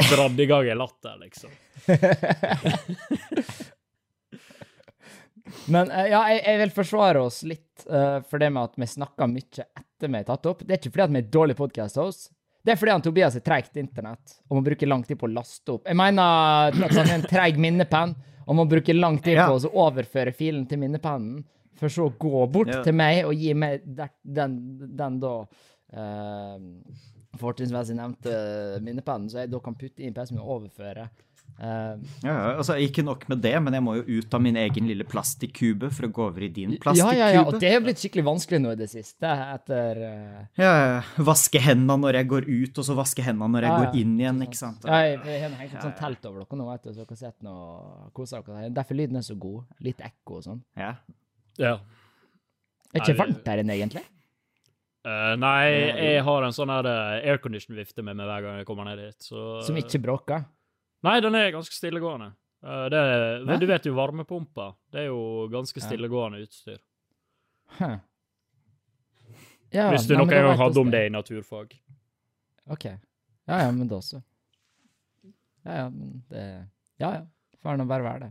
dratt 0.09 0.39
i 0.41 0.47
gang 0.49 0.71
en 0.73 0.81
latter, 0.81 1.19
liksom. 1.21 1.51
Men 5.73 5.91
eh, 5.91 6.09
ja, 6.11 6.23
jeg, 6.33 6.41
jeg 6.45 6.59
vil 6.63 6.73
forsvare 6.75 7.21
oss 7.21 7.41
litt 7.47 7.85
uh, 7.89 8.19
for 8.29 8.41
det 8.41 8.49
med 8.53 8.69
at 8.69 8.79
vi 8.79 8.87
snakka 8.89 9.27
mye 9.29 9.65
etter 9.65 10.11
vi 10.11 10.19
er 10.21 10.27
tatt 10.27 10.49
opp. 10.51 10.63
Det 10.65 10.75
er 10.75 10.81
ikke 10.81 10.93
fordi 10.95 11.05
at 11.07 11.15
vi 11.15 11.21
er 11.23 11.29
dårlig 11.37 11.55
podcast-host. 11.59 12.29
Det 12.65 12.73
er 12.73 12.79
fordi 12.79 12.91
han 12.91 13.03
Tobias 13.05 13.37
er 13.39 13.43
treigt 13.45 13.77
internett 13.79 14.33
og 14.49 14.57
må 14.59 14.63
bruke 14.65 14.87
lang 14.87 15.03
tid 15.07 15.17
på 15.21 15.29
å 15.29 15.31
laste 15.31 15.77
opp. 15.77 15.87
Jeg 15.87 15.97
mener 15.97 16.73
at 16.75 16.95
han 16.95 17.05
er 17.07 17.15
en 17.15 17.27
treig 17.29 17.59
minnepenn 17.61 18.15
og 18.49 18.57
må 18.57 18.65
bruke 18.69 18.93
lang 18.97 19.19
tid 19.23 19.39
på 19.39 19.55
å 19.55 19.71
overføre 19.85 20.33
filen 20.35 20.65
til 20.67 20.81
minnepennen, 20.81 21.43
for 21.79 21.93
så 21.93 22.09
å 22.09 22.13
gå 22.19 22.41
bort 22.51 22.71
Ja. 22.73 22.81
til 22.83 22.95
meg 22.97 23.21
og 23.29 23.33
gi 23.39 23.53
meg 23.55 23.85
den, 23.87 24.57
den 24.99 25.19
da 25.21 25.33
uh, 25.45 26.57
fortrinnsmessig 27.39 27.95
nevnte 27.95 28.33
minnepennen, 28.83 29.29
så 29.31 29.43
jeg 29.43 29.51
da 29.53 29.61
kan 29.63 29.77
putte 29.79 30.03
inn 30.03 30.15
PC-en 30.17 30.41
og 30.41 30.55
overføre 30.59 31.07
Uh, 31.59 31.99
ja, 32.23 32.33
altså 32.55 32.77
Ikke 32.79 33.03
nok 33.03 33.25
med 33.27 33.41
det, 33.43 33.51
men 33.59 33.75
jeg 33.75 33.83
må 33.83 33.97
jo 33.97 34.19
ut 34.21 34.35
av 34.37 34.43
min 34.43 34.55
egen 34.61 34.85
lille 34.87 35.03
plastikkube 35.07 35.89
for 35.91 36.07
å 36.07 36.11
gå 36.15 36.27
over 36.29 36.45
i 36.45 36.51
din 36.55 36.77
plastikkube. 36.79 37.17
ja, 37.17 37.25
ja, 37.27 37.39
ja, 37.39 37.45
og 37.47 37.57
det 37.59 37.71
er 37.73 37.81
blitt 37.83 37.99
skikkelig 37.99 38.23
vanskelig 38.29 38.61
nå 38.63 38.71
i 38.75 38.79
det 38.79 38.87
siste, 38.91 39.31
etter 39.57 39.99
uh, 40.05 40.37
Ja, 40.61 40.69
ja. 40.79 41.01
Vaske 41.27 41.59
hendene 41.63 41.97
når 42.05 42.19
jeg 42.21 42.29
går 42.31 42.47
ut, 42.47 42.79
og 42.79 42.87
så 42.87 42.95
vaske 42.99 43.25
hendene 43.25 43.51
når 43.57 43.67
jeg 43.67 43.73
Ja, 43.73 43.79
ja. 43.79 43.89
går 43.89 43.99
inn 44.03 44.13
igjen, 44.21 44.43
ikke 44.45 44.59
sant? 44.59 44.87
Ja, 44.87 44.99
jeg 45.03 45.41
har 45.43 45.57
hengt 45.59 45.73
et 45.75 45.83
sånt 45.83 45.99
telt 45.99 46.29
over 46.29 46.45
dere 46.45 46.59
nå, 46.61 46.69
vet 46.71 46.85
du, 46.87 46.93
så 46.93 47.03
dere 47.03 47.19
sett 47.19 47.43
noe 47.43 48.11
koser 48.15 48.45
dere. 48.47 48.69
Derfor 48.79 48.99
lyden 48.99 49.19
er 49.19 49.25
så 49.27 49.35
god. 49.39 49.65
Litt 49.83 49.99
ekko 50.05 50.39
og 50.39 50.45
sånn. 50.47 50.61
Ja. 50.79 50.93
Ja. 51.59 51.73
Er 52.93 53.03
ikke 53.03 53.17
varmt 53.19 53.51
her 53.51 53.61
inne, 53.61 53.75
egentlig? 53.75 54.05
Uh, 55.03 55.35
nei, 55.39 55.67
jeg 55.95 56.23
har 56.27 56.43
en 56.43 56.55
sånn 56.55 56.71
aircondition-vifte 56.75 58.03
med 58.03 58.17
meg 58.19 58.27
hver 58.27 58.45
gang 58.45 58.57
jeg 58.59 58.67
kommer 58.67 58.87
ned 58.87 58.99
dit, 58.99 59.27
så 59.29 59.59
Som 59.67 59.77
ikke 59.79 60.01
bråker? 60.03 60.47
Nei, 61.05 61.19
den 61.23 61.35
er 61.39 61.51
ganske 61.55 61.75
stillegående. 61.75 62.33
Eh, 62.65 62.85
det 62.91 62.99
er, 62.99 63.59
du 63.61 63.65
vet 63.69 63.85
jo 63.87 63.95
varmepumpa. 63.95 64.73
Det 64.91 65.05
er 65.05 65.09
jo 65.11 65.47
ganske 65.51 65.83
stillegående 65.83 66.41
utstyr. 66.43 66.79
Huh. 67.77 67.99
Ja, 69.71 69.91
Hvis 69.93 70.07
du 70.09 70.15
nei, 70.15 70.23
noen 70.23 70.33
gang 70.33 70.57
hadde 70.57 70.81
om 70.81 70.89
det 70.91 71.03
i 71.05 71.13
naturfag. 71.13 71.75
OK. 72.73 72.85
Ja 73.49 73.59
ja, 73.63 73.69
men 73.73 73.87
da 73.89 73.99
så. 74.01 74.21
Ja 75.65 75.83
ja, 75.83 75.89
men 75.93 76.23
det 76.29 76.43
Ja 77.01 77.11
ja. 77.19 77.23
Får 77.59 77.77
nå 77.77 77.85
bare 77.89 78.05
være 78.05 78.19
det. 78.23 78.29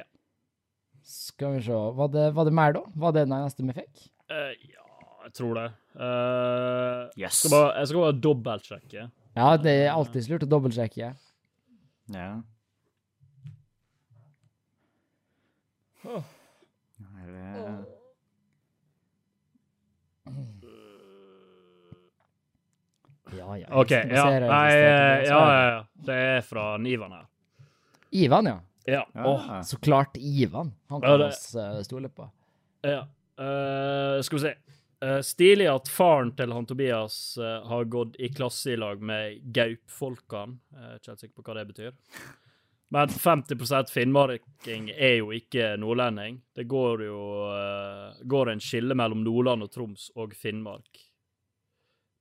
Ja. 0.00 0.04
Skal 1.06 1.56
vi 1.56 1.62
se. 1.68 1.78
Var 1.98 2.08
det, 2.14 2.24
var 2.34 2.48
det 2.48 2.52
mer, 2.58 2.74
da? 2.74 2.82
Var 2.94 3.14
det 3.14 3.22
den 3.28 3.36
eneste 3.36 3.64
vi 3.64 3.76
fikk? 3.76 4.08
Uh, 4.28 4.50
ja, 4.66 4.86
jeg 5.24 5.34
tror 5.38 5.60
det. 5.60 5.68
Uh, 5.94 7.06
Yes. 7.18 7.38
skal 7.38 7.54
bare, 7.54 7.70
jeg 7.78 7.90
skal 7.90 8.02
bare 8.02 8.18
dobbeltsjekke. 8.26 9.06
Ja, 9.38 9.48
det 9.62 9.74
er 9.84 9.92
alltid 9.94 10.28
lurt 10.32 10.44
å 10.44 10.50
dobbeltsjekke. 10.50 11.12
Ja. 12.08 12.42
Her, 16.98 17.28
eh, 17.28 17.84
Ja 23.36 23.56
ja. 23.56 23.66
OK. 23.70 23.90
Ja, 23.90 24.24
nei, 24.40 24.72
ja, 24.72 25.22
ja, 25.22 25.68
ja. 25.68 25.84
Det 26.06 26.14
er 26.14 26.40
fra 26.46 26.78
Ivan 26.86 27.12
her. 27.12 27.26
Ivan, 28.10 28.46
ja. 28.46 28.60
Ja. 28.86 29.02
Ja. 29.12 29.26
Åh, 29.26 29.62
så 29.62 29.76
klart 29.78 30.16
Ivan. 30.16 30.72
Han 30.88 31.00
kan 31.00 31.18
vi 31.18 31.24
ja, 31.24 31.76
eh, 31.76 31.82
stole 31.82 32.08
på. 32.08 32.30
ja. 32.82 33.06
Uh, 33.38 34.22
skal 34.22 34.38
vi 34.38 34.40
se. 34.42 34.54
Eh, 35.04 35.20
stilig 35.20 35.68
at 35.70 35.88
faren 35.88 36.32
til 36.34 36.52
han 36.52 36.66
Tobias 36.66 37.38
uh, 37.38 37.62
har 37.70 37.84
gått 37.86 38.16
i 38.18 38.28
klasse 38.34 38.72
i 38.72 38.76
lag 38.76 39.02
med 39.02 39.38
gaupfolkene. 39.54 40.58
Er 40.74 40.96
ikke 40.98 41.12
helt 41.12 41.20
sikker 41.22 41.36
på 41.38 41.44
hva 41.46 41.54
det 41.60 41.66
betyr. 41.68 41.92
Men 42.90 43.12
50% 43.12 43.92
finnmarking 43.94 44.88
er 44.90 45.20
jo 45.20 45.30
ikke 45.36 45.76
nordlending. 45.78 46.40
Det 46.56 46.66
går 46.66 47.04
jo 47.06 47.20
uh, 47.46 48.18
går 48.26 48.50
en 48.50 48.64
skille 48.64 48.94
mellom 48.98 49.22
Nordland 49.22 49.62
og 49.68 49.70
Troms 49.70 50.10
og 50.18 50.34
Finnmark. 50.34 51.04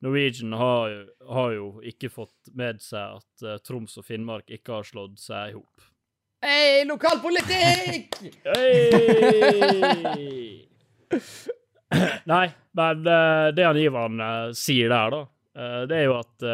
Norwegian 0.06 0.54
har 0.54 0.90
jo, 0.94 1.02
har 1.34 1.52
jo 1.56 1.68
ikke 1.82 2.14
fått 2.14 2.54
med 2.54 2.78
seg 2.86 3.18
at 3.18 3.66
Troms 3.66 3.98
og 3.98 4.06
Finnmark 4.06 4.46
ikke 4.54 4.76
har 4.76 4.86
slått 4.86 5.18
seg 5.18 5.50
i 5.50 5.58
hop. 5.58 5.82
Hei, 6.46 6.86
lokalpolitikk! 6.86 8.22
Hei! 8.46 8.78
Nei, 12.32 12.46
men 12.78 13.08
eh, 13.08 13.48
det 13.56 13.66
han 13.66 13.80
Ivan 13.80 14.22
eh, 14.24 14.52
sier 14.58 14.92
der, 14.92 15.14
da, 15.14 15.22
eh, 15.56 15.82
det 15.90 16.00
er 16.02 16.06
jo 16.10 16.18
at 16.20 16.48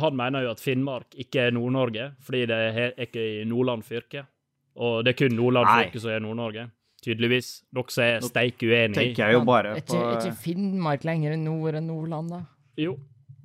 han 0.00 0.16
mener 0.16 0.46
jo 0.46 0.52
at 0.54 0.62
Finnmark 0.62 1.16
ikke 1.20 1.48
er 1.48 1.56
Nord-Norge, 1.56 2.10
fordi 2.24 2.44
det 2.50 2.60
er 2.70 3.00
ikke 3.06 3.24
i 3.40 3.48
Nordland 3.48 3.84
fylke. 3.86 4.24
Og 4.80 5.02
det 5.04 5.14
er 5.14 5.18
kun 5.24 5.36
Nordland 5.36 5.68
fylke 5.68 6.02
som 6.02 6.14
er 6.14 6.24
Nord-Norge, 6.24 6.66
tydeligvis. 7.04 7.50
Dere 7.74 7.94
som 7.94 8.06
er 8.06 8.24
steik 8.24 8.64
uenig 8.64 8.94
i. 8.94 8.98
tenker 9.02 9.26
jeg 9.26 9.36
jo 9.36 9.44
bare 9.48 9.74
Er 9.74 9.84
på 9.84 9.98
ikke, 9.98 10.00
er 10.00 10.18
ikke 10.24 10.42
Finnmark 10.46 11.04
lenger 11.08 11.36
nord 11.40 11.76
enn 11.76 11.90
Nordland, 11.90 12.32
da? 12.32 12.42
Jo. 12.80 12.96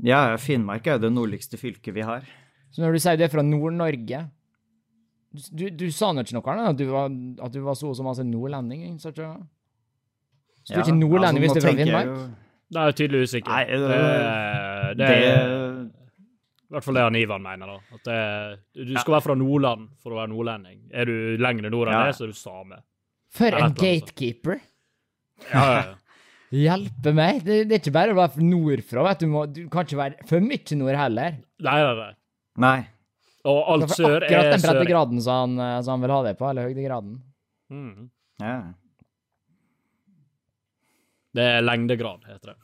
Ja, 0.06 0.24
Finnmark 0.40 0.88
er 0.88 0.98
jo 0.98 1.06
det 1.08 1.14
nordligste 1.16 1.60
fylket 1.60 1.96
vi 1.96 2.06
har. 2.06 2.26
Så 2.72 2.84
når 2.84 2.96
du 2.96 3.04
sier 3.04 3.20
du 3.20 3.24
er 3.28 3.32
fra 3.32 3.44
Nord-Norge 3.46 4.26
du, 5.36 5.44
du, 5.52 5.66
du 5.86 5.86
sa 5.92 6.12
ikke 6.16 6.36
noe 6.38 6.54
annet 6.54 6.70
at 6.72 6.80
du 6.80 6.86
var, 6.90 7.12
at 7.44 7.54
du 7.54 7.62
var 7.66 7.76
så 7.76 7.92
som 7.98 8.08
altså 8.08 8.24
nordlending? 8.28 8.96
Så, 9.02 9.12
ikke? 9.12 9.34
Så 10.66 10.74
du 10.74 10.74
er 10.74 10.82
Ja, 10.82 10.86
ikke 10.88 10.98
nordlending 11.00 11.44
altså, 11.46 11.54
hvis 11.54 11.54
du 11.54 11.60
er 11.60 11.66
fra 11.70 11.78
Finnmark? 11.80 12.10
jo- 12.10 12.44
Nei, 12.76 12.86
tydeligvis 12.98 13.34
ikke. 13.38 13.50
Nei, 13.54 13.64
det, 13.70 13.80
det- 13.80 14.98
det, 14.98 14.98
Det, 14.98 15.08
er 15.08 15.84
i 16.66 16.74
hvert 16.74 16.84
fall 16.84 16.96
det 16.98 17.04
han 17.06 17.16
Ivan 17.20 17.44
mener, 17.46 17.68
da. 17.70 17.76
At 17.94 18.08
det, 18.10 18.86
du 18.90 18.96
skal 18.98 19.14
være 19.16 19.22
fra 19.28 19.36
Nordland 19.38 19.84
for 20.02 20.12
å 20.16 20.18
være 20.18 20.32
nordlending. 20.34 20.80
Er 20.92 21.06
du 21.06 21.38
lenger 21.38 21.70
nord 21.70 21.88
enn 21.92 21.94
Ja. 21.94 22.06
det, 22.10 22.16
så 22.18 22.24
er 22.26 22.34
du 22.34 22.40
same. 22.40 22.80
For 23.36 23.54
en 23.54 23.74
gatekeeper! 23.78 24.60
Ja, 25.54 25.62
ja, 25.62 25.78
ja. 25.86 25.94
Hjelpe 26.56 27.14
meg! 27.14 27.44
Det, 27.46 27.68
det 27.70 27.76
er 27.78 27.80
ikke 27.84 27.94
bare 27.94 28.14
å 28.16 28.18
være 28.18 28.42
nordfra, 28.42 29.04
vet 29.10 29.20
du. 29.20 29.28
Må, 29.28 29.46
du 29.52 29.62
kan 29.70 29.86
ikke 29.86 29.98
være 30.02 30.28
for 30.30 30.40
mye 30.40 30.78
nord 30.80 30.96
heller. 30.96 31.38
Nei, 31.60 31.78
nei, 31.84 31.96
nei. 32.02 32.12
Nei. 32.66 32.78
Og 33.46 33.60
alt 33.76 33.88
For 33.92 34.00
sør 34.02 34.24
akkurat 34.24 34.46
er 34.48 34.52
den 34.56 34.60
sør. 34.64 34.74
breddegraden 34.80 35.22
som 35.22 35.58
han, 35.60 35.84
han 35.86 36.02
vil 36.02 36.14
ha 36.16 36.20
det 36.26 36.38
på, 36.40 36.50
eller 36.50 36.66
høydegraden. 36.70 37.18
Mm. 37.72 38.10
Ja. 38.42 38.56
Det 41.36 41.44
er 41.58 41.64
lengdegrad, 41.66 42.24
heter 42.30 42.54
det. 42.54 42.58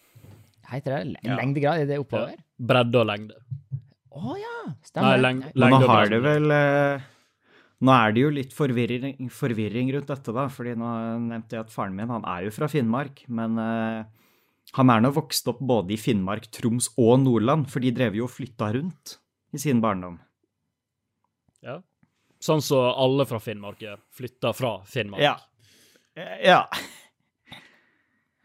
Heter 0.72 0.94
det 0.96 1.18
Ja. 1.28 1.36
lengdegrad? 1.36 1.82
Er 1.84 1.90
det 1.90 1.98
oppover? 2.00 2.36
Bredde 2.58 3.00
og 3.02 3.08
lengde. 3.10 3.36
Å 4.12 4.36
ja! 4.40 4.54
Nei, 4.68 4.76
Stemmer. 4.88 5.18
leng 5.24 5.40
Men 5.56 5.74
nå 5.76 5.88
har 5.88 6.10
det 6.12 6.20
vel 6.24 6.52
eh, 6.52 7.02
Nå 7.82 7.92
er 7.96 8.12
det 8.14 8.22
jo 8.22 8.30
litt 8.30 8.52
forvirring, 8.54 9.30
forvirring 9.34 9.92
rundt 9.96 10.08
dette, 10.12 10.32
da. 10.36 10.44
fordi 10.54 10.76
nå 10.78 10.90
nevnte 11.26 11.56
jeg 11.58 11.64
at 11.66 11.72
faren 11.74 11.96
min 11.98 12.12
han 12.14 12.24
er 12.30 12.44
jo 12.46 12.52
fra 12.54 12.68
Finnmark. 12.70 13.24
Men 13.28 13.58
eh, 13.58 14.04
han 14.78 14.90
er 14.94 15.02
nå 15.02 15.10
vokst 15.16 15.48
opp 15.50 15.60
både 15.60 15.96
i 15.96 15.98
Finnmark, 15.98 16.46
Troms 16.54 16.92
og 17.02 17.20
Nordland, 17.24 17.66
for 17.72 17.80
de 17.82 17.90
drev 17.92 18.16
jo 18.20 18.28
og 18.28 18.32
flytta 18.36 18.70
rundt 18.78 19.16
i 19.52 19.58
sin 19.64 19.82
barndom. 19.82 20.20
Ja. 21.66 21.80
Sånn 22.42 22.62
som 22.66 22.86
alle 22.96 23.26
fra 23.30 23.40
Finnmark 23.42 23.82
gjør. 23.84 24.00
Flytta 24.14 24.54
fra 24.58 24.76
Finnmark. 24.86 25.22
Ja. 25.26 25.36
Eh, 26.16 26.38
Ja. 26.46 26.62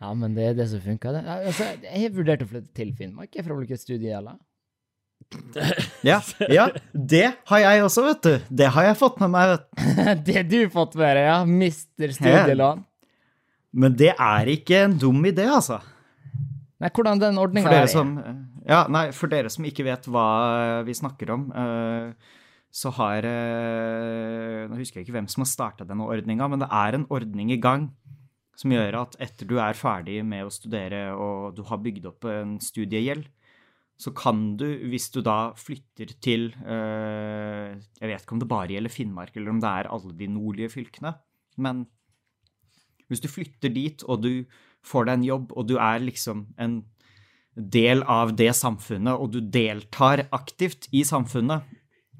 Ja, 0.02 0.12
men 0.12 0.34
det 0.36 0.50
er 0.50 0.58
det 0.58 0.66
som 0.68 0.82
funker. 0.84 1.16
Det. 1.16 1.22
Altså, 1.48 1.70
jeg 1.86 2.02
har 2.02 2.12
vurdert 2.16 2.44
å 2.44 2.50
flytte 2.50 2.72
til 2.76 2.92
Finnmark 2.98 3.32
fra 3.32 3.46
for 3.46 3.56
å 3.56 3.62
bli 3.62 4.36
Ja, 6.06 6.20
ja, 6.52 6.66
det 6.92 7.24
har 7.48 7.62
jeg 7.62 7.84
også, 7.86 8.04
vet 8.04 8.26
du. 8.26 8.34
Det 8.60 8.68
har 8.76 8.90
jeg 8.90 8.98
fått 9.00 9.16
med 9.24 9.32
meg, 9.32 9.54
vet 9.54 9.64
du. 9.64 10.02
det 10.28 10.42
du 10.50 10.58
har 10.60 10.70
fått 10.74 10.98
med 11.00 11.16
deg, 11.16 11.24
ja. 11.30 11.38
Mister 11.48 12.12
studielån. 12.14 12.84
Men 13.76 13.96
det 13.96 14.12
er 14.12 14.52
ikke 14.52 14.84
en 14.84 14.96
dum 15.00 15.24
idé, 15.28 15.48
altså. 15.50 15.80
Nei, 16.76 16.92
hvordan 16.92 17.20
den 17.20 17.40
ordninga 17.40 17.72
er. 17.72 17.88
som 17.88 18.18
Ja, 18.68 18.84
nei, 18.92 19.08
for 19.16 19.32
dere 19.32 19.48
som 19.52 19.64
ikke 19.64 19.86
vet 19.86 20.08
hva 20.12 20.26
vi 20.84 20.94
snakker 20.96 21.32
om, 21.32 21.48
eh, 21.56 22.34
så 22.76 22.92
har 22.98 23.24
eh, 23.24 24.66
Nå 24.68 24.76
husker 24.76 25.00
jeg 25.00 25.06
ikke 25.06 25.16
hvem 25.16 25.28
som 25.32 25.44
har 25.44 25.48
starta 25.48 25.88
denne 25.88 26.04
ordninga, 26.04 26.48
men 26.52 26.60
det 26.60 26.68
er 26.68 26.98
en 26.98 27.08
ordning 27.08 27.54
i 27.54 27.60
gang 27.62 27.88
som 28.56 28.72
gjør 28.72 29.00
at 29.02 29.16
etter 29.22 29.48
du 29.48 29.58
er 29.60 29.76
ferdig 29.76 30.22
med 30.24 30.46
å 30.46 30.52
studere 30.52 31.10
og 31.12 31.56
du 31.56 31.62
har 31.68 31.82
bygd 31.84 32.08
opp 32.08 32.28
en 32.30 32.56
studiegjeld, 32.62 33.26
så 33.96 34.12
kan 34.16 34.56
du, 34.60 34.66
hvis 34.90 35.08
du 35.14 35.22
da 35.24 35.54
flytter 35.56 36.10
til 36.20 36.50
eh, 36.68 37.72
Jeg 37.96 38.10
vet 38.10 38.24
ikke 38.26 38.34
om 38.36 38.42
det 38.42 38.48
bare 38.50 38.74
gjelder 38.74 38.92
Finnmark, 38.92 39.36
eller 39.36 39.54
om 39.54 39.60
det 39.62 39.70
er 39.70 39.88
alle 39.88 40.12
de 40.18 40.28
nordlige 40.28 40.74
fylkene, 40.74 41.14
men 41.56 41.86
hvis 43.08 43.22
du 43.22 43.30
flytter 43.30 43.72
dit, 43.72 44.02
og 44.04 44.24
du 44.24 44.32
får 44.84 45.06
deg 45.06 45.18
en 45.18 45.26
jobb, 45.30 45.54
og 45.56 45.68
du 45.70 45.76
er 45.78 46.02
liksom 46.02 46.44
en 46.60 46.80
del 47.56 48.02
av 48.10 48.34
det 48.36 48.50
samfunnet, 48.58 49.16
og 49.16 49.32
du 49.32 49.40
deltar 49.40 50.26
aktivt 50.34 50.90
i 50.92 51.04
samfunnet, 51.06 51.64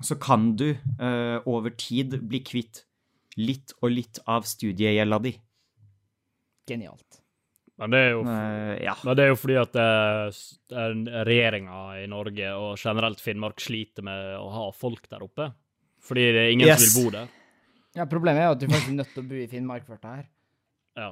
så 0.05 0.17
kan 0.21 0.53
du 0.57 0.71
eh, 0.73 1.39
over 1.49 1.73
tid 1.77 2.19
bli 2.29 2.43
kvitt 2.45 2.85
litt 3.37 3.75
og 3.83 3.93
litt 3.93 4.21
av 4.29 4.47
studiegjelda 4.49 5.21
di. 5.25 5.35
Genialt. 6.67 7.21
Men 7.77 7.93
det 7.93 7.99
er 8.07 8.11
jo 8.15 8.23
Nei, 8.25 8.77
ja. 8.87 8.95
Men 9.05 9.17
det 9.19 9.25
er 9.27 9.29
jo 9.35 9.37
fordi 9.37 9.57
at 9.61 9.75
eh, 9.77 10.39
regjeringa 11.29 11.81
i 12.01 12.07
Norge 12.09 12.53
og 12.57 12.79
generelt 12.81 13.21
Finnmark 13.21 13.61
sliter 13.61 14.07
med 14.07 14.31
å 14.41 14.47
ha 14.55 14.63
folk 14.73 15.05
der 15.13 15.27
oppe. 15.27 15.51
Fordi 16.07 16.25
det 16.33 16.41
er 16.47 16.55
ingen 16.55 16.71
Yes. 16.71 16.87
som 16.87 17.03
vil 17.03 17.05
bo 17.11 17.13
der. 17.19 17.29
Ja, 17.97 18.07
Problemet 18.09 18.41
er 18.41 18.49
jo 18.49 18.57
at 18.57 18.63
du 18.63 18.67
faktisk 18.71 18.91
er 18.93 18.99
nødt 19.03 19.13
til 19.13 19.25
å 19.25 19.29
bo 19.29 19.39
i 19.43 19.47
Finnmark 19.51 19.85
for 19.87 19.97
dette 19.99 20.15
her. 20.15 20.27
Ja. 20.97 21.11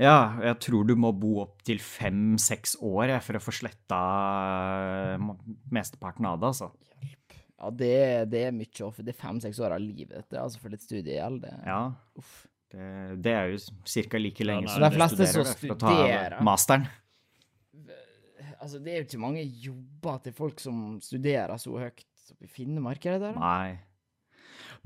ja, 0.00 0.16
jeg 0.48 0.58
tror 0.64 0.88
du 0.88 0.94
må 0.96 1.12
bo 1.12 1.42
opptil 1.44 1.80
fem-seks 1.84 2.78
år 2.80 3.10
jeg, 3.12 3.22
for 3.28 3.36
å 3.36 3.44
få 3.44 3.52
sletta 3.58 4.00
eh, 5.12 5.28
mesteparten 5.76 6.28
av 6.28 6.40
det, 6.40 6.54
altså. 6.54 6.70
Ja, 7.56 7.70
det, 7.72 7.94
det 8.32 8.42
er 8.48 8.52
mye. 8.56 8.90
Det 9.00 9.12
er 9.12 9.20
fem-seks 9.20 9.60
år 9.64 9.76
av 9.76 9.80
livet 9.84 10.16
dette, 10.16 10.40
altså 10.40 10.60
for 10.60 10.72
litt 10.72 10.84
studiegjeld. 10.84 11.44
Ja. 11.68 11.82
Uff. 12.16 12.46
Det, 12.72 12.86
det 13.22 13.32
er 13.32 13.52
jo 13.52 13.58
ca. 14.10 14.20
like 14.20 14.46
lenge 14.46 14.66
nei, 14.66 14.74
som 14.74 14.82
du 14.82 15.04
studerer 15.14 15.44
det, 15.46 15.56
for 15.60 15.74
å 15.74 15.80
ta 15.80 16.44
masteren. 16.44 16.86
Altså, 18.56 18.80
det 18.82 18.92
er 18.92 19.02
jo 19.02 19.06
ikke 19.06 19.22
mange 19.22 19.44
jobber 19.44 20.22
til 20.24 20.34
folk 20.34 20.62
som 20.62 20.96
studerer 21.04 21.60
så 21.60 21.76
høyt 21.78 22.02
oppe 22.32 22.48
i 22.48 22.50
Finnmark, 22.50 23.04
er 23.06 23.18
det 23.18 23.28
der? 23.28 23.36
Nei. 23.38 23.76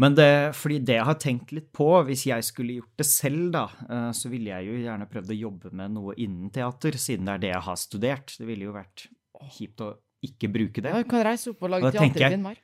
Men 0.01 0.15
det, 0.17 0.31
fordi 0.57 0.79
det 0.87 0.97
jeg 0.97 1.07
har 1.09 1.17
tenkt 1.21 1.53
litt 1.53 1.71
på, 1.77 1.89
hvis 2.09 2.27
jeg 2.29 2.45
skulle 2.47 2.79
gjort 2.79 3.01
det 3.01 3.07
selv, 3.09 3.51
da, 3.53 3.65
eh, 3.85 4.11
så 4.17 4.31
ville 4.33 4.53
jeg 4.53 4.69
jo 4.69 4.85
gjerne 4.85 5.09
prøvd 5.11 5.33
å 5.35 5.39
jobbe 5.39 5.73
med 5.77 5.97
noe 5.97 6.15
innen 6.17 6.53
teater, 6.55 6.97
siden 7.01 7.29
det 7.29 7.35
er 7.35 7.43
det 7.45 7.53
jeg 7.53 7.67
har 7.69 7.81
studert. 7.81 8.37
Det 8.41 8.49
ville 8.49 8.69
jo 8.69 8.77
vært 8.77 9.09
kjipt 9.57 9.85
å 9.85 9.91
ikke 10.23 10.49
bruke 10.53 10.83
det. 10.85 10.91
Ja, 10.93 11.01
du 11.03 11.09
kan 11.09 11.23
reise 11.25 11.51
opp 11.55 11.63
og 11.65 11.71
lage 11.73 11.91
teater 11.95 12.21
i 12.21 12.25
jeg- 12.25 12.33
Finnmark. 12.35 12.59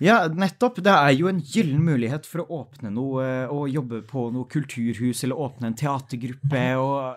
Ja, 0.00 0.28
nettopp. 0.28 0.76
Det 0.82 0.92
er 0.94 1.10
jo 1.18 1.28
en 1.28 1.40
gyllen 1.40 1.82
mulighet 1.84 2.24
for 2.26 2.40
å 2.44 2.48
åpne 2.64 2.90
noe, 2.92 3.48
og 3.52 3.68
jobbe 3.68 4.00
på 4.08 4.30
noe 4.32 4.44
kulturhus, 4.48 5.24
eller 5.24 5.36
åpne 5.36 5.66
en 5.72 5.74
teatergruppe, 5.74 6.64
og 6.80 7.16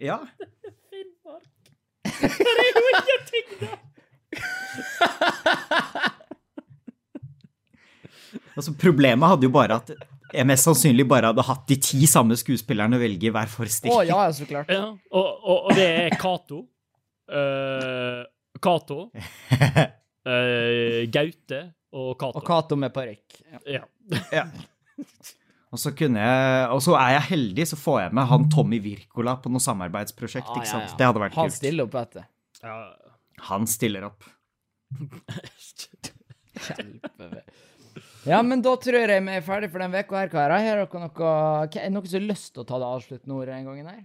Ja. 0.00 0.18
Altså, 8.56 8.72
problemet 8.80 9.28
hadde 9.28 9.48
jo 9.48 9.52
bare 9.52 9.76
at 9.82 9.90
jeg 10.34 10.46
mest 10.48 10.66
sannsynlig 10.66 11.04
bare 11.08 11.30
hadde 11.30 11.44
hatt 11.46 11.66
de 11.70 11.76
ti 11.80 12.06
samme 12.10 12.36
skuespillerne 12.38 12.98
å 12.98 13.00
velge 13.00 13.28
i 13.28 13.32
hver 13.34 13.50
Å 13.92 14.00
ja, 14.08 14.22
så 14.34 14.46
klart. 14.48 14.72
Ja, 14.72 14.88
og, 15.12 15.28
og, 15.44 15.68
og 15.68 15.76
det 15.76 15.86
er 16.06 16.16
Cato. 16.20 16.64
Uh, 17.26 18.22
Cato. 18.62 19.10
eh, 20.26 21.02
Gaute 21.12 21.60
og 21.96 22.14
Cato. 22.20 22.38
Og 22.38 22.46
Cato 22.46 22.78
med 22.78 22.94
parykk. 22.94 23.40
Ja. 23.68 23.84
Ja. 24.32 24.46
Og 25.74 25.80
så, 25.82 25.90
kunne 25.98 26.22
jeg, 26.22 26.68
og 26.72 26.80
så 26.84 26.94
er 26.96 27.16
jeg 27.16 27.26
heldig, 27.32 27.66
så 27.68 27.76
får 27.76 27.98
jeg 28.04 28.16
med 28.16 28.28
han 28.30 28.46
Tommy 28.52 28.78
Wirkola 28.80 29.36
på 29.42 29.50
noe 29.52 29.60
samarbeidsprosjekt. 29.60 30.46
Ah, 30.48 30.60
ikke 30.60 30.68
ja, 30.68 30.72
sant? 30.72 30.88
ja. 30.92 30.96
Det 31.00 31.08
hadde 31.10 31.22
vært 31.26 31.36
Han 31.36 31.50
kult. 31.50 31.58
stiller 31.58 31.88
opp 31.88 31.98
etter. 32.00 32.28
Ja. 32.62 32.76
Han 33.50 33.68
stiller 33.68 34.06
opp. 34.08 34.28
Kjempe. 36.56 37.42
Ja, 38.26 38.40
men 38.42 38.62
da 38.64 38.72
tror 38.80 38.96
jeg 39.04 39.22
vi 39.22 39.34
er 39.36 39.44
ferdig 39.44 39.68
for 39.70 39.82
den 39.84 39.92
uka 39.94 40.16
her, 40.18 40.30
karer. 40.32 40.54
Har 40.64 40.80
dere 40.80 41.02
noe, 41.02 41.10
noen 41.94 42.08
som 42.08 42.18
har 42.18 42.24
lyst 42.26 42.54
til 42.54 42.64
å 42.64 42.66
ta 42.66 42.80
det 42.82 42.88
avsluttende 42.96 43.36
ordet 43.36 43.58
en 43.58 43.68
gang 43.68 43.90
her? 43.90 44.00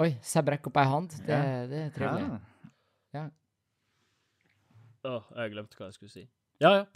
Oi, 0.00 0.14
jeg 0.24 0.46
rekker 0.48 0.70
opp 0.70 0.78
ei 0.80 0.86
hand. 0.88 1.10
Det, 1.26 1.36
det 1.68 1.80
er 1.82 1.90
trivelig. 1.92 2.38
Ja. 3.12 3.26
Åh, 5.04 5.22
jeg 5.36 5.50
glemte 5.52 5.76
hva 5.76 5.84
jeg 5.90 5.94
skulle 5.98 6.14
si. 6.14 6.24
Ja, 6.62 6.70
ja. 6.78 6.84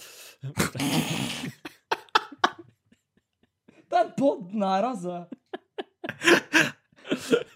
Den 3.93 4.09
podden 4.17 4.63
her, 4.65 4.83
altså! 4.89 5.25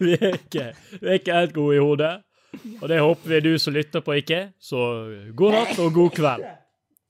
Vi 0.01 0.13
er 0.15 0.33
ikke, 0.37 0.71
vi 1.01 1.07
er 1.09 1.13
ikke 1.19 1.33
helt 1.35 1.53
gode 1.53 1.75
i 1.75 1.79
hodet. 1.83 2.21
Og 2.81 2.89
det 2.89 2.99
håper 2.99 3.29
vi 3.29 3.39
du 3.45 3.57
som 3.61 3.73
lytter 3.75 3.99
på, 4.03 4.11
ikke 4.17 4.35
er. 4.37 4.47
Så 4.59 4.77
god 5.37 5.51
natt 5.53 5.79
og 5.83 5.93
god 5.93 6.09
kveld. 6.15 6.45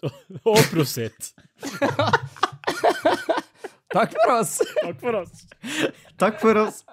Og 0.51 0.57
prosit. 0.71 1.31
Takk 3.93 4.11
for 4.17 4.31
oss! 4.33 4.61
Takk 4.81 4.99
for 4.99 5.13
oss. 5.21 5.45
Takk 6.19 6.39
for 6.41 6.55
oss. 6.65 6.83